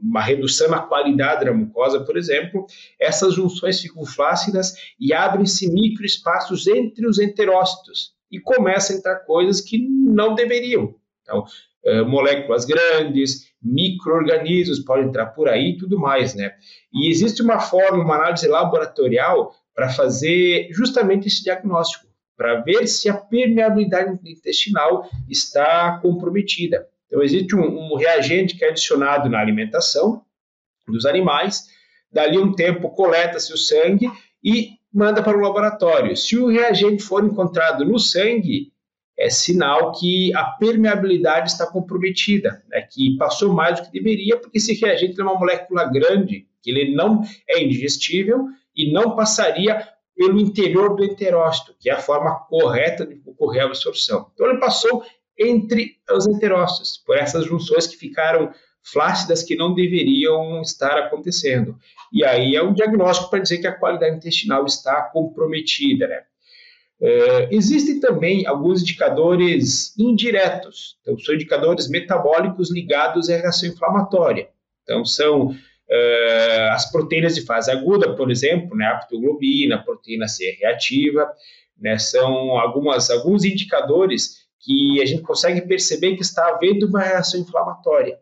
uma 0.00 0.20
redução 0.20 0.70
na 0.70 0.80
qualidade 0.80 1.46
da 1.46 1.52
mucosa, 1.52 2.00
por 2.04 2.16
exemplo, 2.16 2.66
essas 2.98 3.34
junções 3.34 3.80
ficam 3.80 4.04
flácidas 4.04 4.74
e 5.00 5.12
abrem-se 5.12 5.72
microespaços 5.72 6.66
entre 6.66 7.06
os 7.06 7.18
enterócitos 7.18 8.14
e 8.30 8.38
começa 8.38 8.92
a 8.92 8.96
entrar 8.96 9.16
coisas 9.20 9.60
que 9.60 9.78
não 9.78 10.34
deveriam. 10.34 10.94
Então, 11.22 11.44
é, 11.84 12.02
moléculas 12.02 12.64
grandes, 12.64 13.50
micro-organismos 13.62 14.80
podem 14.80 15.06
entrar 15.06 15.26
por 15.26 15.48
aí 15.48 15.70
e 15.70 15.78
tudo 15.78 15.98
mais, 15.98 16.34
né? 16.34 16.52
E 16.92 17.08
existe 17.08 17.42
uma 17.42 17.58
forma, 17.58 18.04
uma 18.04 18.16
análise 18.16 18.46
laboratorial 18.46 19.54
para 19.74 19.88
fazer 19.88 20.68
justamente 20.72 21.28
esse 21.28 21.42
diagnóstico, 21.42 22.06
para 22.40 22.62
ver 22.62 22.86
se 22.86 23.06
a 23.10 23.12
permeabilidade 23.12 24.18
intestinal 24.24 25.10
está 25.28 25.98
comprometida. 26.00 26.88
Então, 27.06 27.22
existe 27.22 27.54
um, 27.54 27.92
um 27.92 27.96
reagente 27.96 28.56
que 28.56 28.64
é 28.64 28.70
adicionado 28.70 29.28
na 29.28 29.38
alimentação 29.38 30.24
dos 30.88 31.04
animais, 31.04 31.66
dali 32.10 32.38
um 32.38 32.54
tempo 32.54 32.88
coleta-se 32.88 33.52
o 33.52 33.58
sangue 33.58 34.10
e 34.42 34.70
manda 34.90 35.22
para 35.22 35.36
o 35.36 35.40
laboratório. 35.40 36.16
Se 36.16 36.38
o 36.38 36.46
reagente 36.46 37.02
for 37.02 37.22
encontrado 37.22 37.84
no 37.84 37.98
sangue, 37.98 38.72
é 39.18 39.28
sinal 39.28 39.92
que 39.92 40.34
a 40.34 40.44
permeabilidade 40.44 41.50
está 41.50 41.66
comprometida, 41.66 42.62
né, 42.70 42.80
que 42.90 43.18
passou 43.18 43.52
mais 43.52 43.78
do 43.78 43.84
que 43.84 43.92
deveria, 43.92 44.38
porque 44.38 44.56
esse 44.56 44.72
reagente 44.72 45.20
é 45.20 45.22
uma 45.22 45.38
molécula 45.38 45.84
grande, 45.84 46.46
que 46.62 46.70
ele 46.70 46.94
não 46.94 47.22
é 47.46 47.62
indigestível 47.62 48.46
e 48.74 48.90
não 48.90 49.14
passaria 49.14 49.86
pelo 50.20 50.38
interior 50.38 50.94
do 50.94 51.02
enterócito, 51.02 51.74
que 51.80 51.88
é 51.88 51.94
a 51.94 51.98
forma 51.98 52.40
correta 52.40 53.06
de 53.06 53.18
ocorrer 53.24 53.62
a 53.62 53.64
absorção. 53.64 54.30
Então 54.34 54.50
ele 54.50 54.58
passou 54.58 55.02
entre 55.38 55.96
os 56.10 56.26
enterócitos, 56.26 56.98
por 56.98 57.16
essas 57.16 57.46
junções 57.46 57.86
que 57.86 57.96
ficaram 57.96 58.52
flácidas 58.82 59.42
que 59.42 59.56
não 59.56 59.72
deveriam 59.72 60.60
estar 60.60 60.98
acontecendo. 60.98 61.74
E 62.12 62.22
aí 62.22 62.54
é 62.54 62.62
um 62.62 62.74
diagnóstico 62.74 63.30
para 63.30 63.38
dizer 63.38 63.58
que 63.62 63.66
a 63.66 63.72
qualidade 63.72 64.14
intestinal 64.14 64.66
está 64.66 65.04
comprometida. 65.04 66.06
Né? 66.06 66.22
É, 67.00 67.48
existem 67.50 67.98
também 67.98 68.46
alguns 68.46 68.82
indicadores 68.82 69.98
indiretos, 69.98 70.98
então, 71.00 71.18
são 71.18 71.34
indicadores 71.34 71.88
metabólicos 71.88 72.70
ligados 72.70 73.30
à 73.30 73.38
reação 73.38 73.70
inflamatória. 73.70 74.50
Então, 74.82 75.02
são 75.02 75.56
é, 75.90 76.68
as 76.72 76.90
proteínas 76.90 77.34
de 77.34 77.44
fase 77.44 77.70
aguda, 77.70 78.14
por 78.14 78.30
exemplo, 78.30 78.76
né, 78.76 78.86
aptoglobina, 78.86 79.82
proteína 79.82 80.28
C 80.28 80.56
reativa, 80.60 81.28
né, 81.80 81.98
são 81.98 82.58
algumas, 82.58 83.10
alguns 83.10 83.44
indicadores 83.44 84.40
que 84.60 85.00
a 85.02 85.06
gente 85.06 85.22
consegue 85.22 85.62
perceber 85.62 86.14
que 86.14 86.22
está 86.22 86.46
havendo 86.48 86.86
uma 86.86 87.00
reação 87.00 87.40
inflamatória. 87.40 88.18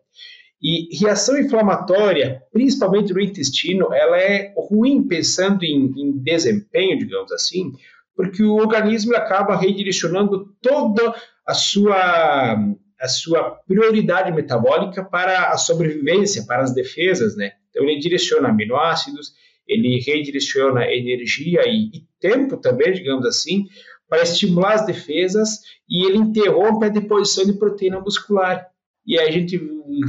E 0.61 0.97
reação 0.97 1.37
inflamatória, 1.37 2.41
principalmente 2.51 3.13
no 3.13 3.21
intestino, 3.21 3.93
ela 3.93 4.17
é 4.19 4.53
ruim 4.57 5.07
pensando 5.07 5.63
em, 5.63 5.91
em 5.95 6.17
desempenho, 6.17 6.97
digamos 6.97 7.31
assim, 7.31 7.71
porque 8.15 8.43
o 8.43 8.55
organismo 8.55 9.15
acaba 9.15 9.55
redirecionando 9.55 10.53
toda 10.61 11.15
a 11.47 11.53
sua, 11.53 12.57
a 12.99 13.07
sua 13.07 13.51
prioridade 13.67 14.31
metabólica 14.31 15.03
para 15.03 15.49
a 15.49 15.57
sobrevivência, 15.57 16.45
para 16.45 16.63
as 16.63 16.73
defesas, 16.73 17.35
né? 17.35 17.53
Então 17.69 17.83
ele 17.83 17.99
direciona 17.99 18.49
aminoácidos, 18.49 19.33
ele 19.67 19.99
redireciona 19.99 20.85
energia 20.91 21.61
e, 21.67 21.89
e 21.93 22.03
tempo 22.19 22.57
também, 22.57 22.91
digamos 22.91 23.25
assim, 23.25 23.65
para 24.07 24.23
estimular 24.23 24.73
as 24.73 24.85
defesas 24.85 25.59
e 25.87 26.05
ele 26.05 26.17
interrompe 26.17 26.85
a 26.85 26.89
deposição 26.89 27.45
de 27.45 27.53
proteína 27.53 27.99
muscular. 27.99 28.67
E 29.05 29.17
aí 29.17 29.27
a 29.27 29.31
gente 29.31 29.57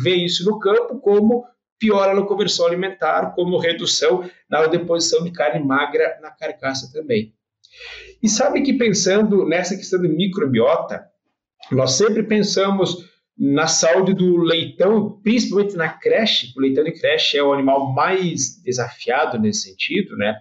vê 0.02 0.14
isso 0.14 0.44
no 0.44 0.58
campo 0.58 0.98
como 0.98 1.44
piora 1.78 2.14
na 2.14 2.22
conversão 2.22 2.66
alimentar, 2.66 3.34
como 3.34 3.58
redução 3.58 4.28
na 4.48 4.66
deposição 4.66 5.22
de 5.24 5.30
carne 5.30 5.64
magra 5.64 6.18
na 6.20 6.30
carcaça 6.30 6.90
também. 6.92 7.32
E 8.22 8.28
sabe 8.28 8.62
que 8.62 8.74
pensando 8.74 9.46
nessa 9.46 9.76
questão 9.76 10.00
de 10.00 10.08
microbiota, 10.08 11.09
nós 11.72 11.92
sempre 11.92 12.22
pensamos 12.22 13.08
na 13.38 13.66
saúde 13.66 14.12
do 14.12 14.36
leitão, 14.36 15.18
principalmente 15.22 15.74
na 15.74 15.88
creche. 15.88 16.52
O 16.56 16.60
leitão 16.60 16.84
de 16.84 16.92
creche 16.92 17.38
é 17.38 17.42
o 17.42 17.52
animal 17.52 17.92
mais 17.92 18.62
desafiado 18.62 19.38
nesse 19.38 19.70
sentido, 19.70 20.16
né? 20.16 20.40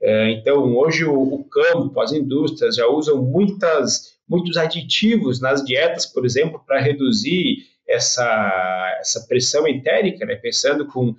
É, 0.00 0.30
então, 0.30 0.76
hoje 0.76 1.04
o, 1.04 1.44
campo, 1.44 2.00
as 2.00 2.12
indústrias 2.12 2.76
já 2.76 2.86
usam 2.86 3.20
muitas, 3.22 4.16
muitos 4.28 4.56
aditivos 4.56 5.40
nas 5.40 5.64
dietas, 5.64 6.06
por 6.06 6.24
exemplo, 6.24 6.62
para 6.64 6.80
reduzir 6.80 7.66
essa, 7.86 8.96
essa 9.00 9.26
pressão 9.26 9.66
entérica, 9.66 10.24
né, 10.24 10.36
pensando 10.36 10.86
com 10.86 11.14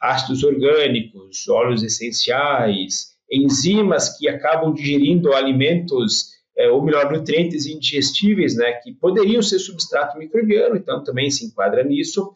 ácidos 0.00 0.44
orgânicos, 0.44 1.48
óleos 1.48 1.82
essenciais, 1.82 3.16
enzimas 3.30 4.16
que 4.16 4.28
acabam 4.28 4.72
digerindo 4.72 5.32
alimentos, 5.32 6.30
é, 6.60 6.68
ou 6.68 6.82
melhor, 6.82 7.10
nutrientes 7.10 7.64
indigestíveis, 7.64 8.54
né, 8.54 8.72
que 8.72 8.92
poderiam 8.92 9.40
ser 9.40 9.58
substrato 9.58 10.18
microbiano, 10.18 10.76
então 10.76 11.02
também 11.02 11.30
se 11.30 11.46
enquadra 11.46 11.82
nisso. 11.82 12.34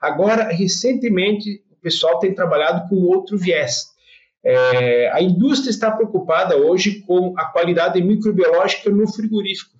Agora, 0.00 0.44
recentemente, 0.48 1.62
o 1.70 1.76
pessoal 1.76 2.18
tem 2.18 2.34
trabalhado 2.34 2.88
com 2.88 2.96
outro 2.96 3.36
viés. 3.36 3.94
É, 4.42 5.10
a 5.12 5.20
indústria 5.20 5.70
está 5.70 5.90
preocupada 5.90 6.56
hoje 6.56 7.00
com 7.00 7.34
a 7.36 7.44
qualidade 7.46 8.00
microbiológica 8.00 8.88
no 8.88 9.06
frigorífico. 9.12 9.76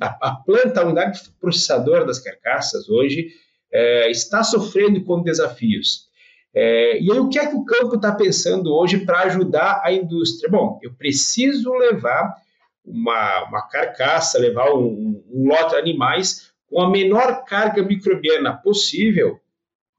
A, 0.00 0.28
a 0.28 0.34
planta, 0.36 0.80
a 0.80 0.84
unidade 0.86 1.20
processadora 1.38 2.06
das 2.06 2.20
carcaças 2.20 2.88
hoje 2.88 3.28
é, 3.70 4.10
está 4.10 4.42
sofrendo 4.42 5.04
com 5.04 5.22
desafios. 5.22 6.08
É, 6.54 7.00
e 7.00 7.12
aí, 7.12 7.18
o 7.18 7.28
que 7.28 7.38
é 7.38 7.46
que 7.46 7.54
o 7.54 7.64
campo 7.64 7.96
está 7.96 8.12
pensando 8.12 8.72
hoje 8.72 9.04
para 9.04 9.24
ajudar 9.24 9.82
a 9.84 9.92
indústria? 9.92 10.50
Bom, 10.50 10.78
eu 10.82 10.92
preciso 10.94 11.72
levar 11.74 12.34
uma, 12.84 13.44
uma 13.44 13.62
carcaça, 13.68 14.38
levar 14.38 14.72
um, 14.74 15.22
um 15.30 15.48
lote 15.48 15.70
de 15.70 15.76
animais 15.76 16.50
com 16.68 16.80
a 16.80 16.90
menor 16.90 17.44
carga 17.44 17.82
microbiana 17.82 18.56
possível 18.56 19.40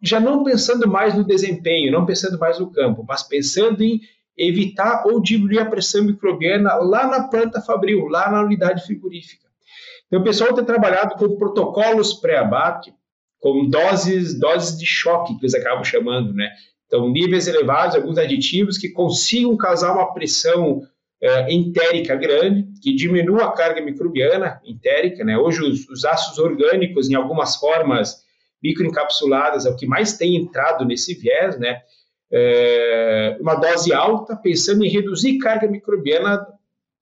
já 0.01 0.19
não 0.19 0.43
pensando 0.43 0.87
mais 0.87 1.15
no 1.15 1.23
desempenho, 1.23 1.91
não 1.91 2.05
pensando 2.05 2.39
mais 2.39 2.57
no 2.59 2.71
campo, 2.71 3.05
mas 3.07 3.21
pensando 3.21 3.83
em 3.83 4.01
evitar 4.35 5.03
ou 5.05 5.21
diminuir 5.21 5.59
a 5.59 5.65
pressão 5.65 6.03
microbiana 6.03 6.73
lá 6.75 7.05
na 7.05 7.27
planta 7.27 7.61
fabril, 7.61 8.07
lá 8.07 8.31
na 8.31 8.41
unidade 8.41 8.83
frigorífica. 8.83 9.47
Então, 10.07 10.19
o 10.19 10.23
pessoal 10.23 10.53
tem 10.53 10.65
trabalhado 10.65 11.15
com 11.15 11.37
protocolos 11.37 12.13
pré-abate, 12.13 12.93
com 13.39 13.69
doses, 13.69 14.37
doses 14.37 14.77
de 14.77 14.85
choque, 14.85 15.35
que 15.37 15.45
eles 15.45 15.53
acabam 15.53 15.83
chamando, 15.83 16.33
né? 16.33 16.49
Então, 16.87 17.09
níveis 17.09 17.47
elevados, 17.47 17.95
alguns 17.95 18.17
aditivos 18.17 18.77
que 18.77 18.89
consigam 18.89 19.55
causar 19.55 19.93
uma 19.93 20.13
pressão 20.13 20.81
é, 21.21 21.53
entérica 21.53 22.15
grande, 22.15 22.67
que 22.81 22.95
diminua 22.95 23.45
a 23.45 23.51
carga 23.51 23.81
microbiana 23.81 24.59
entérica. 24.65 25.23
Né? 25.23 25.37
Hoje, 25.37 25.61
os, 25.61 25.87
os 25.87 26.03
ácidos 26.03 26.39
orgânicos, 26.39 27.09
em 27.09 27.15
algumas 27.15 27.55
formas 27.57 28.23
microencapsuladas, 28.61 29.65
é 29.65 29.69
o 29.69 29.75
que 29.75 29.85
mais 29.85 30.17
tem 30.17 30.35
entrado 30.35 30.85
nesse 30.85 31.13
viés, 31.13 31.57
né? 31.59 31.81
É, 32.33 33.37
uma 33.41 33.55
dose 33.55 33.91
alta, 33.91 34.35
pensando 34.37 34.85
em 34.85 34.89
reduzir 34.89 35.37
carga 35.37 35.67
microbiana 35.67 36.47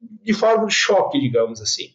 de 0.01 0.33
forma 0.33 0.65
de 0.65 0.73
choque, 0.73 1.19
digamos 1.19 1.61
assim. 1.61 1.89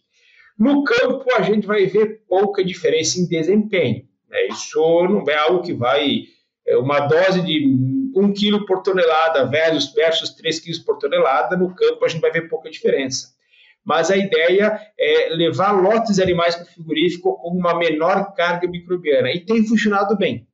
No 0.57 0.85
campo, 0.85 1.25
a 1.37 1.43
gente 1.43 1.67
vai 1.67 1.85
ver 1.87 2.23
pouca 2.29 2.65
diferença 2.65 3.19
em 3.19 3.27
desempenho. 3.27 4.05
Né? 4.29 4.47
Isso 4.47 4.81
não 5.09 5.25
é 5.29 5.37
algo 5.37 5.63
que 5.63 5.73
vai. 5.73 6.23
É 6.67 6.77
uma 6.77 7.01
dose 7.01 7.43
de 7.43 7.67
1 8.15 8.33
kg 8.33 8.67
por 8.67 8.83
tonelada 8.83 9.47
versus, 9.47 9.93
versus 9.93 10.31
3 10.31 10.61
kg 10.61 10.85
por 10.85 10.99
tonelada, 10.99 11.57
no 11.57 11.75
campo 11.75 12.05
a 12.05 12.09
gente 12.09 12.21
vai 12.21 12.31
ver 12.31 12.49
pouca 12.49 12.71
diferença. 12.71 13.35
Mas 13.85 14.11
a 14.11 14.17
ideia 14.17 14.81
é 14.99 15.29
levar 15.35 15.73
lotes 15.73 16.17
de 16.17 16.23
animais 16.23 16.57
para 16.57 16.65
o 16.65 16.69
frigorífico 16.69 17.37
com 17.37 17.51
uma 17.51 17.77
menor 17.77 18.33
carga 18.35 18.67
microbiana. 18.67 19.31
E 19.31 19.41
tem 19.41 19.67
funcionado 19.67 20.17
bem. 20.17 20.47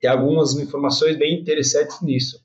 Tem 0.00 0.10
algumas 0.10 0.56
informações 0.56 1.16
bem 1.16 1.40
interessantes 1.40 2.00
nisso. 2.02 2.40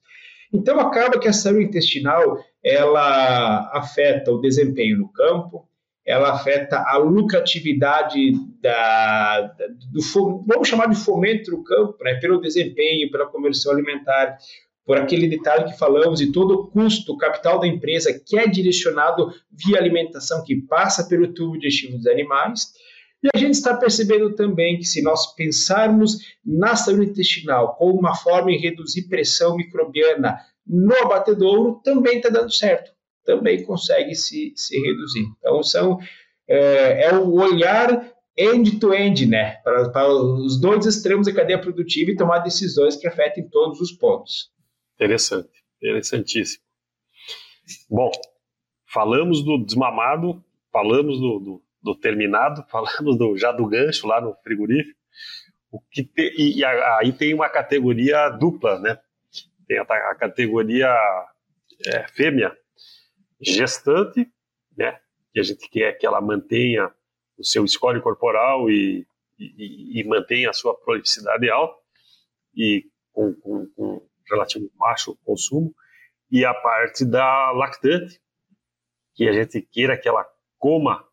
Então 0.54 0.80
acaba 0.80 1.20
que 1.20 1.28
a 1.28 1.34
saúde 1.34 1.64
intestinal 1.64 2.38
ela 2.64 3.72
afeta 3.74 4.32
o 4.32 4.40
desempenho 4.40 5.00
no 5.00 5.12
campo, 5.12 5.68
ela 6.06 6.34
afeta 6.34 6.84
a 6.86 6.98
lucratividade 6.98 8.34
da, 8.62 9.56
do 9.92 10.02
vamos 10.46 10.68
chamar 10.68 10.88
de 10.88 10.98
fomento 10.98 11.52
do 11.52 11.64
campo, 11.64 12.04
né, 12.04 12.16
pelo 12.16 12.42
desempenho, 12.42 13.10
pela 13.10 13.28
conversão 13.28 13.72
alimentar, 13.72 14.38
por 14.86 14.98
aquele 14.98 15.30
detalhe 15.30 15.72
que 15.72 15.78
falamos 15.78 16.20
e 16.20 16.32
todo 16.32 16.54
o 16.56 16.68
custo, 16.68 17.14
o 17.14 17.18
capital 17.18 17.58
da 17.58 17.68
empresa 17.68 18.14
que 18.14 18.38
é 18.38 18.46
direcionado 18.46 19.34
via 19.50 19.78
alimentação 19.78 20.44
que 20.44 20.58
passa 20.58 21.08
pelo 21.08 21.34
tubo 21.34 21.58
digestivo 21.58 21.98
dos 21.98 22.08
animais. 22.08 22.74
E 23.24 23.30
a 23.34 23.38
gente 23.38 23.54
está 23.54 23.78
percebendo 23.78 24.36
também 24.36 24.78
que 24.78 24.84
se 24.84 25.02
nós 25.02 25.34
pensarmos 25.36 26.18
na 26.46 26.76
saúde 26.76 27.12
intestinal 27.12 27.76
como 27.78 27.98
uma 27.98 28.14
forma 28.14 28.52
de 28.52 28.58
reduzir 28.58 29.08
pressão 29.08 29.56
microbiana 29.56 30.38
no 30.68 30.94
abatedouro, 30.98 31.80
também 31.82 32.18
está 32.18 32.28
dando 32.28 32.52
certo 32.52 32.93
também 33.24 33.64
consegue 33.64 34.16
se, 34.16 34.54
se 34.56 34.80
reduzir. 34.80 35.26
Então, 35.38 35.64
são, 35.64 36.00
é, 36.48 37.06
é 37.06 37.14
o 37.14 37.34
olhar 37.34 38.12
end-to-end, 38.38 39.26
-end, 39.26 39.30
né? 39.30 39.56
Para, 39.64 39.90
para 39.90 40.08
os 40.08 40.60
dois 40.60 40.86
extremos 40.86 41.28
da 41.28 41.34
cadeia 41.34 41.60
produtiva 41.60 42.12
e 42.12 42.16
tomar 42.16 42.40
decisões 42.40 42.96
que 42.96 43.08
afetem 43.08 43.48
todos 43.48 43.80
os 43.80 43.92
pontos. 43.92 44.52
Interessante, 44.96 45.50
interessantíssimo. 45.82 46.64
Bom, 47.90 48.12
falamos 48.86 49.44
do 49.44 49.64
desmamado, 49.64 50.44
falamos 50.72 51.20
do, 51.20 51.40
do, 51.40 51.64
do 51.82 51.96
terminado, 51.96 52.64
falamos 52.70 53.18
do, 53.18 53.38
já 53.38 53.52
do 53.52 53.68
gancho 53.68 54.08
lá 54.08 54.20
no 54.20 54.36
frigorífico. 54.44 55.00
O 55.72 55.80
que 55.80 56.04
te, 56.04 56.34
e, 56.38 56.64
aí 56.64 57.12
tem 57.12 57.34
uma 57.34 57.50
categoria 57.50 58.30
dupla, 58.30 58.80
né? 58.80 59.00
Tem 59.68 59.80
a, 59.80 59.82
a 59.82 60.16
categoria 60.16 60.94
é, 61.88 62.08
fêmea, 62.10 62.56
gestante, 63.42 64.30
né? 64.78 65.00
Que 65.34 65.40
a 65.40 65.44
gente 65.44 65.70
quer 65.70 65.94
que 65.94 66.06
ela 66.06 66.22
mantenha 66.22 66.92
o 67.38 67.44
seu 67.44 67.68
score 67.68 68.02
corporal 68.02 68.70
e, 68.70 69.06
e, 69.40 70.00
e 70.00 70.04
mantenha 70.04 70.50
a 70.50 70.54
sua 70.54 70.76
prolificidade 70.76 71.50
alta 71.50 71.82
e 72.56 72.86
com, 73.12 73.34
com, 73.36 73.68
com 73.76 74.08
relativo 74.30 74.70
baixo 74.78 75.18
consumo. 75.24 75.74
E 76.32 76.46
a 76.46 76.54
parte 76.54 77.06
da 77.06 77.52
lactante, 77.52 78.20
que 79.14 79.28
a 79.28 79.34
gente 79.34 79.62
queira 79.62 79.98
que 79.98 80.08
ela 80.08 80.26
coma 80.58 81.08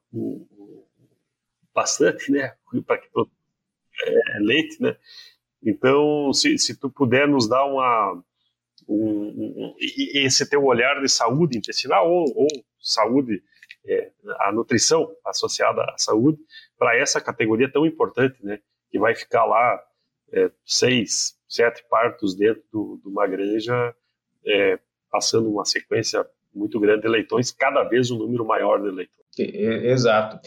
bastante, 1.74 2.30
né? 2.30 2.56
Para 2.86 2.98
que 2.98 3.08
é, 4.02 4.38
leite, 4.40 4.80
né? 4.82 4.96
Então, 5.62 6.32
se, 6.32 6.58
se 6.58 6.78
tu 6.78 6.90
puder 6.90 7.28
nos 7.28 7.48
dar 7.48 7.64
uma, 7.66 8.22
um, 8.94 9.64
um, 9.66 9.74
esse 9.78 10.48
teu 10.48 10.64
olhar 10.64 11.00
de 11.00 11.08
saúde 11.08 11.56
intestinal 11.56 12.10
ou, 12.10 12.24
ou 12.34 12.48
saúde, 12.80 13.42
é, 13.86 14.10
a 14.40 14.52
nutrição 14.52 15.08
associada 15.24 15.82
à 15.82 15.94
saúde, 15.96 16.38
para 16.78 16.96
essa 16.96 17.20
categoria 17.20 17.70
tão 17.70 17.86
importante, 17.86 18.44
né? 18.44 18.58
Que 18.90 18.98
vai 18.98 19.14
ficar 19.14 19.44
lá 19.44 19.80
é, 20.32 20.50
seis, 20.64 21.36
sete 21.48 21.84
partos 21.88 22.34
dentro 22.34 23.00
de 23.02 23.08
uma 23.08 23.26
granja, 23.26 23.94
é, 24.44 24.78
passando 25.10 25.50
uma 25.50 25.64
sequência 25.64 26.26
muito 26.52 26.80
grande 26.80 27.02
de 27.02 27.08
leitões, 27.08 27.52
cada 27.52 27.84
vez 27.84 28.10
um 28.10 28.18
número 28.18 28.44
maior 28.44 28.82
de 28.82 28.90
leitões. 28.90 29.26
Exato. 29.92 30.40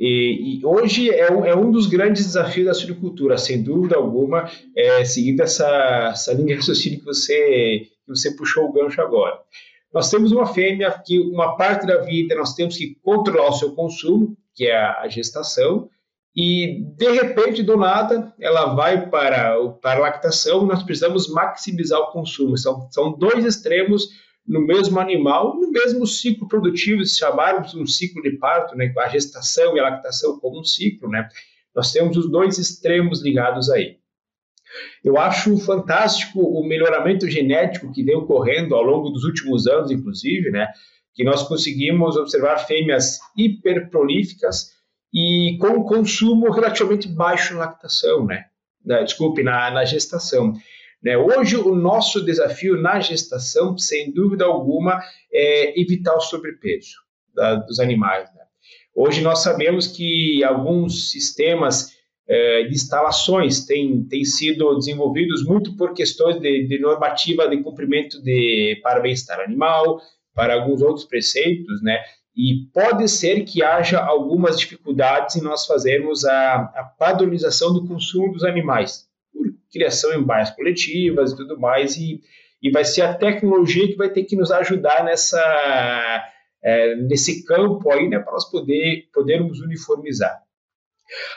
E, 0.00 0.58
e 0.60 0.64
hoje 0.64 1.10
é 1.10 1.30
um, 1.30 1.44
é 1.44 1.54
um, 1.54 1.70
dos 1.70 1.86
grandes 1.86 2.24
desafios 2.24 2.66
da 2.66 2.72
suinocultura, 2.72 3.36
sem 3.36 3.62
dúvida 3.62 3.96
alguma, 3.96 4.50
é, 4.74 5.04
seguindo 5.04 5.42
essa, 5.42 6.08
essa 6.10 6.32
linha 6.32 6.46
de 6.46 6.54
raciocínio 6.54 7.00
que 7.00 7.04
você, 7.04 7.86
que 8.06 8.08
você 8.08 8.34
puxou 8.34 8.64
o 8.64 8.72
gancho 8.72 9.02
agora. 9.02 9.38
Nós 9.92 10.08
temos 10.08 10.32
uma 10.32 10.46
fêmea 10.46 10.90
que 11.04 11.18
uma 11.18 11.54
parte 11.54 11.86
da 11.86 11.98
vida 11.98 12.34
nós 12.34 12.54
temos 12.54 12.78
que 12.78 12.96
controlar 13.02 13.50
o 13.50 13.52
seu 13.52 13.74
consumo, 13.74 14.34
que 14.54 14.66
é 14.66 14.74
a, 14.74 15.00
a 15.02 15.08
gestação, 15.08 15.90
e 16.34 16.82
de 16.96 17.10
repente, 17.10 17.62
do 17.62 17.76
nada, 17.76 18.32
ela 18.40 18.74
vai 18.74 19.10
para, 19.10 19.54
para 19.82 19.98
a 19.98 20.02
lactação, 20.02 20.64
nós 20.64 20.82
precisamos 20.82 21.28
maximizar 21.28 22.00
o 22.00 22.12
consumo. 22.12 22.56
São, 22.56 22.88
são 22.90 23.12
dois 23.12 23.44
extremos 23.44 24.08
no 24.46 24.60
mesmo 24.60 24.98
animal, 24.98 25.58
no 25.58 25.70
mesmo 25.70 26.06
ciclo 26.06 26.48
produtivo, 26.48 27.04
se 27.04 27.18
chamarmos 27.18 27.74
um 27.74 27.86
ciclo 27.86 28.22
de 28.22 28.32
parto, 28.32 28.76
né, 28.76 28.92
a 28.98 29.08
gestação 29.08 29.76
e 29.76 29.80
a 29.80 29.84
lactação 29.84 30.38
como 30.38 30.60
um 30.60 30.64
ciclo, 30.64 31.08
né, 31.08 31.28
nós 31.74 31.92
temos 31.92 32.16
os 32.16 32.30
dois 32.30 32.58
extremos 32.58 33.22
ligados 33.22 33.70
aí. 33.70 33.98
Eu 35.04 35.18
acho 35.18 35.56
fantástico 35.58 36.40
o 36.40 36.66
melhoramento 36.66 37.28
genético 37.28 37.92
que 37.92 38.02
vem 38.02 38.16
ocorrendo 38.16 38.74
ao 38.74 38.82
longo 38.82 39.10
dos 39.10 39.24
últimos 39.24 39.66
anos, 39.66 39.90
inclusive, 39.90 40.50
né, 40.50 40.68
que 41.14 41.24
nós 41.24 41.42
conseguimos 41.46 42.16
observar 42.16 42.58
fêmeas 42.58 43.18
hiperprolíficas 43.36 44.70
e 45.12 45.58
com 45.60 45.82
consumo 45.84 46.50
relativamente 46.50 47.08
baixo 47.08 47.54
na 47.54 47.60
lactação, 47.60 48.26
né, 48.26 48.46
desculpe, 49.04 49.42
na, 49.42 49.70
na 49.70 49.84
gestação. 49.84 50.54
Né? 51.02 51.16
Hoje, 51.16 51.56
o 51.56 51.74
nosso 51.74 52.24
desafio 52.24 52.80
na 52.80 53.00
gestação, 53.00 53.76
sem 53.78 54.12
dúvida 54.12 54.44
alguma, 54.44 55.00
é 55.32 55.80
evitar 55.80 56.14
o 56.14 56.20
sobrepeso 56.20 56.96
da, 57.34 57.54
dos 57.54 57.80
animais. 57.80 58.28
Né? 58.34 58.42
Hoje, 58.94 59.22
nós 59.22 59.42
sabemos 59.42 59.86
que 59.86 60.44
alguns 60.44 61.10
sistemas 61.10 61.92
é, 62.28 62.64
de 62.64 62.74
instalações 62.74 63.64
têm, 63.64 64.04
têm 64.04 64.24
sido 64.24 64.76
desenvolvidos 64.76 65.44
muito 65.44 65.76
por 65.76 65.94
questões 65.94 66.38
de, 66.38 66.66
de 66.66 66.78
normativa 66.78 67.48
de 67.48 67.62
cumprimento 67.62 68.22
de, 68.22 68.78
para 68.82 69.00
bem-estar 69.00 69.40
animal, 69.40 70.00
para 70.34 70.54
alguns 70.54 70.80
outros 70.82 71.04
preceitos, 71.06 71.82
né? 71.82 71.98
E 72.36 72.66
pode 72.72 73.08
ser 73.08 73.44
que 73.44 73.62
haja 73.62 73.98
algumas 73.98 74.58
dificuldades 74.58 75.34
em 75.36 75.42
nós 75.42 75.66
fazermos 75.66 76.24
a, 76.24 76.54
a 76.54 76.84
padronização 76.96 77.74
do 77.74 77.86
consumo 77.86 78.32
dos 78.32 78.44
animais 78.44 79.09
criação 79.70 80.12
em 80.12 80.22
baias 80.22 80.50
coletivas 80.50 81.32
e 81.32 81.36
tudo 81.36 81.58
mais, 81.58 81.96
e, 81.96 82.20
e 82.62 82.70
vai 82.70 82.84
ser 82.84 83.02
a 83.02 83.14
tecnologia 83.14 83.86
que 83.88 83.96
vai 83.96 84.10
ter 84.10 84.24
que 84.24 84.36
nos 84.36 84.50
ajudar 84.50 85.04
nessa, 85.04 86.24
é, 86.62 86.94
nesse 86.96 87.44
campo 87.44 87.90
aí, 87.90 88.08
né, 88.08 88.18
para 88.18 88.32
nós 88.32 88.50
poder, 88.50 89.08
podermos 89.12 89.60
uniformizar. 89.60 90.40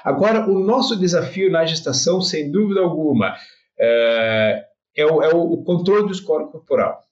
Agora, 0.03 0.47
o 0.47 0.59
nosso 0.59 0.95
desafio 0.95 1.51
na 1.51 1.65
gestação, 1.65 2.21
sem 2.21 2.51
dúvida 2.51 2.81
alguma, 2.81 3.35
é, 3.79 4.65
é, 4.95 5.05
o, 5.05 5.21
é 5.23 5.29
o, 5.33 5.57
controle 5.63 6.07
do 6.07 6.13
score 6.13 6.51
corporal. 6.51 7.03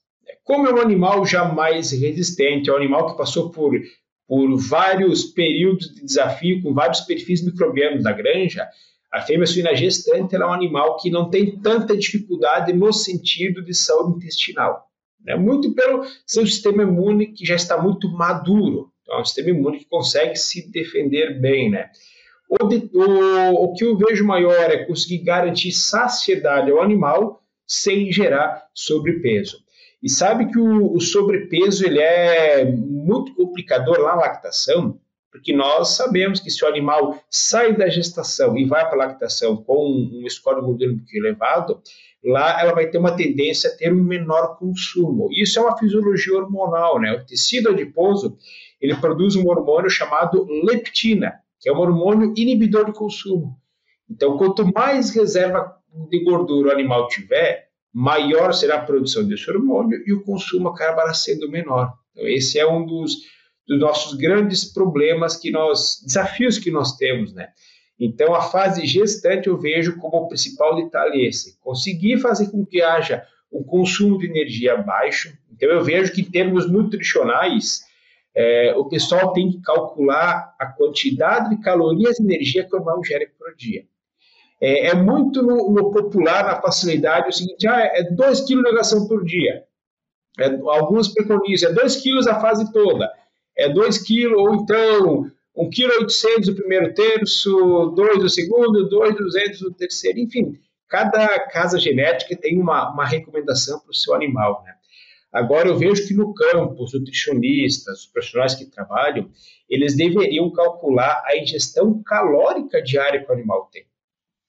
Como 0.44 0.68
é 0.68 0.74
um 0.74 0.80
animal 0.80 1.26
já 1.26 1.46
mais 1.46 1.92
resistente, 1.92 2.70
é 2.70 2.74
um 2.74 2.78
animal 2.78 3.12
que 3.12 3.18
passou 3.18 3.50
por, 3.50 3.72
por 4.28 4.58
vários 4.58 5.26
períodos 5.26 5.94
de 5.94 6.06
desafio, 6.06 6.62
com 6.62 6.74
vários 6.74 7.02
perfis 7.02 7.44
microbianos 7.44 8.04
da 8.04 8.12
granja, 8.12 8.68
a 9.12 9.22
fêmea 9.22 9.46
suína 9.46 9.76
gestante 9.76 10.36
é 10.36 10.40
um 10.40 10.54
animal 10.54 10.98
que 10.98 11.10
não 11.10 11.30
tem 11.30 11.60
tanta 11.60 11.98
dificuldade 11.98 12.72
no 12.74 12.94
sentido 12.94 13.64
de 13.64 13.74
saúde 13.74 14.18
intestinal. 14.18 14.88
Né? 15.24 15.36
Muito 15.36 15.74
pelo 15.74 16.04
seu 16.26 16.46
sistema 16.46 16.84
imune 16.84 17.28
que 17.34 17.46
já 17.46 17.56
está 17.56 17.82
muito 17.82 18.10
maduro. 18.10 18.92
Então, 19.02 19.16
é 19.18 19.22
um 19.22 19.26
sistema 19.26 19.50
imune 19.50 19.80
que 19.80 19.86
consegue 19.86 20.36
se 20.36 20.72
defender 20.72 21.40
bem. 21.40 21.70
Né? 21.70 21.90
o, 22.52 22.68
de, 22.68 22.90
o, 22.94 23.64
o 23.64 23.74
que 23.74 23.86
eu 23.86 23.98
vejo 23.98 24.26
maior 24.26 24.70
é 24.70 24.84
conseguir 24.84 25.20
garantir 25.20 25.72
saciedade 25.72 26.70
ao 26.70 26.82
animal 26.82 27.42
sem 27.66 28.12
gerar 28.12 28.68
sobrepeso. 28.74 29.64
E 30.04 30.10
sabe 30.10 30.52
que 30.52 30.60
o, 30.60 30.94
o 30.94 31.00
sobrepeso 31.00 31.86
ele 31.86 32.00
é 32.00 32.66
muito 32.66 33.34
complicador 33.36 34.00
na 34.00 34.16
lactação, 34.16 35.00
porque 35.32 35.54
nós 35.54 35.96
sabemos 35.96 36.40
que 36.40 36.52
se 36.52 36.64
o 36.64 36.68
animal 36.68 37.18
sai 37.30 37.74
da 37.76 37.88
gestação 37.88 38.58
e 38.58 38.66
vai 38.66 38.84
para 38.86 38.96
a 38.96 39.08
lactação 39.08 39.56
com 39.56 39.88
um 39.88 40.30
score 40.30 40.60
de 40.60 40.66
gordura 40.66 40.92
um 40.92 40.98
pouquinho 40.98 41.26
elevado, 41.26 41.82
lá 42.24 42.62
ela 42.62 42.74
vai 42.74 42.88
ter 42.88 42.98
uma 42.98 43.16
tendência 43.16 43.70
a 43.70 43.76
ter 43.76 43.94
um 43.94 44.04
menor 44.04 44.58
consumo. 44.58 45.30
Isso 45.32 45.58
é 45.58 45.62
uma 45.62 45.78
fisiologia 45.78 46.38
hormonal, 46.38 47.00
né? 47.00 47.14
O 47.14 47.26
tecido 47.26 47.70
adiposo, 47.70 48.38
ele 48.80 48.96
produz 48.96 49.36
um 49.36 49.48
hormônio 49.48 49.90
chamado 49.90 50.46
leptina, 50.66 51.34
que 51.60 51.70
é 51.70 51.74
um 51.74 51.80
hormônio 51.80 52.34
inibidor 52.36 52.86
de 52.86 52.94
consumo. 52.94 53.58
Então, 54.10 54.38
quanto 54.38 54.70
mais 54.74 55.12
reserva 55.12 55.78
de 56.10 56.24
gordura 56.24 56.70
o 56.70 56.72
animal 56.72 57.08
tiver, 57.08 57.70
maior 57.94 58.54
será 58.54 58.76
a 58.76 58.86
produção 58.86 59.26
desse 59.26 59.50
hormônio 59.50 60.04
e 60.06 60.12
o 60.12 60.24
consumo 60.24 60.68
acabará 60.68 61.14
sendo 61.14 61.50
menor. 61.50 61.94
Então, 62.12 62.28
esse 62.28 62.60
é 62.60 62.68
um 62.68 62.86
dos, 62.86 63.16
dos 63.72 63.80
nossos 63.80 64.18
grandes 64.18 64.66
problemas 64.66 65.38
que 65.38 65.50
nós, 65.50 66.02
desafios 66.06 66.58
que 66.58 66.70
nós 66.70 66.98
temos, 66.98 67.34
né? 67.34 67.50
Então, 67.98 68.36
a 68.36 68.42
fase 68.42 68.86
gestante 68.86 69.48
eu 69.48 69.58
vejo 69.58 69.98
como 69.98 70.18
o 70.18 70.28
principal 70.28 70.76
detalhe 70.76 71.26
esse: 71.26 71.58
conseguir 71.62 72.18
fazer 72.18 72.52
com 72.52 72.66
que 72.66 72.82
haja 72.82 73.24
um 73.50 73.64
consumo 73.64 74.18
de 74.18 74.28
energia 74.28 74.76
baixo. 74.76 75.32
Então, 75.52 75.70
eu 75.70 75.82
vejo 75.84 76.12
que 76.12 76.22
em 76.22 76.30
termos 76.30 76.70
nutricionais, 76.70 77.82
é, 78.36 78.74
o 78.76 78.86
pessoal 78.86 79.32
tem 79.32 79.52
que 79.52 79.62
calcular 79.62 80.54
a 80.60 80.66
quantidade 80.66 81.56
de 81.56 81.62
calorias 81.62 82.20
e 82.20 82.24
energia 82.24 82.66
que 82.66 82.74
o 82.74 82.78
animal 82.78 83.02
gera 83.06 83.26
por 83.38 83.56
dia. 83.56 83.86
É, 84.60 84.88
é 84.88 84.94
muito 84.94 85.42
no, 85.42 85.72
no, 85.72 85.92
popular, 85.92 86.44
na 86.44 86.62
facilidade, 86.62 87.30
o 87.30 87.32
seguinte: 87.32 87.68
ah, 87.68 87.80
é 87.94 88.04
2 88.04 88.42
kg 88.42 88.48
de 88.48 88.62
negação 88.64 89.08
por 89.08 89.24
dia. 89.24 89.64
É, 90.40 90.46
alguns 90.46 91.08
preconizam, 91.08 91.72
é 91.72 91.74
2 91.74 91.96
quilos 91.98 92.28
a 92.28 92.40
fase 92.42 92.72
toda. 92.74 93.10
É 93.62 93.70
2 93.70 93.98
quilos, 94.00 94.40
ou 94.40 94.56
então 94.56 95.32
1,8 95.58 95.70
kg 95.70 96.50
o 96.52 96.56
primeiro 96.56 96.94
terço, 96.94 97.94
2 97.96 98.24
o 98.24 98.30
segundo, 98.30 98.90
2,200 98.90 99.62
o 99.62 99.74
terceiro, 99.74 100.20
enfim. 100.20 100.54
Cada 100.88 101.40
casa 101.48 101.80
genética 101.80 102.36
tem 102.36 102.60
uma, 102.60 102.92
uma 102.92 103.06
recomendação 103.06 103.80
para 103.80 103.92
o 103.92 103.96
seu 103.96 104.14
animal, 104.14 104.64
né? 104.66 104.74
Agora, 105.32 105.70
eu 105.70 105.78
vejo 105.78 106.06
que 106.06 106.14
no 106.14 106.34
campo, 106.34 106.84
os 106.84 106.94
nutricionistas, 106.94 108.02
os 108.02 108.08
profissionais 108.08 108.54
que 108.54 108.66
trabalham, 108.66 109.32
eles 109.70 109.96
deveriam 109.96 110.52
calcular 110.52 111.24
a 111.26 111.38
ingestão 111.38 112.04
calórica 112.04 112.82
diária 112.82 113.24
que 113.24 113.32
o 113.32 113.34
animal 113.34 113.70
tem. 113.72 113.86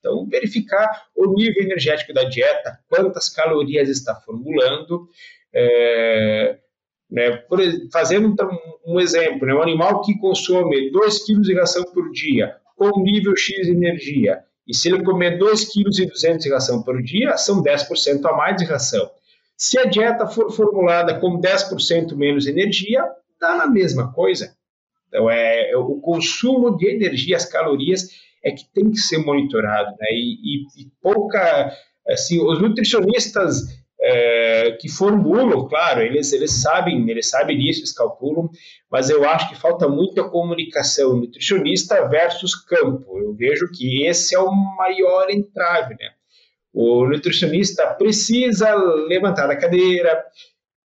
Então, 0.00 0.26
verificar 0.26 1.06
o 1.14 1.32
nível 1.32 1.62
energético 1.62 2.12
da 2.12 2.24
dieta, 2.24 2.80
quantas 2.88 3.28
calorias 3.28 3.88
está 3.88 4.16
formulando, 4.16 5.08
é, 5.54 6.58
né, 7.12 7.36
por, 7.48 7.60
fazendo 7.92 8.34
um 8.86 8.98
exemplo, 8.98 9.46
né, 9.46 9.54
um 9.54 9.62
animal 9.62 10.00
que 10.00 10.18
consome 10.18 10.90
2 10.90 11.26
kg 11.26 11.40
de 11.42 11.54
ração 11.54 11.84
por 11.92 12.10
dia, 12.10 12.56
com 12.74 13.02
nível 13.02 13.36
X 13.36 13.66
de 13.66 13.72
energia, 13.72 14.40
e 14.66 14.74
se 14.74 14.88
ele 14.88 15.04
comer 15.04 15.38
2,2 15.38 16.08
kg 16.10 16.38
de 16.38 16.50
ração 16.50 16.82
por 16.82 17.02
dia, 17.02 17.36
são 17.36 17.62
10% 17.62 18.24
a 18.24 18.32
mais 18.32 18.56
de 18.56 18.64
ração. 18.64 19.10
Se 19.56 19.78
a 19.78 19.84
dieta 19.84 20.26
for 20.26 20.50
formulada 20.50 21.18
com 21.20 21.38
10% 21.38 22.16
menos 22.16 22.46
energia, 22.46 23.04
dá 23.40 23.56
na 23.56 23.66
mesma 23.66 24.12
coisa. 24.12 24.54
Então, 25.08 25.28
é, 25.28 25.70
é, 25.70 25.76
o 25.76 26.00
consumo 26.00 26.76
de 26.76 26.88
energia, 26.88 27.36
as 27.36 27.44
calorias, 27.44 28.08
é 28.42 28.50
que 28.50 28.64
tem 28.72 28.90
que 28.90 28.98
ser 28.98 29.18
monitorado. 29.18 29.90
Né? 29.90 30.06
E, 30.12 30.34
e, 30.42 30.82
e 30.82 30.92
pouca. 31.02 31.72
Assim, 32.08 32.40
os 32.40 32.60
nutricionistas 32.60 33.81
é, 34.02 34.72
que 34.80 34.88
formulam, 34.88 35.68
claro, 35.68 36.02
eles, 36.02 36.32
eles 36.32 36.60
sabem, 36.60 37.08
eles 37.08 37.28
sabem 37.28 37.56
disso, 37.56 37.80
eles 37.80 37.92
calculam, 37.92 38.50
mas 38.90 39.08
eu 39.08 39.24
acho 39.28 39.48
que 39.48 39.54
falta 39.54 39.88
muita 39.88 40.24
comunicação 40.24 41.16
nutricionista 41.16 42.08
versus 42.08 42.54
campo. 42.54 43.18
Eu 43.18 43.32
vejo 43.32 43.70
que 43.72 44.04
esse 44.04 44.34
é 44.34 44.38
o 44.40 44.50
maior 44.50 45.30
entrave, 45.30 45.94
né? 45.94 46.10
O 46.74 47.06
nutricionista 47.06 47.86
precisa 47.94 48.74
levantar 48.74 49.46
da 49.46 49.56
cadeira, 49.56 50.24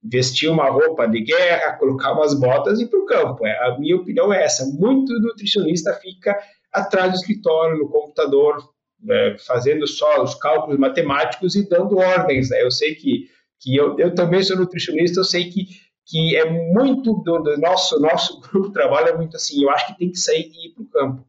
vestir 0.03 0.51
uma 0.51 0.69
roupa 0.69 1.07
de 1.07 1.21
guerra, 1.23 1.77
colocar 1.79 2.13
umas 2.13 2.39
botas 2.39 2.79
e 2.79 2.85
ir 2.85 2.89
para 2.89 2.99
o 2.99 3.07
campo. 3.07 3.47
É, 3.47 3.67
a 3.67 3.79
minha 3.79 3.97
opinião 3.97 4.33
é 4.33 4.45
essa. 4.45 4.67
Muito 4.67 5.13
nutricionista 5.21 5.95
fica 5.95 6.37
atrás 6.73 7.13
do 7.13 7.17
escritório, 7.17 7.79
no 7.79 7.89
computador, 7.89 8.59
né, 9.07 9.37
fazendo 9.39 9.87
só 9.87 10.23
os 10.23 10.35
cálculos 10.35 10.79
matemáticos 10.79 11.55
e 11.55 11.69
dando 11.69 11.99
ordens. 11.99 12.51
Né? 12.51 12.63
Eu 12.63 12.71
sei 12.71 12.95
que, 12.95 13.31
que 13.61 13.77
eu, 13.77 13.99
eu 13.99 14.15
também 14.15 14.43
sou 14.43 14.57
nutricionista, 14.57 15.21
eu 15.21 15.25
sei 15.25 15.49
que, 15.49 15.67
que 16.05 16.37
é 16.37 16.51
muito 16.51 17.15
do, 17.15 17.39
do 17.39 17.57
nosso, 17.59 17.99
nosso 18.01 18.41
grupo 18.45 18.69
de 18.69 18.75
trabalho, 18.75 19.09
é 19.09 19.17
muito 19.17 19.37
assim. 19.37 19.63
Eu 19.63 19.71
acho 19.71 19.87
que 19.87 19.99
tem 19.99 20.11
que 20.11 20.19
sair 20.19 20.51
e 20.53 20.69
ir 20.69 20.75
para 20.75 20.83
o 20.83 20.89
campo. 20.89 21.27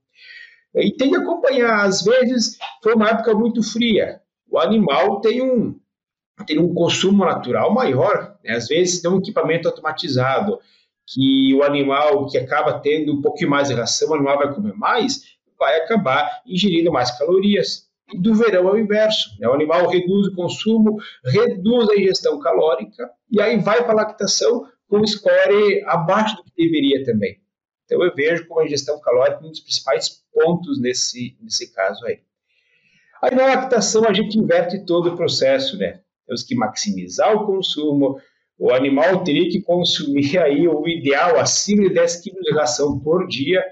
E 0.76 0.92
tem 0.92 1.10
que 1.10 1.16
acompanhar. 1.16 1.86
Às 1.86 2.04
vezes, 2.04 2.58
foi 2.84 2.94
uma 2.94 3.10
época 3.10 3.34
muito 3.34 3.64
fria 3.64 4.22
o 4.50 4.60
animal 4.60 5.20
tem 5.22 5.42
um, 5.42 5.80
tem 6.46 6.60
um 6.60 6.74
consumo 6.74 7.26
natural 7.26 7.74
maior. 7.74 8.38
Né? 8.44 8.56
Às 8.56 8.68
vezes 8.68 9.02
tem 9.02 9.12
um 9.12 9.20
equipamento 9.20 9.68
automatizado 9.68 10.60
que 11.06 11.54
o 11.54 11.64
animal 11.64 12.28
que 12.28 12.38
acaba 12.38 12.80
tendo 12.80 13.14
um 13.14 13.22
pouquinho 13.22 13.50
mais 13.50 13.70
de 13.70 13.74
ração, 13.74 14.10
o 14.10 14.16
animal 14.16 14.38
vai 14.38 14.54
comer 14.54 14.74
mais, 14.74 15.37
vai 15.60 15.82
acabar 15.82 16.42
ingerindo 16.46 16.92
mais 16.92 17.18
calorias. 17.18 17.88
E 18.14 18.20
do 18.20 18.34
verão 18.34 18.70
é 18.70 18.72
o 18.72 18.78
inverso. 18.78 19.30
Né? 19.40 19.48
O 19.48 19.54
animal 19.54 19.88
reduz 19.88 20.28
o 20.28 20.36
consumo, 20.36 20.98
reduz 21.26 21.90
a 21.90 21.96
ingestão 21.96 22.40
calórica 22.40 23.10
e 23.30 23.42
aí 23.42 23.60
vai 23.60 23.84
para 23.84 23.92
a 23.92 23.96
lactação 23.96 24.66
com 24.88 25.06
score 25.06 25.84
abaixo 25.86 26.38
do 26.38 26.44
que 26.44 26.52
deveria 26.56 27.04
também. 27.04 27.40
Então 27.86 28.04
eu 28.04 28.14
vejo 28.14 28.48
como 28.48 28.62
a 28.62 28.66
ingestão 28.66 29.00
calórica 29.00 29.46
um 29.46 29.50
dos 29.50 29.60
principais 29.60 30.24
pontos 30.34 30.80
nesse, 30.80 31.38
nesse 31.42 31.74
caso 31.74 32.06
aí. 32.06 32.20
Aí 33.22 33.36
na 33.36 33.48
lactação 33.48 34.06
a 34.06 34.14
gente 34.14 34.38
inverte 34.38 34.86
todo 34.86 35.10
o 35.10 35.16
processo, 35.16 35.78
né? 35.78 36.02
Temos 36.26 36.44
que 36.44 36.56
maximizar 36.56 37.34
o 37.36 37.46
consumo, 37.46 38.20
o 38.60 38.74
animal 38.74 39.24
teria 39.24 39.50
que 39.50 39.62
consumir 39.62 40.38
aí 40.38 40.68
o 40.68 40.88
ideal 40.88 41.40
acima 41.40 41.84
de 41.84 41.94
10 41.94 42.24
kg 42.24 42.42
de 42.42 42.54
ração 42.54 43.00
por 43.00 43.28
dia. 43.28 43.64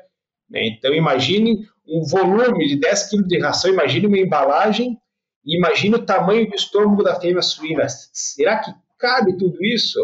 Né? 0.50 0.68
Então 0.68 0.94
imagine 0.94 1.68
um 1.88 2.04
volume 2.04 2.68
de 2.68 2.80
10 2.80 3.10
kg 3.10 3.28
de 3.28 3.40
ração, 3.40 3.72
imagine 3.72 4.08
uma 4.08 4.18
embalagem 4.18 4.98
imagine 5.46 5.96
o 5.96 6.06
tamanho 6.06 6.50
do 6.50 6.56
estômago 6.56 7.04
da 7.04 7.20
fêmea 7.20 7.42
suína. 7.42 7.86
Será 7.88 8.60
que 8.60 8.74
cabe 8.98 9.38
tudo 9.38 9.64
isso? 9.64 10.00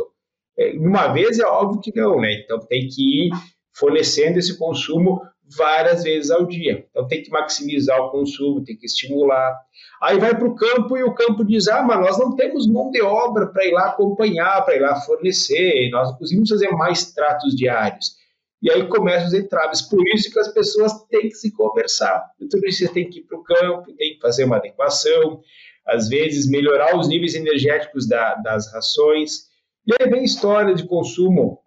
É, 0.57 0.71
uma 0.73 1.07
vez 1.07 1.39
é 1.39 1.45
óbvio 1.45 1.81
que 1.81 1.95
não, 1.95 2.19
né? 2.19 2.33
Então 2.33 2.59
tem 2.59 2.87
que 2.87 3.27
ir 3.27 3.31
fornecendo 3.73 4.37
esse 4.37 4.57
consumo 4.57 5.21
várias 5.57 6.03
vezes 6.03 6.29
ao 6.29 6.45
dia. 6.45 6.85
Então 6.89 7.07
tem 7.07 7.23
que 7.23 7.31
maximizar 7.31 7.99
o 7.99 8.11
consumo, 8.11 8.63
tem 8.63 8.77
que 8.77 8.85
estimular. 8.85 9.57
Aí 10.01 10.19
vai 10.19 10.35
para 10.35 10.47
o 10.47 10.55
campo 10.55 10.97
e 10.97 11.03
o 11.03 11.13
campo 11.13 11.43
diz: 11.43 11.67
ah, 11.67 11.81
mas 11.81 11.99
nós 11.99 12.19
não 12.19 12.35
temos 12.35 12.67
mão 12.67 12.91
de 12.91 13.01
obra 13.01 13.47
para 13.47 13.65
ir 13.65 13.71
lá 13.71 13.87
acompanhar, 13.87 14.63
para 14.63 14.75
ir 14.75 14.81
lá 14.81 14.95
fornecer, 15.01 15.89
nós 15.89 16.15
conseguimos 16.17 16.49
fazer 16.49 16.69
mais 16.71 17.11
tratos 17.11 17.55
diários. 17.55 18.20
E 18.61 18.71
aí 18.71 18.87
começam 18.87 19.27
os 19.27 19.33
entraves. 19.33 19.81
Por 19.81 20.07
isso 20.09 20.31
que 20.31 20.39
as 20.39 20.53
pessoas 20.53 21.03
têm 21.09 21.29
que 21.29 21.35
se 21.35 21.51
conversar. 21.51 22.31
Tudo 22.37 22.67
isso 22.67 22.85
você 22.85 22.93
tem 22.93 23.09
que 23.09 23.19
ir 23.19 23.23
para 23.23 23.37
o 23.37 23.43
campo, 23.43 23.93
tem 23.93 24.13
que 24.15 24.19
fazer 24.21 24.43
uma 24.43 24.57
adequação, 24.57 25.41
às 25.87 26.07
vezes 26.07 26.47
melhorar 26.47 26.97
os 26.97 27.07
níveis 27.07 27.33
energéticos 27.33 28.07
da, 28.07 28.35
das 28.35 28.71
rações. 28.71 29.49
E 29.87 29.93
aí 29.99 30.09
vem 30.09 30.23
história 30.23 30.75
de 30.75 30.85
consumo 30.85 31.61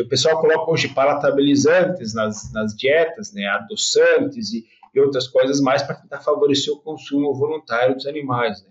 o 0.00 0.08
pessoal 0.08 0.40
coloca 0.40 0.70
hoje 0.70 0.88
palatabilizantes 0.88 2.14
nas, 2.14 2.52
nas 2.52 2.74
dietas, 2.74 3.32
né, 3.32 3.46
adoçantes 3.46 4.52
e, 4.52 4.64
e 4.94 5.00
outras 5.00 5.28
coisas 5.28 5.60
mais 5.60 5.82
para 5.82 5.96
tentar 5.96 6.20
favorecer 6.20 6.72
o 6.72 6.80
consumo 6.80 7.34
voluntário 7.34 7.94
dos 7.94 8.06
animais. 8.06 8.62
Né. 8.62 8.70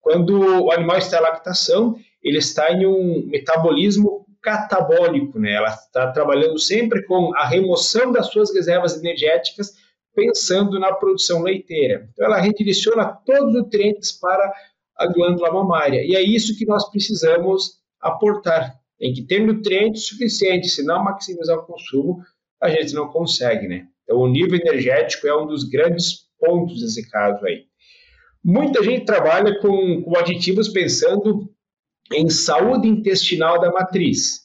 Quando 0.00 0.64
o 0.64 0.72
animal 0.72 0.98
está 0.98 1.18
em 1.18 1.22
lactação, 1.22 1.96
ele 2.22 2.38
está 2.38 2.72
em 2.72 2.86
um 2.86 3.26
metabolismo 3.26 4.21
catabólico, 4.42 5.38
né? 5.38 5.52
Ela 5.52 5.68
está 5.68 6.10
trabalhando 6.10 6.58
sempre 6.58 7.02
com 7.04 7.34
a 7.36 7.46
remoção 7.46 8.10
das 8.10 8.26
suas 8.26 8.52
reservas 8.52 8.98
energéticas, 8.98 9.72
pensando 10.14 10.78
na 10.78 10.92
produção 10.92 11.42
leiteira. 11.42 12.08
Então, 12.12 12.26
ela 12.26 12.38
redireciona 12.38 13.06
todos 13.06 13.54
os 13.54 13.54
nutrientes 13.54 14.12
para 14.12 14.52
a 14.96 15.06
glândula 15.06 15.52
mamária. 15.52 16.04
E 16.04 16.14
é 16.14 16.22
isso 16.22 16.58
que 16.58 16.66
nós 16.66 16.90
precisamos 16.90 17.80
aportar 18.00 18.82
tem 19.02 19.12
que 19.12 19.22
ter 19.22 19.44
nutrientes 19.44 20.06
suficientes, 20.06 20.76
se 20.76 20.84
não 20.84 21.02
maximizar 21.02 21.58
o 21.58 21.66
consumo, 21.66 22.22
a 22.62 22.68
gente 22.68 22.94
não 22.94 23.08
consegue, 23.08 23.66
né? 23.66 23.88
Então, 24.04 24.18
o 24.18 24.28
nível 24.28 24.56
energético 24.60 25.26
é 25.26 25.36
um 25.36 25.44
dos 25.44 25.64
grandes 25.64 26.28
pontos 26.38 26.80
desse 26.80 27.10
caso 27.10 27.44
aí. 27.44 27.64
Muita 28.44 28.80
gente 28.80 29.04
trabalha 29.04 29.58
com, 29.58 30.02
com 30.02 30.16
aditivos 30.16 30.68
pensando 30.68 31.51
em 32.12 32.28
saúde 32.28 32.88
intestinal 32.88 33.60
da 33.60 33.70
matriz. 33.70 34.42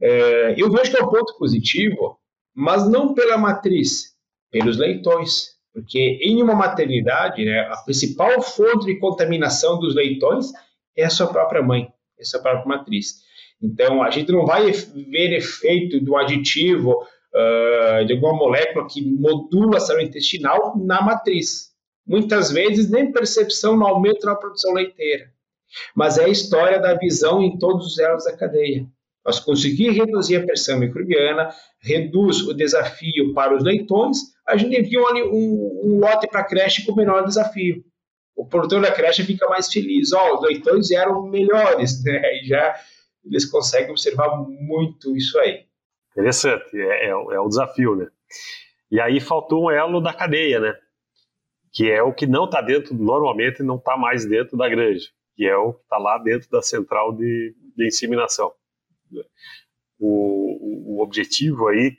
É, 0.00 0.54
eu 0.56 0.70
vejo 0.70 0.90
que 0.90 0.98
é 0.98 1.04
um 1.04 1.08
ponto 1.08 1.36
positivo, 1.38 2.18
mas 2.54 2.88
não 2.88 3.14
pela 3.14 3.38
matriz, 3.38 4.12
Pelos 4.50 4.76
leitões. 4.76 5.52
Porque 5.72 6.18
em 6.20 6.42
uma 6.42 6.54
maternidade, 6.54 7.44
né, 7.44 7.60
a 7.60 7.76
principal 7.78 8.42
fonte 8.42 8.84
de 8.84 8.98
contaminação 8.98 9.78
dos 9.78 9.94
leitões 9.94 10.52
é 10.94 11.04
a 11.04 11.10
sua 11.10 11.28
própria 11.28 11.62
mãe, 11.62 11.88
é 12.18 12.22
a 12.22 12.26
sua 12.26 12.40
própria 12.40 12.66
matriz. 12.66 13.22
Então, 13.62 14.02
a 14.02 14.10
gente 14.10 14.30
não 14.30 14.44
vai 14.44 14.70
ver 14.70 15.32
efeito 15.32 16.00
do 16.00 16.16
aditivo, 16.16 16.92
uh, 17.32 18.04
de 18.04 18.12
alguma 18.12 18.34
molécula 18.34 18.86
que 18.86 19.00
modula 19.00 19.78
a 19.78 19.80
célula 19.80 20.04
intestinal 20.04 20.76
na 20.76 21.00
matriz. 21.00 21.70
Muitas 22.06 22.50
vezes, 22.50 22.90
nem 22.90 23.12
percepção 23.12 23.76
no 23.76 23.86
aumento 23.86 24.26
na 24.26 24.34
produção 24.34 24.72
leiteira. 24.72 25.32
Mas 25.94 26.18
é 26.18 26.24
a 26.24 26.28
história 26.28 26.78
da 26.80 26.94
visão 26.94 27.42
em 27.42 27.58
todos 27.58 27.86
os 27.86 27.98
elos 27.98 28.24
da 28.24 28.36
cadeia. 28.36 28.86
Nós 29.24 29.38
conseguir 29.38 29.90
reduzir 29.90 30.36
a 30.36 30.44
pressão 30.44 30.78
microbiana, 30.78 31.50
reduz 31.80 32.40
o 32.40 32.52
desafio 32.52 33.32
para 33.34 33.54
os 33.54 33.62
leitões, 33.62 34.18
a 34.46 34.56
gente 34.56 34.76
envia 34.76 35.00
um, 35.00 35.80
um 35.84 35.98
lote 36.00 36.26
para 36.26 36.40
a 36.40 36.44
creche 36.44 36.84
com 36.84 36.94
menor 36.94 37.24
desafio. 37.24 37.84
O 38.34 38.46
produtor 38.46 38.80
da 38.80 38.90
creche 38.90 39.22
fica 39.24 39.48
mais 39.48 39.70
feliz. 39.72 40.12
Ó, 40.12 40.30
oh, 40.30 40.34
os 40.36 40.42
leitões 40.42 40.90
eram 40.90 41.22
melhores, 41.28 42.02
né? 42.02 42.20
E 42.40 42.46
já 42.46 42.74
eles 43.24 43.44
conseguem 43.44 43.90
observar 43.90 44.36
muito 44.36 45.16
isso 45.16 45.38
aí. 45.38 45.64
Interessante, 46.10 46.76
é, 46.76 47.06
é, 47.06 47.10
é 47.10 47.40
o 47.40 47.48
desafio, 47.48 47.94
né? 47.94 48.08
E 48.90 49.00
aí 49.00 49.20
faltou 49.20 49.64
um 49.64 49.70
elo 49.70 50.00
da 50.00 50.12
cadeia, 50.12 50.60
né? 50.60 50.74
Que 51.72 51.90
é 51.90 52.02
o 52.02 52.12
que 52.12 52.26
não 52.26 52.44
está 52.44 52.60
dentro, 52.60 52.94
normalmente 52.94 53.62
não 53.62 53.76
está 53.76 53.96
mais 53.96 54.26
dentro 54.26 54.56
da 54.56 54.68
granja, 54.68 55.08
que 55.34 55.46
é 55.46 55.56
o 55.56 55.74
que 55.74 55.82
está 55.82 55.98
lá 55.98 56.18
dentro 56.18 56.48
da 56.50 56.62
central 56.62 57.12
de, 57.14 57.54
de 57.76 57.86
inseminação. 57.86 58.52
O, 59.98 60.96
o, 60.96 61.02
objetivo 61.02 61.68
aí 61.68 61.96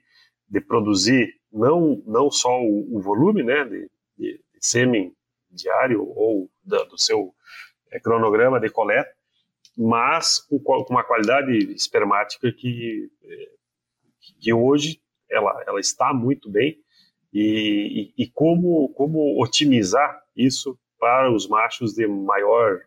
de 0.50 0.60
produzir 0.60 1.34
não, 1.52 2.02
não 2.06 2.30
só 2.30 2.62
o, 2.62 2.98
o 2.98 3.02
volume 3.02 3.44
né, 3.44 3.64
de, 3.66 3.90
de, 4.18 4.44
sêmen 4.60 5.16
diário 5.50 6.04
ou 6.04 6.50
da, 6.64 6.84
do 6.84 6.98
seu 6.98 7.34
é, 7.92 8.00
cronograma 8.00 8.60
de 8.60 8.70
coleta, 8.70 9.10
mas 9.78 10.40
com, 10.40 10.86
uma 10.90 11.04
qualidade 11.04 11.52
espermática 11.74 12.52
que, 12.52 13.10
é, 13.24 13.50
que 14.42 14.54
hoje 14.54 15.02
ela, 15.30 15.64
ela 15.66 15.80
está 15.80 16.14
muito 16.14 16.50
bem 16.50 16.78
e, 17.32 18.14
e, 18.18 18.24
e 18.24 18.30
como, 18.30 18.90
como 18.94 19.42
otimizar 19.42 20.22
isso 20.36 20.78
para 21.00 21.32
os 21.32 21.48
machos 21.48 21.94
de 21.94 22.08
maior 22.08 22.82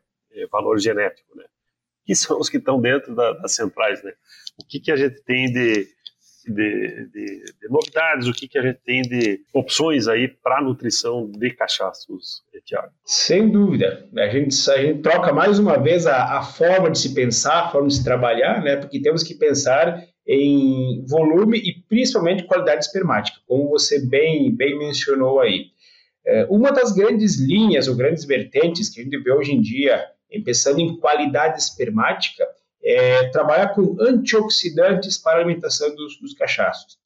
valor 0.51 0.79
genético, 0.79 1.37
né? 1.37 1.45
que 2.07 2.15
são 2.15 2.39
os 2.39 2.49
que 2.49 2.57
estão 2.57 2.81
dentro 2.81 3.15
da, 3.15 3.33
das 3.33 3.55
centrais, 3.55 4.03
né? 4.03 4.13
O 4.59 4.65
que, 4.65 4.79
que 4.79 4.93
a 4.93 4.97
gente 4.97 5.21
tem 5.25 5.53
de, 5.53 5.87
de, 6.47 7.09
de, 7.13 7.45
de 7.61 7.69
novidades, 7.69 8.29
o 8.29 8.33
que, 8.33 8.47
que 8.47 8.57
a 8.57 8.63
gente 8.63 8.79
tem 8.85 9.03
de 9.03 9.41
opções 9.53 10.07
aí 10.07 10.29
para 10.29 10.63
nutrição 10.63 11.29
de 11.29 11.51
cachaços, 11.51 12.45
Tiago? 12.65 12.93
Sem 13.05 13.51
dúvida. 13.51 14.09
A 14.17 14.29
gente, 14.29 14.71
a 14.71 14.79
gente 14.79 15.03
troca 15.03 15.33
mais 15.33 15.59
uma 15.59 15.77
vez 15.77 16.07
a, 16.07 16.39
a 16.39 16.43
forma 16.43 16.91
de 16.91 16.99
se 16.99 17.13
pensar, 17.13 17.65
a 17.65 17.71
forma 17.71 17.89
de 17.89 17.97
se 17.97 18.05
trabalhar, 18.05 18.63
né? 18.63 18.77
Porque 18.77 19.03
temos 19.03 19.23
que 19.23 19.35
pensar 19.35 20.03
em 20.27 21.05
volume 21.09 21.59
e 21.59 21.83
principalmente 21.89 22.45
qualidade 22.45 22.85
espermática, 22.85 23.39
como 23.47 23.69
você 23.69 24.05
bem, 24.05 24.55
bem 24.55 24.79
mencionou 24.79 25.41
aí. 25.41 25.67
É, 26.25 26.45
uma 26.51 26.73
das 26.73 26.93
grandes 26.93 27.39
linhas 27.39 27.87
ou 27.87 27.95
grandes 27.95 28.25
vertentes 28.25 28.89
que 28.89 29.01
a 29.01 29.05
gente 29.05 29.19
vê 29.19 29.33
hoje 29.33 29.53
em 29.53 29.61
dia 29.61 30.05
pensando 30.45 30.81
em 30.81 30.97
qualidade 30.97 31.61
espermática, 31.61 32.47
é, 32.83 33.29
trabalhar 33.31 33.69
com 33.69 33.97
antioxidantes 34.01 35.19
para 35.19 35.39
a 35.39 35.41
alimentação 35.41 35.95
dos, 35.95 36.21
dos 36.21 36.35
cachaços. 36.35 36.99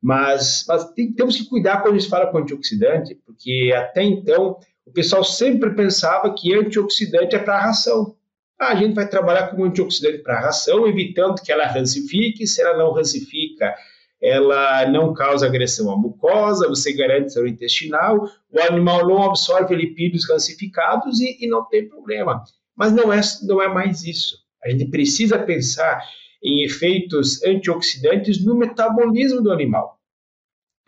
Mas, 0.00 0.64
mas 0.68 0.92
tem, 0.92 1.12
temos 1.12 1.36
que 1.36 1.48
cuidar 1.48 1.80
quando 1.80 1.94
a 1.94 1.98
gente 1.98 2.10
fala 2.10 2.26
com 2.30 2.38
antioxidante, 2.38 3.14
porque 3.26 3.72
até 3.74 4.02
então 4.02 4.58
o 4.84 4.92
pessoal 4.92 5.24
sempre 5.24 5.70
pensava 5.74 6.32
que 6.32 6.54
antioxidante 6.54 7.34
é 7.34 7.38
para 7.38 7.56
a 7.56 7.62
ração. 7.62 8.14
Ah, 8.58 8.68
a 8.68 8.76
gente 8.76 8.94
vai 8.94 9.08
trabalhar 9.08 9.48
com 9.48 9.64
antioxidante 9.64 10.18
para 10.18 10.38
a 10.38 10.40
ração, 10.40 10.86
evitando 10.86 11.42
que 11.42 11.52
ela 11.52 11.66
rancifique. 11.66 12.46
Se 12.46 12.62
ela 12.62 12.78
não 12.78 12.92
rancifica, 12.92 13.74
ela 14.20 14.88
não 14.90 15.12
causa 15.12 15.46
agressão 15.46 15.90
à 15.90 15.96
mucosa, 15.96 16.68
você 16.68 16.92
garante 16.92 17.32
saúde 17.32 17.52
intestinal, 17.52 18.28
o 18.50 18.60
animal 18.60 19.06
não 19.06 19.22
absorve 19.22 19.74
lipídios 19.74 20.24
calcificados 20.24 21.20
e, 21.20 21.44
e, 21.44 21.48
não 21.48 21.64
tem 21.66 21.88
problema. 21.88 22.42
Mas 22.74 22.92
não 22.92 23.12
é, 23.12 23.20
não 23.42 23.60
é 23.62 23.68
mais 23.68 24.04
isso. 24.04 24.36
A 24.64 24.70
gente 24.70 24.86
precisa 24.86 25.38
pensar 25.38 26.02
em 26.42 26.64
efeitos 26.64 27.42
antioxidantes 27.44 28.44
no 28.44 28.56
metabolismo 28.56 29.42
do 29.42 29.52
animal. 29.52 29.98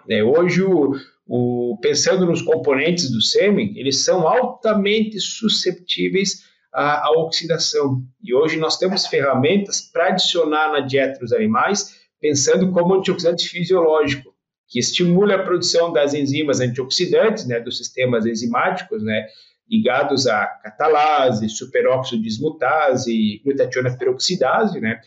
É, 0.08 0.22
hoje, 0.22 0.62
o, 0.62 0.94
o, 1.26 1.78
pensando 1.82 2.24
nos 2.24 2.40
componentes 2.40 3.10
do 3.10 3.20
sêmen, 3.20 3.76
eles 3.76 3.98
são 4.04 4.26
altamente 4.26 5.20
susceptíveis 5.20 6.44
à, 6.72 7.06
à 7.06 7.10
oxidação. 7.10 8.02
E 8.22 8.34
hoje 8.34 8.56
nós 8.56 8.78
temos 8.78 9.06
ferramentas 9.06 9.82
para 9.82 10.08
adicionar 10.08 10.72
na 10.72 10.80
dieta 10.80 11.20
dos 11.20 11.32
animais 11.32 11.97
pensando 12.20 12.70
como 12.72 12.94
antioxidante 12.94 13.48
fisiológico, 13.48 14.34
que 14.66 14.78
estimula 14.78 15.36
a 15.36 15.42
produção 15.42 15.92
das 15.92 16.12
enzimas 16.12 16.60
antioxidantes, 16.60 17.46
né, 17.46 17.58
dos 17.58 17.78
sistemas 17.78 18.26
enzimáticos, 18.26 19.02
né, 19.02 19.26
ligados 19.68 20.26
a 20.26 20.46
catalase, 20.46 21.48
superóxido 21.48 22.22
dismutase, 22.22 23.40
glutationa 23.44 23.96
peroxidase, 23.96 24.80
né, 24.80 25.00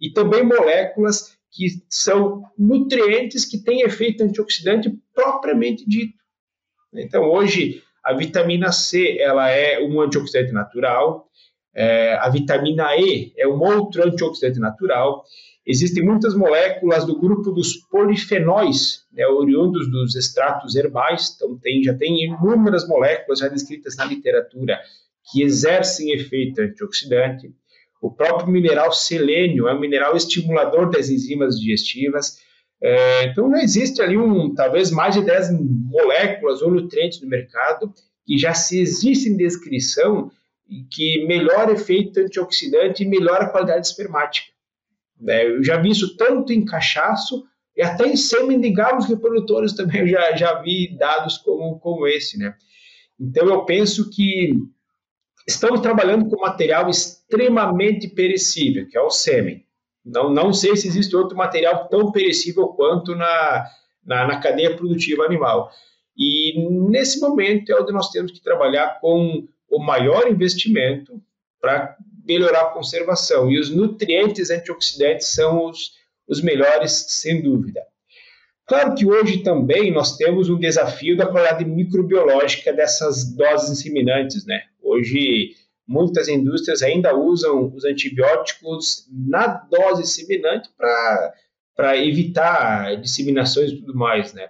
e 0.00 0.10
também 0.10 0.42
moléculas 0.42 1.36
que 1.50 1.68
são 1.88 2.42
nutrientes 2.58 3.44
que 3.44 3.58
têm 3.58 3.82
efeito 3.82 4.24
antioxidante 4.24 4.92
propriamente 5.14 5.88
dito. 5.88 6.18
Então, 6.92 7.30
hoje, 7.30 7.82
a 8.04 8.12
vitamina 8.12 8.72
C 8.72 9.18
ela 9.18 9.48
é 9.48 9.80
um 9.80 10.00
antioxidante 10.00 10.52
natural, 10.52 11.28
é, 11.74 12.14
a 12.14 12.28
vitamina 12.28 12.96
E 12.96 13.32
é 13.36 13.46
um 13.48 13.60
outro 13.60 14.06
antioxidante 14.06 14.60
natural, 14.60 15.24
Existem 15.66 16.04
muitas 16.04 16.34
moléculas 16.34 17.06
do 17.06 17.18
grupo 17.18 17.50
dos 17.50 17.74
polifenóis, 17.88 19.02
né, 19.10 19.26
oriundos 19.26 19.90
dos 19.90 20.14
extratos 20.14 20.76
herbais, 20.76 21.34
então 21.34 21.58
tem, 21.58 21.82
já 21.82 21.94
tem 21.94 22.22
inúmeras 22.22 22.86
moléculas 22.86 23.38
já 23.38 23.48
descritas 23.48 23.96
na 23.96 24.04
literatura 24.04 24.78
que 25.30 25.42
exercem 25.42 26.12
efeito 26.12 26.60
antioxidante. 26.60 27.50
O 28.02 28.10
próprio 28.10 28.52
mineral 28.52 28.92
selênio 28.92 29.66
é 29.66 29.74
um 29.74 29.80
mineral 29.80 30.14
estimulador 30.14 30.90
das 30.90 31.08
enzimas 31.08 31.58
digestivas. 31.58 32.36
É, 32.82 33.24
então, 33.24 33.48
não 33.48 33.56
existe 33.56 34.02
ali 34.02 34.18
um, 34.18 34.54
talvez 34.54 34.90
mais 34.90 35.14
de 35.14 35.22
10 35.22 35.48
moléculas 35.90 36.60
ou 36.60 36.70
nutrientes 36.70 37.22
no 37.22 37.28
mercado 37.28 37.90
que 38.26 38.36
já 38.36 38.52
se 38.52 38.78
existem 38.78 39.34
descrição 39.34 40.30
que 40.90 41.26
melhora 41.26 41.72
efeito 41.72 42.20
antioxidante 42.20 43.02
e 43.02 43.08
melhora 43.08 43.44
a 43.44 43.48
qualidade 43.48 43.86
espermática. 43.86 44.48
Né? 45.20 45.46
Eu 45.46 45.62
já 45.62 45.76
vi 45.76 45.90
isso 45.90 46.16
tanto 46.16 46.52
em 46.52 46.64
cachaço 46.64 47.44
e 47.76 47.82
até 47.82 48.06
em 48.06 48.16
sêmen 48.16 48.60
de 48.60 48.70
galos 48.70 49.06
reprodutores 49.06 49.72
também 49.74 50.02
eu 50.02 50.08
já, 50.08 50.36
já 50.36 50.60
vi 50.62 50.96
dados 50.96 51.38
como, 51.38 51.78
como 51.78 52.06
esse. 52.06 52.38
Né? 52.38 52.54
Então 53.18 53.46
eu 53.46 53.64
penso 53.64 54.10
que 54.10 54.54
estamos 55.46 55.80
trabalhando 55.80 56.28
com 56.28 56.40
material 56.40 56.88
extremamente 56.88 58.08
perecível, 58.08 58.88
que 58.88 58.96
é 58.96 59.00
o 59.00 59.10
sêmen. 59.10 59.64
Não, 60.04 60.30
não 60.30 60.52
sei 60.52 60.76
se 60.76 60.86
existe 60.86 61.16
outro 61.16 61.36
material 61.36 61.88
tão 61.88 62.12
perecível 62.12 62.68
quanto 62.68 63.14
na, 63.14 63.66
na, 64.04 64.26
na 64.26 64.40
cadeia 64.40 64.76
produtiva 64.76 65.24
animal. 65.24 65.70
E 66.16 66.54
nesse 66.90 67.20
momento 67.20 67.72
é 67.72 67.80
onde 67.80 67.92
nós 67.92 68.10
temos 68.10 68.32
que 68.32 68.42
trabalhar 68.42 69.00
com 69.00 69.48
o 69.74 69.82
maior 69.82 70.28
investimento 70.28 71.20
para 71.60 71.96
melhorar 72.26 72.62
a 72.62 72.70
conservação. 72.70 73.50
E 73.50 73.58
os 73.58 73.70
nutrientes 73.70 74.50
antioxidantes 74.50 75.28
são 75.28 75.66
os, 75.66 75.92
os 76.28 76.42
melhores, 76.42 77.06
sem 77.08 77.42
dúvida. 77.42 77.80
Claro 78.66 78.94
que 78.94 79.04
hoje 79.04 79.42
também 79.42 79.92
nós 79.92 80.16
temos 80.16 80.48
um 80.48 80.58
desafio 80.58 81.16
da 81.16 81.26
qualidade 81.26 81.64
microbiológica 81.64 82.72
dessas 82.72 83.34
doses 83.34 83.70
inseminantes, 83.70 84.46
né? 84.46 84.62
Hoje 84.82 85.54
muitas 85.86 86.28
indústrias 86.28 86.82
ainda 86.82 87.14
usam 87.14 87.70
os 87.74 87.84
antibióticos 87.84 89.06
na 89.10 89.46
dose 89.46 90.02
inseminante 90.02 90.70
para 91.76 91.96
evitar 91.98 92.96
disseminações 93.00 93.70
e 93.70 93.76
tudo 93.76 93.94
mais, 93.94 94.32
né? 94.32 94.48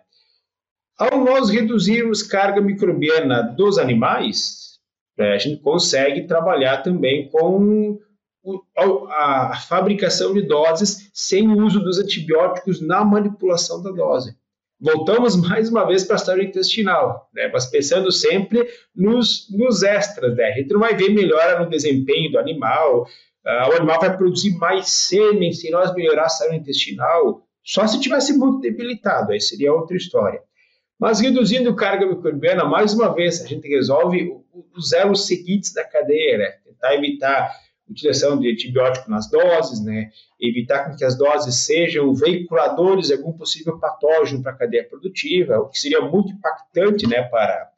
Ao 0.96 1.24
nós 1.24 1.50
reduzirmos 1.50 2.22
carga 2.22 2.60
microbiana 2.60 3.42
dos 3.42 3.78
animais, 3.78 4.73
é, 5.18 5.34
a 5.34 5.38
gente 5.38 5.60
consegue 5.60 6.26
trabalhar 6.26 6.78
também 6.78 7.28
com 7.28 7.98
a, 8.76 9.56
fabricação 9.68 10.34
de 10.34 10.42
doses 10.42 11.10
sem 11.12 11.48
o 11.48 11.64
uso 11.64 11.80
dos 11.80 11.98
antibióticos 11.98 12.80
na 12.80 13.04
manipulação 13.04 13.82
da 13.82 13.90
dose. 13.90 14.36
Voltamos 14.80 15.36
mais 15.36 15.70
uma 15.70 15.86
vez 15.86 16.04
para 16.04 16.16
a 16.16 16.18
história 16.18 16.42
intestinal, 16.42 17.30
né? 17.32 17.48
mas 17.52 17.66
pensando 17.66 18.10
sempre 18.12 18.66
nos, 18.94 19.46
nos 19.50 19.82
extras. 19.82 20.36
Né? 20.36 20.44
A 20.44 20.52
gente 20.52 20.72
não 20.72 20.80
vai 20.80 20.94
ver 20.94 21.10
melhora 21.10 21.62
no 21.62 21.70
desempenho 21.70 22.32
do 22.32 22.38
animal, 22.38 23.02
uh, 23.02 23.70
o 23.70 23.76
animal 23.76 24.00
vai 24.00 24.16
produzir 24.16 24.58
mais 24.58 24.88
sêmen 24.88 25.52
se 25.52 25.70
nós 25.70 25.94
melhorar 25.94 26.24
a 26.24 26.28
saúde 26.28 26.56
intestinal, 26.56 27.42
só 27.62 27.86
se 27.86 28.00
tivesse 28.00 28.36
muito 28.36 28.60
debilitado, 28.60 29.32
aí 29.32 29.40
seria 29.40 29.72
outra 29.72 29.96
história. 29.96 30.40
Mas 30.98 31.20
reduzindo 31.20 31.74
carga 31.74 32.06
microbiana, 32.06 32.64
mais 32.64 32.92
uma 32.92 33.14
vez, 33.14 33.42
a 33.42 33.46
gente 33.46 33.66
resolve 33.66 34.43
os 34.76 34.92
elos 34.92 35.26
seguintes 35.26 35.72
da 35.72 35.84
cadeia, 35.84 36.38
né? 36.38 36.50
Tentar 36.64 36.94
evitar 36.94 37.50
utilização 37.88 38.38
de 38.38 38.50
antibiótico 38.50 39.11
nas 39.11 39.30
doses, 39.30 39.84
né? 39.84 40.11
Evitar 40.40 40.96
que 40.96 41.05
as 41.05 41.16
doses 41.16 41.66
sejam 41.66 42.14
veiculadores 42.14 43.09
de 43.09 43.14
algum 43.14 43.32
possível 43.32 43.78
patógeno 43.78 44.42
para 44.42 44.52
a 44.52 44.57
cadeia 44.57 44.88
produtiva, 44.88 45.59
o 45.59 45.68
que 45.68 45.78
seria 45.78 46.00
muito 46.00 46.32
impactante, 46.32 47.07
né, 47.07 47.22
para, 47.24 47.70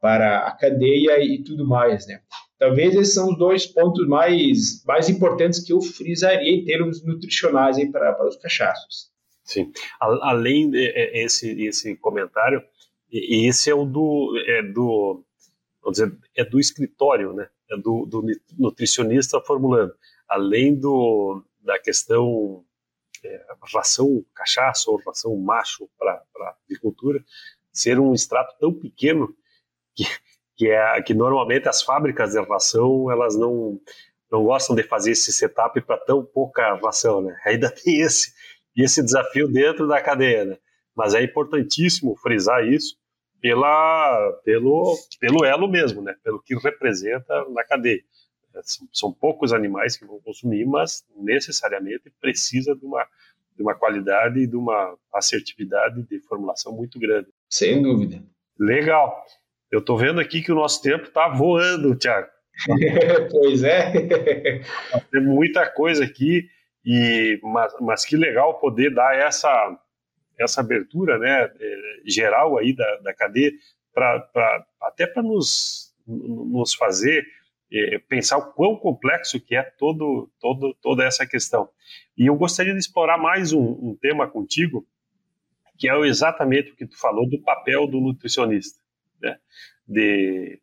para 0.00 0.46
a 0.46 0.52
cadeia 0.52 1.22
e 1.22 1.42
tudo 1.42 1.66
mais, 1.66 2.06
né? 2.06 2.20
Talvez 2.58 2.94
esses 2.94 3.14
são 3.14 3.30
os 3.30 3.38
dois 3.38 3.66
pontos 3.66 4.06
mais, 4.08 4.84
mais 4.84 5.08
importantes 5.08 5.60
que 5.60 5.72
eu 5.72 5.80
frisaria 5.80 6.50
em 6.50 6.64
termos 6.64 7.04
nutricionais 7.04 7.76
para, 7.90 8.12
para 8.12 8.28
os 8.28 8.36
cachaços. 8.36 9.10
Sim. 9.44 9.70
Além 10.00 10.68
desse 10.68 10.92
esse, 11.14 11.64
esse 11.64 11.96
comentário, 11.96 12.62
esse 13.10 13.70
é 13.70 13.74
o 13.74 13.84
do, 13.84 14.34
é 14.46 14.62
do, 14.62 15.24
vamos 15.82 15.98
dizer, 15.98 16.18
é 16.36 16.44
do 16.44 16.58
escritório, 16.58 17.32
né? 17.32 17.48
É 17.70 17.76
do, 17.76 18.06
do 18.06 18.24
nutricionista 18.58 19.40
formulando. 19.40 19.94
Além 20.28 20.74
do, 20.78 21.42
da 21.60 21.78
questão 21.78 22.64
é, 23.24 23.46
ração 23.74 24.24
cachaça 24.34 24.90
ou 24.90 25.00
ração 25.04 25.36
macho 25.36 25.88
para 25.98 26.22
agricultura, 26.64 27.22
ser 27.72 27.98
um 27.98 28.14
extrato 28.14 28.56
tão 28.58 28.72
pequeno 28.72 29.34
que 29.94 30.04
que 30.56 30.68
é 30.68 31.00
que 31.02 31.14
normalmente 31.14 31.68
as 31.68 31.82
fábricas 31.82 32.32
de 32.32 32.40
ração 32.40 33.10
elas 33.10 33.36
não 33.36 33.80
não 34.30 34.44
gostam 34.44 34.74
de 34.76 34.82
fazer 34.82 35.12
esse 35.12 35.32
setup 35.32 35.80
para 35.82 35.96
tão 35.98 36.22
pouca 36.24 36.74
ração, 36.74 37.22
né? 37.22 37.38
Ainda 37.46 37.70
tem 37.70 38.00
esse 38.00 38.32
esse 38.76 39.02
desafio 39.02 39.48
dentro 39.48 39.86
da 39.88 40.00
cadeia, 40.00 40.44
né? 40.44 40.58
Mas 40.94 41.14
é 41.14 41.22
importantíssimo 41.22 42.16
frisar 42.16 42.64
isso 42.64 42.96
pela 43.40 44.32
pelo 44.44 44.96
pelo 45.20 45.44
elo 45.44 45.68
mesmo, 45.68 46.02
né? 46.02 46.14
Pelo 46.22 46.42
que 46.42 46.54
representa 46.56 47.44
na 47.50 47.64
cadeia. 47.64 48.02
São, 48.62 48.88
são 48.92 49.12
poucos 49.12 49.52
animais 49.52 49.96
que 49.96 50.04
vão 50.04 50.20
consumir, 50.20 50.64
mas 50.66 51.04
necessariamente 51.16 52.12
precisa 52.20 52.74
de 52.74 52.84
uma 52.84 53.06
de 53.56 53.62
uma 53.62 53.74
qualidade 53.74 54.38
e 54.38 54.46
de 54.46 54.56
uma 54.56 54.96
assertividade 55.12 56.02
de 56.04 56.20
formulação 56.20 56.72
muito 56.72 56.98
grande. 56.98 57.28
Sem 57.50 57.82
dúvida. 57.82 58.22
Legal. 58.58 59.24
Eu 59.70 59.80
estou 59.80 59.98
vendo 59.98 60.20
aqui 60.20 60.40
que 60.40 60.52
o 60.52 60.54
nosso 60.54 60.80
tempo 60.80 61.08
está 61.08 61.28
voando, 61.28 61.96
Tiago. 61.96 62.28
pois 63.30 63.62
é. 63.62 64.60
Tem 65.10 65.22
muita 65.22 65.68
coisa 65.68 66.04
aqui, 66.04 66.48
e, 66.84 67.38
mas, 67.42 67.74
mas 67.80 68.04
que 68.04 68.16
legal 68.16 68.58
poder 68.58 68.94
dar 68.94 69.16
essa, 69.16 69.76
essa 70.38 70.60
abertura 70.60 71.18
né, 71.18 71.50
é, 71.58 71.76
geral 72.06 72.58
aí 72.58 72.74
da, 72.74 72.96
da 72.96 73.14
cadeia, 73.14 73.52
pra, 73.92 74.20
pra 74.20 74.66
até 74.82 75.06
para 75.06 75.22
nos, 75.22 75.94
nos 76.06 76.74
fazer 76.74 77.26
é, 77.72 77.98
pensar 77.98 78.38
o 78.38 78.52
quão 78.52 78.76
complexo 78.76 79.40
que 79.40 79.54
é 79.54 79.62
todo, 79.62 80.30
todo, 80.40 80.74
toda 80.80 81.04
essa 81.04 81.26
questão. 81.26 81.68
E 82.16 82.26
eu 82.26 82.36
gostaria 82.36 82.72
de 82.72 82.78
explorar 82.78 83.18
mais 83.18 83.52
um, 83.52 83.62
um 83.62 83.96
tema 84.00 84.28
contigo, 84.28 84.86
que 85.76 85.88
é 85.88 85.96
exatamente 86.00 86.72
o 86.72 86.76
que 86.76 86.86
tu 86.86 86.98
falou 86.98 87.28
do 87.28 87.40
papel 87.40 87.86
do 87.86 88.00
nutricionista 88.00 88.80
né? 89.20 89.38
de, 89.86 90.60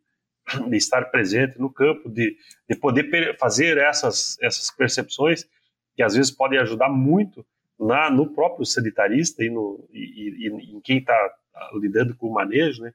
de 0.69 0.77
estar 0.77 1.05
presente 1.05 1.59
no 1.59 1.71
campo, 1.71 2.09
de, 2.09 2.37
de 2.69 2.75
poder 2.75 3.37
fazer 3.37 3.77
essas, 3.77 4.37
essas 4.41 4.71
percepções 4.71 5.47
que 5.95 6.03
às 6.03 6.15
vezes 6.15 6.31
podem 6.31 6.59
ajudar 6.59 6.89
muito 6.89 7.45
na, 7.79 8.09
no 8.09 8.33
próprio 8.33 8.65
sanitarista 8.65 9.43
e, 9.43 9.49
no, 9.49 9.87
e, 9.91 10.47
e 10.47 10.75
em 10.75 10.79
quem 10.81 10.99
está 10.99 11.17
lidando 11.73 12.15
com 12.15 12.27
o 12.27 12.33
manejo, 12.33 12.83
né? 12.83 12.93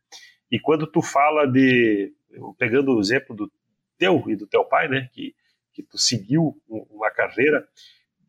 E 0.50 0.58
quando 0.58 0.86
tu 0.86 1.00
fala 1.00 1.46
de, 1.46 2.12
pegando 2.58 2.94
o 2.94 3.00
exemplo 3.00 3.36
do 3.36 3.50
teu 3.96 4.22
e 4.28 4.34
do 4.34 4.46
teu 4.46 4.64
pai, 4.64 4.88
né, 4.88 5.08
que, 5.12 5.34
que 5.72 5.82
tu 5.82 5.96
seguiu 5.96 6.60
uma 6.68 7.10
carreira, 7.10 7.68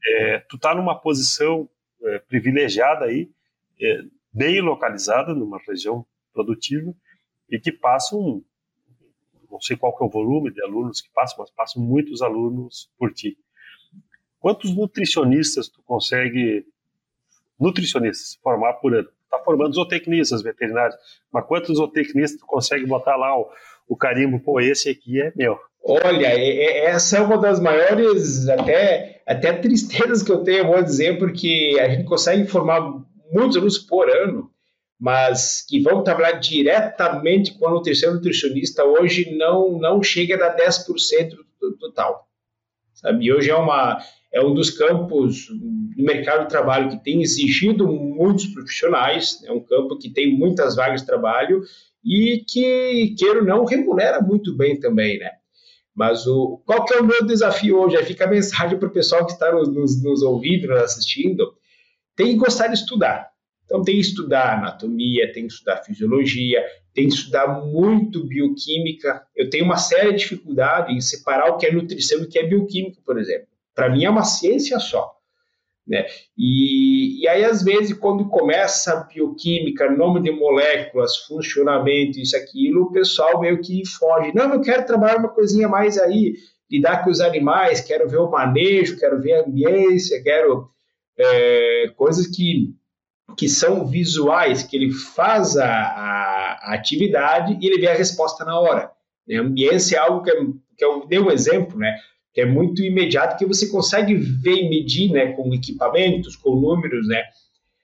é, 0.06 0.40
tu 0.40 0.56
está 0.56 0.76
numa 0.76 1.00
posição 1.00 1.68
é, 2.04 2.20
privilegiada 2.20 3.06
aí, 3.06 3.32
é, 3.82 4.04
bem 4.32 4.62
localizada 4.62 5.34
numa 5.34 5.60
região 5.68 6.06
produtiva, 6.34 6.94
e 7.50 7.60
que 7.60 7.72
passam, 7.72 8.44
não 9.50 9.60
sei 9.60 9.76
qual 9.76 9.96
que 9.96 10.04
é 10.04 10.08
o 10.08 10.10
volume 10.10 10.52
de 10.52 10.64
alunos 10.64 11.02
que 11.02 11.10
passam, 11.12 11.40
mas 11.40 11.52
passam 11.52 11.84
muitos 11.84 12.22
alunos 12.22 12.90
por 12.98 13.12
ti. 13.12 13.38
Quantos 14.42 14.76
nutricionistas 14.76 15.70
tu 15.70 15.84
consegue, 15.84 16.66
nutricionistas, 17.60 18.40
formar 18.42 18.74
por 18.74 18.96
ano? 18.96 19.08
Está 19.24 19.38
formando 19.46 19.76
zootecnistas 19.76 20.42
veterinários, 20.42 20.96
mas 21.32 21.46
quantos 21.46 21.78
zootecnistas 21.78 22.42
tu 22.42 22.48
consegue 22.48 22.86
botar 22.88 23.16
lá 23.16 23.40
o, 23.40 23.48
o 23.88 23.96
carimbo, 23.96 24.40
pô, 24.40 24.60
esse 24.60 24.90
aqui 24.90 25.22
é 25.22 25.32
meu? 25.36 25.60
Olha, 25.84 26.28
essa 26.28 27.20
é 27.20 27.22
uma 27.22 27.38
das 27.38 27.60
maiores 27.60 28.50
até, 28.50 29.22
até 29.28 29.54
tristezas 29.54 30.24
que 30.24 30.32
eu 30.32 30.44
tenho, 30.44 30.68
vou 30.68 30.82
dizer, 30.82 31.20
porque 31.20 31.78
a 31.80 31.88
gente 31.88 32.06
consegue 32.06 32.48
formar 32.48 32.82
muitos 33.32 33.56
alunos 33.56 33.78
por 33.78 34.10
ano, 34.10 34.52
mas 35.00 35.64
que 35.68 35.80
vão 35.80 36.04
trabalhar 36.04 36.34
diretamente 36.34 37.58
com 37.58 37.68
a 37.68 37.72
nutrição 37.72 38.16
nutricionista 38.16 38.84
hoje 38.84 39.36
não 39.36 39.80
não 39.80 40.02
chega 40.02 40.36
a 40.36 40.50
dar 40.50 40.58
10% 40.58 41.38
do 41.60 41.78
total. 41.78 42.28
Sabe? 43.02 43.26
E 43.26 43.34
hoje 43.34 43.50
é 43.50 43.56
uma 43.56 44.00
é 44.34 44.42
um 44.42 44.54
dos 44.54 44.70
campos 44.70 45.48
do 45.48 46.04
mercado 46.04 46.44
de 46.44 46.50
trabalho 46.50 46.90
que 46.90 47.04
tem 47.04 47.22
exigido 47.22 47.86
muitos 47.86 48.46
profissionais, 48.48 49.44
é 49.44 49.52
um 49.52 49.60
campo 49.60 49.98
que 49.98 50.10
tem 50.10 50.38
muitas 50.38 50.76
vagas 50.76 51.02
de 51.02 51.08
trabalho 51.08 51.62
e 52.04 52.44
que, 52.48 53.14
queiro 53.18 53.44
não, 53.44 53.66
remunera 53.66 54.22
muito 54.22 54.56
bem 54.56 54.80
também, 54.80 55.20
né? 55.20 55.32
Mas 55.94 56.26
o, 56.26 56.62
qual 56.66 56.86
que 56.86 56.94
é 56.94 57.02
o 57.02 57.06
meu 57.06 57.26
desafio 57.26 57.78
hoje? 57.78 57.98
Aí 57.98 58.06
fica 58.06 58.24
a 58.24 58.30
mensagem 58.30 58.80
para 58.80 58.88
o 58.88 58.94
pessoal 58.94 59.26
que 59.26 59.34
está 59.34 59.52
nos, 59.52 59.68
nos, 59.68 60.02
nos 60.02 60.22
ouvindo, 60.22 60.70
nos 60.70 60.82
assistindo, 60.82 61.54
tem 62.16 62.28
que 62.28 62.38
gostar 62.38 62.68
de 62.68 62.76
estudar. 62.76 63.30
Então, 63.66 63.84
tem 63.84 63.96
que 63.96 64.02
estudar 64.02 64.58
anatomia, 64.58 65.32
tem 65.32 65.48
que 65.48 65.54
estudar 65.54 65.84
fisiologia, 65.84 66.64
tem 66.94 67.08
que 67.08 67.14
estudar 67.14 67.48
muito 67.66 68.26
bioquímica. 68.26 69.24
Eu 69.36 69.50
tenho 69.50 69.66
uma 69.66 69.78
séria 69.78 70.14
dificuldade 70.14 70.94
em 70.94 71.02
separar 71.02 71.50
o 71.50 71.58
que 71.58 71.66
é 71.66 71.72
nutrição 71.72 72.20
e 72.20 72.24
o 72.24 72.30
que 72.30 72.40
é 72.40 72.46
bioquímica, 72.46 73.00
por 73.06 73.20
exemplo. 73.20 73.48
Para 73.74 73.90
mim, 73.90 74.04
é 74.04 74.10
uma 74.10 74.24
ciência 74.24 74.78
só. 74.80 75.16
Né? 75.88 76.06
E, 76.38 77.22
e 77.22 77.28
aí, 77.28 77.44
às 77.44 77.64
vezes, 77.64 77.94
quando 77.94 78.30
começa 78.30 78.94
a 78.94 79.04
bioquímica, 79.04 79.90
nome 79.90 80.22
de 80.22 80.32
moléculas, 80.32 81.18
funcionamento, 81.18 82.20
isso, 82.20 82.36
aquilo, 82.36 82.84
o 82.84 82.92
pessoal 82.92 83.40
meio 83.40 83.62
que 83.62 83.86
foge. 83.88 84.32
Não, 84.34 84.54
eu 84.54 84.62
quero 84.62 84.86
trabalhar 84.86 85.18
uma 85.18 85.30
coisinha 85.30 85.68
mais 85.68 85.98
aí, 85.98 86.36
lidar 86.70 87.04
com 87.04 87.10
os 87.10 87.20
animais, 87.20 87.82
quero 87.82 88.08
ver 88.08 88.20
o 88.20 88.30
manejo, 88.30 88.98
quero 88.98 89.20
ver 89.20 89.34
a 89.34 89.42
ambiência, 89.42 90.22
quero 90.22 90.70
é, 91.18 91.92
coisas 91.96 92.28
que 92.28 92.74
que 93.36 93.50
são 93.50 93.86
visuais, 93.86 94.64
que 94.64 94.76
ele 94.76 94.92
faz 94.92 95.58
a, 95.58 95.68
a, 95.68 96.60
a 96.62 96.74
atividade 96.74 97.58
e 97.62 97.68
ele 97.68 97.80
vê 97.80 97.88
a 97.88 97.96
resposta 97.96 98.46
na 98.46 98.60
hora. 98.60 98.92
Né? 99.28 99.38
Ambiência 99.38 99.98
é 99.98 100.00
algo 100.00 100.24
que, 100.24 100.32
é, 100.32 100.36
que 100.78 100.86
eu 100.86 101.06
dei 101.08 101.20
um 101.20 101.32
exemplo, 101.32 101.78
né? 101.78 101.96
que 102.34 102.42
é 102.42 102.46
muito 102.46 102.82
imediato, 102.82 103.38
que 103.38 103.46
você 103.46 103.68
consegue 103.68 104.16
ver 104.16 104.56
e 104.56 104.70
medir 104.70 105.12
né? 105.12 105.34
com 105.34 105.54
equipamentos, 105.54 106.36
com 106.36 106.56
números. 106.56 107.08
Né? 107.08 107.24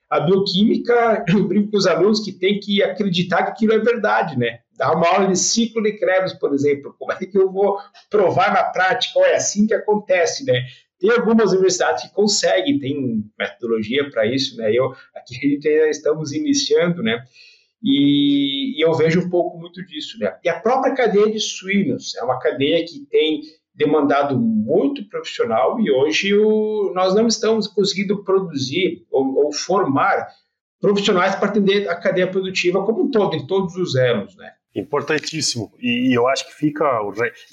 A 0.10 0.20
bioquímica, 0.20 1.26
eu 1.30 1.48
brinco 1.48 1.72
com 1.72 1.78
os 1.78 1.88
alunos 1.88 2.20
que 2.20 2.32
tem 2.32 2.60
que 2.60 2.82
acreditar 2.82 3.44
que 3.44 3.52
aquilo 3.52 3.74
é 3.74 3.80
verdade. 3.80 4.38
Né? 4.38 4.60
Dar 4.78 4.96
uma 4.96 5.08
aula 5.08 5.28
de 5.28 5.38
ciclo 5.38 5.82
de 5.82 5.94
Krebs, 5.94 6.34
por 6.34 6.54
exemplo, 6.54 6.96
como 6.98 7.12
é 7.12 7.18
que 7.18 7.38
eu 7.38 7.52
vou 7.52 7.78
provar 8.10 8.54
na 8.54 8.64
prática? 8.64 9.20
É 9.22 9.36
assim 9.36 9.66
que 9.66 9.74
acontece, 9.74 10.46
né? 10.46 10.66
Tem 11.00 11.12
algumas 11.12 11.52
universidades 11.52 12.04
que 12.04 12.14
conseguem, 12.14 12.80
tem 12.80 13.24
metodologia 13.38 14.10
para 14.10 14.26
isso, 14.26 14.58
né? 14.58 14.74
Eu, 14.74 14.92
aqui 15.16 15.38
a 15.38 15.50
gente 15.50 15.68
ainda 15.68 15.90
estamos 15.90 16.32
iniciando, 16.32 17.04
né? 17.04 17.24
E, 17.84 18.80
e, 18.80 18.84
eu 18.84 18.94
vejo 18.94 19.22
um 19.22 19.30
pouco 19.30 19.60
muito 19.60 19.86
disso, 19.86 20.18
né? 20.20 20.36
E 20.44 20.50
a 20.50 20.60
própria 20.60 20.96
cadeia 20.96 21.32
de 21.32 21.40
suínos 21.40 22.16
é 22.16 22.24
uma 22.24 22.40
cadeia 22.40 22.84
que 22.84 23.06
tem 23.06 23.42
demandado 23.76 24.40
muito 24.40 25.08
profissional 25.08 25.80
e 25.80 25.92
hoje 25.92 26.34
o, 26.34 26.92
nós 26.96 27.14
não 27.14 27.28
estamos 27.28 27.68
conseguindo 27.68 28.24
produzir 28.24 29.06
ou, 29.12 29.46
ou 29.46 29.54
formar 29.54 30.28
profissionais 30.82 31.36
para 31.36 31.50
atender 31.50 31.88
a 31.88 31.96
cadeia 31.96 32.30
produtiva 32.30 32.84
como 32.84 33.04
um 33.04 33.12
todo, 33.12 33.36
em 33.36 33.46
todos 33.46 33.76
os 33.76 33.96
elos, 33.96 34.36
né? 34.36 34.52
Importantíssimo. 34.76 35.72
E, 35.80 36.10
e 36.10 36.14
eu 36.14 36.28
acho 36.28 36.48
que 36.48 36.54
fica. 36.54 36.86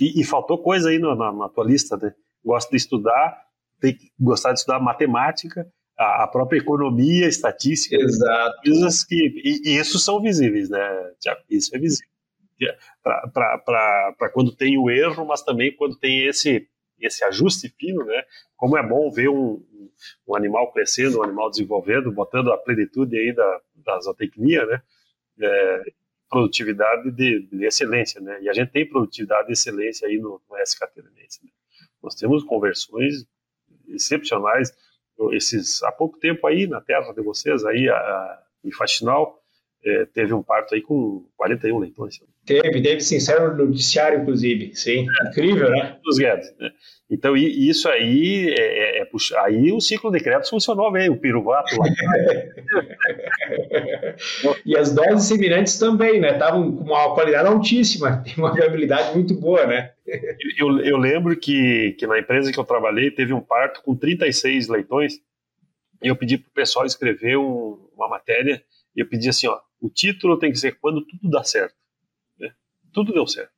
E, 0.01 0.20
e 0.20 0.24
faltou 0.24 0.59
coisa 0.62 0.88
aí 0.88 0.99
na, 0.99 1.14
na, 1.14 1.32
na 1.32 1.49
tua 1.49 1.64
lista, 1.64 1.97
né? 1.97 2.12
Gosta 2.45 2.70
de 2.70 2.76
estudar, 2.76 3.42
tem 3.80 3.95
que 3.95 4.11
gostar 4.18 4.53
de 4.53 4.61
estudar 4.61 4.80
matemática, 4.80 5.66
a, 5.97 6.26
própria 6.26 6.59
economia, 6.59 7.28
estatística, 7.28 7.97
Exato. 7.97 8.57
coisas 8.64 9.05
que 9.05 9.14
e, 9.14 9.70
e, 9.70 9.78
isso 9.78 9.99
são 9.99 10.20
visíveis, 10.20 10.68
né? 10.68 11.12
Isso 11.49 11.74
é 11.74 11.78
visível 11.78 12.09
para 13.03 14.30
quando 14.32 14.55
tem 14.55 14.78
o 14.78 14.90
erro, 14.90 15.24
mas 15.26 15.42
também 15.42 15.74
quando 15.74 15.97
tem 15.97 16.26
esse 16.26 16.68
esse 17.01 17.24
ajuste 17.24 17.68
fino, 17.78 18.05
né? 18.05 18.22
Como 18.57 18.78
é 18.78 18.82
bom 18.82 19.11
ver 19.11 19.28
um, 19.28 19.62
um 20.26 20.34
animal 20.34 20.72
crescendo, 20.72 21.18
um 21.18 21.22
animal 21.22 21.51
desenvolvendo, 21.51 22.11
botando 22.11 22.53
a 22.53 22.57
plenitude 22.57 23.16
aí 23.16 23.32
da, 23.34 23.61
da 23.84 24.01
zootecnia, 24.01 24.64
né? 24.64 24.80
é, 25.40 25.82
produtividade 26.28 27.11
de, 27.11 27.47
de, 27.51 27.64
excelência, 27.64 28.20
né? 28.20 28.40
E 28.42 28.49
a 28.49 28.53
gente 28.53 28.70
tem 28.70 28.88
produtividade 28.88 29.47
de 29.47 29.53
excelência 29.53 30.09
aí 30.09 30.18
no, 30.18 30.40
no 30.49 30.57
SK 30.64 30.84
Né? 30.97 31.51
Nós 32.05 32.14
temos 32.14 32.44
conversões 32.44 33.26
excepcionais. 33.88 34.72
Esses 35.32 35.82
há 35.82 35.90
pouco 35.90 36.18
tempo 36.18 36.46
aí 36.46 36.66
na 36.66 36.80
terra 36.80 37.12
de 37.12 37.22
vocês 37.22 37.64
aí 37.64 37.88
a, 37.88 38.42
em 38.64 38.70
Faxinal 38.70 39.40
é, 39.84 40.07
teve 40.07 40.32
um 40.32 40.42
parto 40.42 40.74
aí 40.74 40.82
com 40.82 41.26
41 41.36 41.78
leitões. 41.78 42.18
Teve, 42.44 42.82
teve 42.82 43.00
sim, 43.00 43.20
saiu 43.20 43.55
no 43.55 43.66
noticiário, 43.66 44.20
inclusive. 44.20 44.74
Sim, 44.74 45.07
é, 45.09 45.28
incrível, 45.28 45.70
né? 45.70 45.98
Dos 46.02 46.18
Guedes, 46.18 46.55
né? 46.59 46.70
Então, 47.14 47.36
isso 47.36 47.88
aí, 47.88 48.52
é, 48.58 48.98
é, 48.98 49.02
é 49.02 49.08
aí 49.44 49.70
o 49.70 49.80
ciclo 49.80 50.10
de 50.10 50.18
créditos 50.18 50.50
funcionou 50.50 50.90
bem, 50.90 51.08
o 51.08 51.16
piruvato 51.16 51.76
lá. 51.78 51.86
e 54.66 54.76
as 54.76 54.92
doses 54.92 55.28
semelhantes 55.28 55.78
também, 55.78 56.20
né? 56.20 56.32
Estavam 56.32 56.74
com 56.74 56.82
uma 56.82 57.14
qualidade 57.14 57.46
altíssima, 57.46 58.20
tem 58.26 58.34
uma 58.36 58.52
viabilidade 58.52 59.14
muito 59.14 59.32
boa, 59.32 59.64
né? 59.64 59.92
eu, 60.58 60.80
eu 60.80 60.98
lembro 60.98 61.36
que, 61.36 61.92
que 61.92 62.04
na 62.04 62.18
empresa 62.18 62.50
que 62.50 62.58
eu 62.58 62.64
trabalhei 62.64 63.12
teve 63.12 63.32
um 63.32 63.40
parto 63.40 63.80
com 63.82 63.94
36 63.94 64.66
leitões 64.66 65.20
e 66.02 66.08
eu 66.08 66.16
pedi 66.16 66.36
para 66.36 66.48
o 66.48 66.52
pessoal 66.52 66.84
escrever 66.84 67.38
um, 67.38 67.78
uma 67.94 68.08
matéria 68.08 68.60
e 68.96 69.00
eu 69.00 69.08
pedi 69.08 69.28
assim, 69.28 69.46
ó, 69.46 69.60
o 69.80 69.88
título 69.88 70.36
tem 70.36 70.50
que 70.50 70.58
ser 70.58 70.80
quando 70.80 71.06
tudo 71.06 71.30
dá 71.30 71.44
certo. 71.44 71.76
Né? 72.40 72.52
Tudo 72.92 73.12
deu 73.12 73.24
certo. 73.24 73.52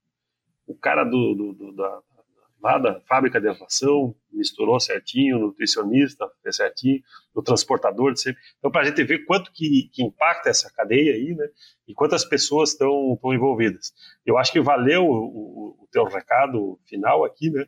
O 0.66 0.74
cara 0.74 1.04
do, 1.04 1.34
do, 1.34 1.54
do 1.54 1.72
da, 1.72 2.02
lá 2.62 2.78
da 2.78 3.00
fábrica 3.00 3.40
de 3.40 3.48
ração 3.48 4.14
misturou 4.32 4.78
certinho, 4.80 5.38
nutricionista 5.38 6.28
fez 6.42 6.56
certinho, 6.56 7.02
o 7.34 7.42
transportador 7.42 8.12
de 8.12 8.20
sempre. 8.20 8.40
Então, 8.58 8.70
para 8.70 8.82
a 8.82 8.84
gente 8.84 9.02
ver 9.04 9.24
quanto 9.24 9.50
que, 9.52 9.88
que, 9.92 10.02
impacta 10.02 10.50
essa 10.50 10.70
cadeia 10.70 11.14
aí, 11.14 11.34
né? 11.34 11.48
E 11.86 11.94
quantas 11.94 12.24
pessoas 12.24 12.70
estão 12.70 13.18
envolvidas. 13.24 13.92
Eu 14.24 14.36
acho 14.36 14.52
que 14.52 14.60
valeu 14.60 15.04
o, 15.04 15.76
o, 15.80 15.88
teu 15.90 16.04
recado 16.04 16.78
final 16.86 17.24
aqui, 17.24 17.50
né? 17.50 17.66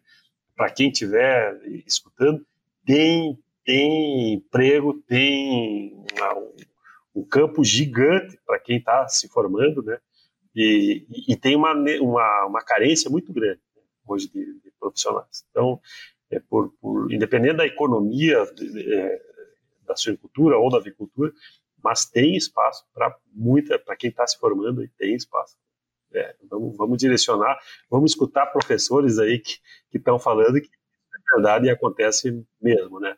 Para 0.57 0.71
quem 0.71 0.91
estiver 0.91 1.59
escutando, 1.87 2.45
tem, 2.85 3.39
tem 3.65 4.35
emprego, 4.35 4.95
tem 5.07 6.05
um 7.15 7.25
campo 7.25 7.65
gigante 7.65 8.39
para 8.47 8.59
quem 8.59 8.79
está 8.79 9.07
se 9.09 9.29
formando, 9.29 9.83
né? 9.83 9.99
E, 10.55 11.07
e, 11.29 11.37
tem 11.37 11.55
uma, 11.55 11.73
uma, 11.73 12.47
uma 12.47 12.65
carência 12.65 13.09
muito 13.09 13.33
grande 13.33 13.61
hoje 14.09 14.29
de, 14.29 14.45
de, 14.61 14.73
profissionais. 14.79 15.45
Então, 15.51 15.81
é 16.31 16.41
por, 16.41 16.73
por, 16.81 17.13
independente 17.13 17.57
da 17.57 17.67
economia 17.67 18.45
de, 18.55 18.95
é, 18.95 19.23
da 19.87 19.97
suinocultura 19.97 20.59
ou 20.59 20.71
da 20.71 20.79
avicultura, 20.79 21.33
mas 21.83 22.05
tem 22.05 22.37
espaço 22.37 22.85
para 22.93 23.17
muita, 23.33 23.79
para 23.79 23.97
quem 23.97 24.11
está 24.11 24.27
se 24.27 24.39
formando 24.39 24.83
e 24.83 24.89
tem 24.89 25.15
espaço. 25.15 25.57
É, 26.13 26.35
vamos, 26.49 26.77
vamos 26.77 26.99
direcionar, 26.99 27.59
vamos 27.91 28.13
escutar 28.13 28.47
professores 28.47 29.19
aí 29.19 29.41
que 29.41 29.59
estão 29.95 30.19
falando 30.19 30.61
que 30.61 30.69
é 30.69 31.35
verdade 31.35 31.67
e 31.67 31.71
acontece 31.71 32.45
mesmo, 32.61 32.99
né? 32.99 33.17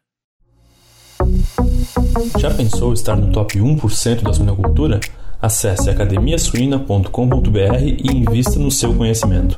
Já 2.38 2.55
pensou 2.55 2.93
estar 2.93 3.16
no 3.16 3.32
top 3.32 3.59
1% 3.59 4.22
da 4.22 4.32
suinocultura? 4.32 5.01
Acesse 5.41 5.88
academiasuina.com.br 5.88 7.76
e 7.82 8.12
invista 8.12 8.59
no 8.59 8.70
seu 8.70 8.95
conhecimento. 8.95 9.57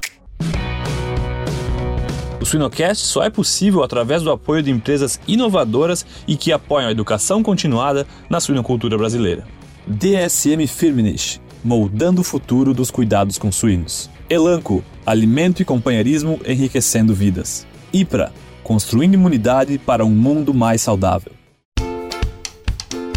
O 2.43 2.45
Suinocast 2.45 3.07
só 3.07 3.23
é 3.23 3.31
possível 3.31 3.85
através 3.85 4.21
do 4.21 4.31
apoio 4.33 4.65
de 4.65 4.71
empresas 4.73 5.21
inovadoras 5.29 6.05
e 6.27 6.37
que 6.37 6.51
apoiam 6.51 6.89
a 6.89 6.91
educação 6.91 7.41
continuada 7.41 8.05
na 8.29 8.41
suinocultura 8.41 8.99
brasileira. 8.99 9.47
DSM 9.87 10.67
Firmenich, 10.67 11.41
moldando 11.63 12.21
o 12.21 12.25
futuro 12.25 12.75
dos 12.75 12.91
cuidados 12.91 13.39
com 13.39 13.53
suínos. 13.53 14.11
Elanco, 14.29 14.83
alimento 15.07 15.63
e 15.63 15.65
companheirismo 15.65 16.41
enriquecendo 16.45 17.15
vidas. 17.15 17.65
IPRA, 17.93 18.33
construindo 18.65 19.15
imunidade 19.15 19.79
para 19.79 20.05
um 20.05 20.11
mundo 20.11 20.53
mais 20.53 20.83
saudável. 20.83 21.31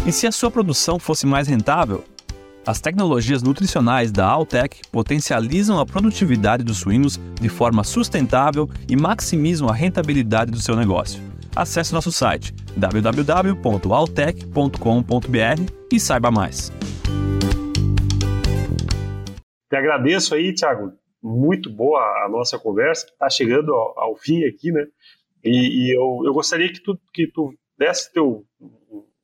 E 0.06 0.12
se 0.12 0.28
a 0.28 0.30
sua 0.30 0.52
produção 0.52 1.00
fosse 1.00 1.26
mais 1.26 1.48
rentável? 1.48 2.04
As 2.66 2.80
tecnologias 2.80 3.44
nutricionais 3.44 4.10
da 4.10 4.26
Altec 4.26 4.80
potencializam 4.90 5.78
a 5.78 5.86
produtividade 5.86 6.64
dos 6.64 6.78
suínos 6.78 7.16
de 7.40 7.48
forma 7.48 7.84
sustentável 7.84 8.68
e 8.88 8.96
maximizam 8.96 9.68
a 9.68 9.72
rentabilidade 9.72 10.50
do 10.50 10.58
seu 10.58 10.74
negócio. 10.74 11.22
Acesse 11.54 11.94
nosso 11.94 12.10
site 12.10 12.52
www.altec.com.br 12.76 15.72
e 15.92 16.00
saiba 16.00 16.32
mais. 16.32 16.72
Te 19.70 19.76
agradeço 19.76 20.34
aí, 20.34 20.52
Thiago. 20.52 20.92
Muito 21.22 21.70
boa 21.70 22.00
a 22.24 22.28
nossa 22.28 22.58
conversa. 22.58 23.06
Está 23.06 23.30
chegando 23.30 23.72
ao, 23.72 24.16
fim 24.16 24.44
aqui, 24.44 24.72
né? 24.72 24.84
E, 25.44 25.86
e 25.86 25.96
eu, 25.96 26.22
eu, 26.24 26.34
gostaria 26.34 26.72
que 26.72 26.80
tu, 26.80 26.98
que 27.14 27.28
tu 27.28 27.54
desse 27.78 28.12
teu, 28.12 28.44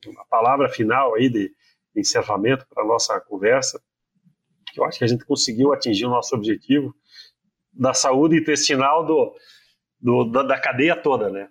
uma 0.06 0.24
palavra 0.30 0.68
final 0.68 1.16
aí 1.16 1.28
de 1.28 1.50
encerramento 1.94 2.66
para 2.68 2.82
a 2.82 2.86
nossa 2.86 3.20
conversa. 3.20 3.80
Eu 4.76 4.84
acho 4.84 4.98
que 4.98 5.04
a 5.04 5.08
gente 5.08 5.24
conseguiu 5.24 5.72
atingir 5.72 6.06
o 6.06 6.10
nosso 6.10 6.34
objetivo 6.34 6.94
da 7.72 7.94
saúde 7.94 8.38
intestinal 8.38 9.04
do, 9.04 9.34
do 10.00 10.24
da, 10.24 10.42
da, 10.42 10.58
cadeia 10.58 10.96
toda, 10.96 11.30
né? 11.30 11.48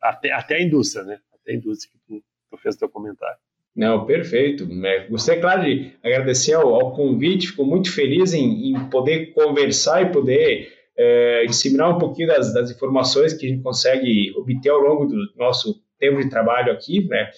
Até, 0.00 0.32
até 0.32 0.56
a 0.56 0.62
indústria, 0.62 1.04
né? 1.04 1.18
Até 1.34 1.52
a 1.52 1.54
indústria 1.56 1.92
que 1.92 1.98
tu, 2.06 2.24
tu 2.50 2.58
fez 2.58 2.76
teu 2.76 2.88
comentário. 2.88 3.38
Não, 3.74 4.06
perfeito. 4.06 4.66
Né? 4.66 5.06
Gostaria, 5.08 5.40
claro, 5.40 5.64
de 5.64 5.92
agradecer 6.02 6.54
ao, 6.54 6.74
ao 6.74 6.94
convite, 6.94 7.48
fico 7.48 7.64
muito 7.64 7.92
feliz 7.92 8.32
em, 8.32 8.70
em 8.70 8.88
poder 8.88 9.32
conversar 9.34 10.02
e 10.02 10.12
poder 10.12 10.72
é, 10.96 11.44
disseminar 11.44 11.94
um 11.94 11.98
pouquinho 11.98 12.28
das, 12.28 12.54
das, 12.54 12.70
informações 12.70 13.34
que 13.34 13.44
a 13.44 13.48
gente 13.50 13.62
consegue 13.62 14.32
obter 14.34 14.70
ao 14.70 14.80
longo 14.80 15.04
do 15.04 15.16
nosso 15.36 15.78
tempo 15.98 16.22
de 16.22 16.30
trabalho 16.30 16.72
aqui, 16.72 17.06
né? 17.06 17.30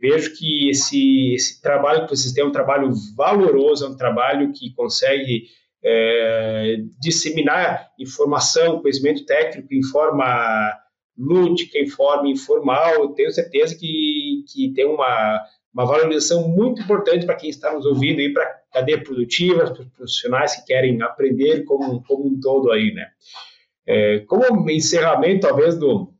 Vejo 0.00 0.36
que 0.36 0.70
esse, 0.70 1.34
esse 1.34 1.60
trabalho 1.60 2.04
que 2.04 2.16
vocês 2.16 2.32
têm 2.32 2.44
é 2.44 2.46
um 2.46 2.52
trabalho 2.52 2.92
valoroso, 3.16 3.84
é 3.84 3.88
um 3.88 3.96
trabalho 3.96 4.52
que 4.52 4.74
consegue 4.74 5.44
é, 5.84 6.76
disseminar 7.00 7.90
informação, 7.98 8.80
conhecimento 8.80 9.24
técnico 9.24 9.72
em 9.72 9.82
forma 9.82 10.72
lúdica, 11.16 11.78
em 11.78 11.86
forma 11.86 12.28
informal. 12.28 13.14
Tenho 13.14 13.30
certeza 13.30 13.76
que, 13.76 14.44
que 14.52 14.72
tem 14.74 14.86
uma, 14.86 15.42
uma 15.72 15.86
valorização 15.86 16.48
muito 16.48 16.82
importante 16.82 17.24
para 17.24 17.36
quem 17.36 17.50
está 17.50 17.72
nos 17.72 17.86
ouvindo 17.86 18.20
e 18.20 18.32
para 18.32 18.44
a 18.44 18.78
cadeia 18.80 19.02
produtiva, 19.02 19.70
para 19.70 19.82
os 19.82 19.88
profissionais 19.88 20.56
que 20.56 20.66
querem 20.66 21.00
aprender 21.02 21.64
como, 21.64 22.02
como 22.02 22.26
um 22.26 22.40
todo 22.40 22.70
aí, 22.70 22.92
né? 22.92 23.08
É, 23.88 24.18
como 24.26 24.68
encerramento, 24.68 25.46
talvez, 25.46 25.78
do, 25.78 26.12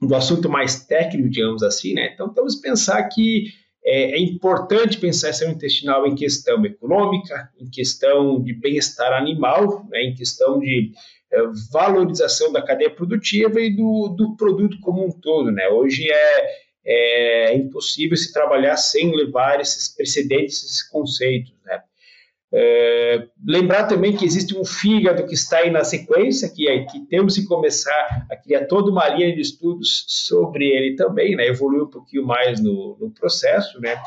do 0.00 0.14
assunto 0.14 0.48
mais 0.48 0.84
técnico, 0.84 1.28
digamos 1.28 1.62
assim, 1.62 1.94
né? 1.94 2.10
Então, 2.12 2.32
temos 2.32 2.56
que 2.56 2.62
pensar 2.62 3.02
que 3.08 3.46
é, 3.84 4.12
é 4.12 4.18
importante 4.18 4.98
pensar 4.98 5.30
a 5.30 5.50
intestinal 5.50 6.06
em 6.06 6.14
questão 6.14 6.64
econômica, 6.64 7.50
em 7.58 7.68
questão 7.70 8.42
de 8.42 8.52
bem-estar 8.52 9.12
animal, 9.12 9.86
né? 9.88 10.02
em 10.02 10.14
questão 10.14 10.58
de 10.58 10.92
é, 11.32 11.38
valorização 11.72 12.52
da 12.52 12.62
cadeia 12.62 12.90
produtiva 12.90 13.60
e 13.60 13.74
do, 13.74 14.08
do 14.08 14.36
produto 14.36 14.78
como 14.80 15.06
um 15.06 15.10
todo, 15.10 15.50
né? 15.50 15.68
Hoje 15.68 16.06
é, 16.10 16.46
é 16.84 17.56
impossível 17.56 18.16
se 18.16 18.32
trabalhar 18.32 18.76
sem 18.76 19.14
levar 19.14 19.60
esses 19.60 19.94
precedentes, 19.94 20.64
esses 20.64 20.82
conceitos, 20.82 21.52
né? 21.64 21.82
É, 22.50 23.26
lembrar 23.46 23.84
também 23.84 24.16
que 24.16 24.24
existe 24.24 24.56
um 24.56 24.64
fígado 24.64 25.26
que 25.26 25.34
está 25.34 25.58
aí 25.58 25.70
na 25.70 25.84
sequência, 25.84 26.48
que, 26.48 26.66
é, 26.66 26.84
que 26.84 27.00
temos 27.06 27.34
que 27.34 27.44
começar 27.44 28.26
a 28.30 28.36
criar 28.36 28.64
toda 28.64 28.90
uma 28.90 29.06
linha 29.08 29.34
de 29.34 29.40
estudos 29.42 30.06
sobre 30.08 30.66
ele 30.66 30.96
também, 30.96 31.36
né, 31.36 31.46
evoluir 31.46 31.82
um 31.82 31.90
pouquinho 31.90 32.26
mais 32.26 32.58
no, 32.58 32.96
no 32.98 33.10
processo, 33.10 33.78
né, 33.80 34.00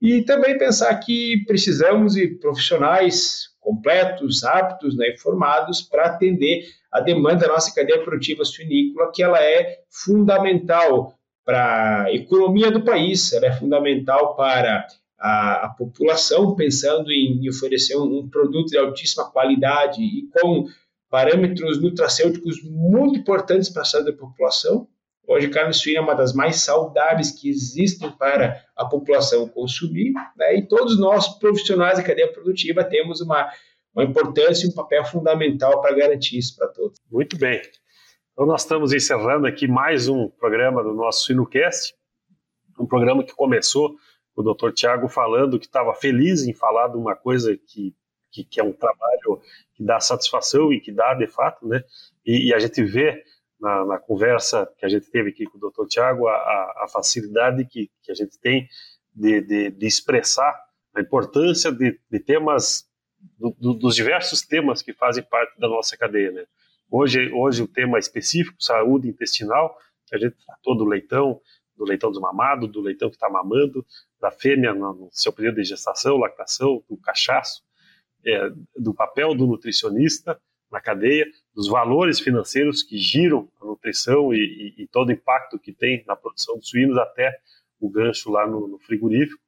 e 0.00 0.22
também 0.22 0.56
pensar 0.56 0.94
que 0.96 1.44
precisamos 1.44 2.14
de 2.14 2.28
profissionais 2.28 3.50
completos, 3.60 4.44
aptos, 4.44 4.96
né, 4.96 5.16
formados 5.16 5.82
para 5.82 6.06
atender 6.06 6.64
a 6.90 7.00
demanda 7.00 7.46
da 7.46 7.52
nossa 7.52 7.74
cadeia 7.74 8.02
produtiva 8.02 8.44
suinícola, 8.44 9.10
que 9.12 9.22
ela 9.22 9.42
é 9.42 9.78
fundamental 9.90 11.14
para 11.44 12.04
a 12.04 12.14
economia 12.14 12.70
do 12.70 12.84
país, 12.84 13.32
ela 13.32 13.46
é 13.46 13.52
fundamental 13.52 14.36
para 14.36 14.86
a, 15.22 15.66
a 15.66 15.68
população, 15.68 16.56
pensando 16.56 17.12
em, 17.12 17.48
oferecer 17.48 17.96
um, 17.96 18.18
um, 18.18 18.28
produto 18.28 18.70
de 18.70 18.76
altíssima 18.76 19.30
qualidade 19.30 20.02
e 20.02 20.28
com 20.32 20.66
parâmetros 21.08 21.80
nutracêuticos 21.80 22.60
muito 22.64 23.20
importantes 23.20 23.68
para 23.68 23.82
a 23.82 23.84
saúde 23.84 24.10
da 24.10 24.18
população. 24.18 24.88
Hoje, 25.28 25.48
carne 25.48 25.72
suína 25.72 26.00
é 26.00 26.02
uma 26.02 26.14
das 26.14 26.34
mais 26.34 26.56
saudáveis 26.56 27.30
que 27.30 27.48
existem 27.48 28.10
para 28.10 28.64
a 28.76 28.84
população 28.84 29.46
consumir, 29.46 30.12
né? 30.36 30.56
e 30.56 30.66
todos 30.66 30.98
nós, 30.98 31.28
profissionais 31.38 31.98
da 31.98 32.02
cadeia 32.02 32.32
produtiva, 32.32 32.82
temos 32.82 33.20
uma, 33.20 33.48
uma 33.94 34.02
importância 34.02 34.66
e 34.66 34.70
um 34.70 34.74
papel 34.74 35.04
fundamental 35.04 35.80
para 35.80 35.94
garantir 35.94 36.36
isso 36.38 36.56
para 36.56 36.66
todos. 36.66 36.98
Muito 37.08 37.38
bem. 37.38 37.62
Então, 38.32 38.44
nós 38.44 38.62
estamos 38.62 38.92
encerrando 38.92 39.46
aqui 39.46 39.68
mais 39.68 40.08
um 40.08 40.28
programa 40.28 40.82
do 40.82 40.92
nosso 40.92 41.26
Suinocast, 41.26 41.94
um 42.80 42.86
programa 42.86 43.22
que 43.22 43.34
começou 43.34 43.94
o 44.34 44.42
doutor 44.42 44.72
Tiago 44.72 45.08
falando 45.08 45.58
que 45.58 45.66
estava 45.66 45.94
feliz 45.94 46.46
em 46.46 46.54
falar 46.54 46.88
de 46.88 46.96
uma 46.96 47.14
coisa 47.14 47.56
que, 47.56 47.94
que, 48.30 48.44
que, 48.44 48.60
é 48.60 48.64
um 48.64 48.72
trabalho 48.72 49.40
que 49.74 49.84
dá 49.84 50.00
satisfação 50.00 50.72
e 50.72 50.80
que 50.80 50.90
dá 50.90 51.14
de 51.14 51.26
fato, 51.26 51.66
né? 51.66 51.84
E, 52.24 52.48
e 52.48 52.54
a 52.54 52.58
gente 52.58 52.82
vê 52.82 53.22
na, 53.60 53.84
na, 53.84 53.98
conversa 53.98 54.68
que 54.78 54.86
a 54.86 54.88
gente 54.88 55.10
teve 55.10 55.30
aqui 55.30 55.44
com 55.44 55.58
o 55.58 55.60
doutor 55.60 55.86
Tiago 55.86 56.26
a, 56.26 56.34
a, 56.34 56.86
facilidade 56.92 57.64
que, 57.66 57.90
que 58.02 58.10
a 58.10 58.14
gente 58.14 58.38
tem 58.38 58.68
de, 59.14 59.40
de, 59.42 59.70
de 59.70 59.86
expressar 59.86 60.58
a 60.94 61.00
importância 61.00 61.70
de, 61.70 61.98
de 62.10 62.20
temas, 62.20 62.88
do, 63.38 63.54
do, 63.58 63.74
dos 63.74 63.94
diversos 63.94 64.42
temas 64.42 64.82
que 64.82 64.92
fazem 64.92 65.22
parte 65.22 65.58
da 65.58 65.68
nossa 65.68 65.96
cadeia, 65.96 66.32
né? 66.32 66.44
Hoje, 66.90 67.30
hoje 67.32 67.62
o 67.62 67.68
tema 67.68 67.98
específico, 67.98 68.62
saúde 68.62 69.08
intestinal, 69.08 69.74
a 70.12 70.18
gente 70.18 70.36
tratou 70.44 70.76
do 70.76 70.84
leitão, 70.84 71.40
do 71.74 71.84
leitão 71.84 72.10
desmamado, 72.10 72.66
do 72.66 72.82
leitão 72.82 73.08
que 73.08 73.16
está 73.16 73.30
mamando, 73.30 73.84
da 74.22 74.30
fêmea 74.30 74.72
no 74.72 75.08
seu 75.10 75.32
período 75.32 75.56
de 75.56 75.64
gestação, 75.64 76.16
lactação, 76.16 76.80
do 76.88 76.96
cachaço, 76.96 77.64
é, 78.24 78.50
do 78.78 78.94
papel 78.94 79.34
do 79.34 79.48
nutricionista 79.48 80.40
na 80.70 80.80
cadeia, 80.80 81.26
dos 81.52 81.68
valores 81.68 82.20
financeiros 82.20 82.84
que 82.84 82.96
giram 82.96 83.48
a 83.60 83.66
nutrição 83.66 84.32
e, 84.32 84.74
e, 84.78 84.84
e 84.84 84.86
todo 84.86 85.08
o 85.08 85.12
impacto 85.12 85.58
que 85.58 85.72
tem 85.72 86.04
na 86.06 86.14
produção 86.14 86.56
de 86.56 86.68
suínos 86.68 86.96
até 86.96 87.36
o 87.80 87.90
gancho 87.90 88.30
lá 88.30 88.46
no, 88.46 88.68
no 88.68 88.78
frigorífico 88.78 89.42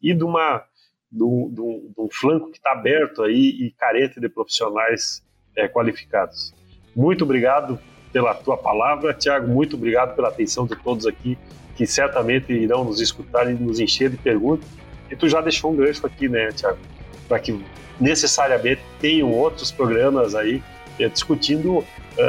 e 0.00 0.14
de 0.14 0.22
uma 0.22 0.64
de 1.10 1.24
um, 1.24 1.52
de 1.52 1.60
um, 1.60 1.92
de 1.92 2.00
um 2.00 2.08
flanco 2.08 2.52
que 2.52 2.58
está 2.58 2.70
aberto 2.70 3.24
aí 3.24 3.66
e 3.66 3.72
carente 3.72 4.20
de 4.20 4.28
profissionais 4.28 5.26
é, 5.56 5.66
qualificados. 5.66 6.54
Muito 6.94 7.24
obrigado 7.24 7.80
pela 8.12 8.34
tua 8.34 8.56
palavra, 8.56 9.14
Tiago. 9.14 9.48
Muito 9.48 9.76
obrigado 9.76 10.14
pela 10.14 10.28
atenção 10.28 10.66
de 10.66 10.76
todos 10.76 11.06
aqui 11.06 11.38
que 11.76 11.86
certamente 11.86 12.52
irão 12.52 12.84
nos 12.84 13.00
escutar 13.00 13.50
e 13.50 13.54
nos 13.54 13.80
encher 13.80 14.10
de 14.10 14.18
perguntas. 14.18 14.68
E 15.10 15.16
tu 15.16 15.28
já 15.28 15.40
deixou 15.40 15.72
um 15.72 15.76
gancho 15.76 16.06
aqui, 16.06 16.28
né, 16.28 16.52
Tiago? 16.52 16.78
Para 17.26 17.38
que 17.38 17.58
necessariamente 17.98 18.82
tenham 19.00 19.32
outros 19.32 19.70
programas 19.70 20.34
aí 20.34 20.62
eh, 20.98 21.08
discutindo 21.08 21.78
uh, 21.78 21.84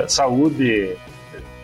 saúde 0.07 0.95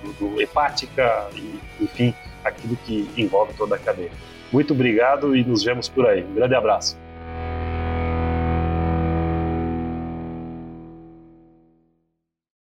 do, 0.04 0.32
do 0.32 0.42
hepática 0.42 1.30
e, 1.34 1.60
enfim, 1.82 2.14
aquilo 2.44 2.78
que 2.86 3.10
envolve 3.18 3.54
toda 3.54 3.76
a 3.76 3.80
cadeia. 3.80 4.12
Muito 4.52 4.74
obrigado 4.74 5.36
e 5.36 5.44
nos 5.44 5.64
vemos 5.64 5.88
por 5.88 6.06
aí. 6.06 6.24
Um 6.24 6.34
grande 6.34 6.56
abraço. 6.56 7.07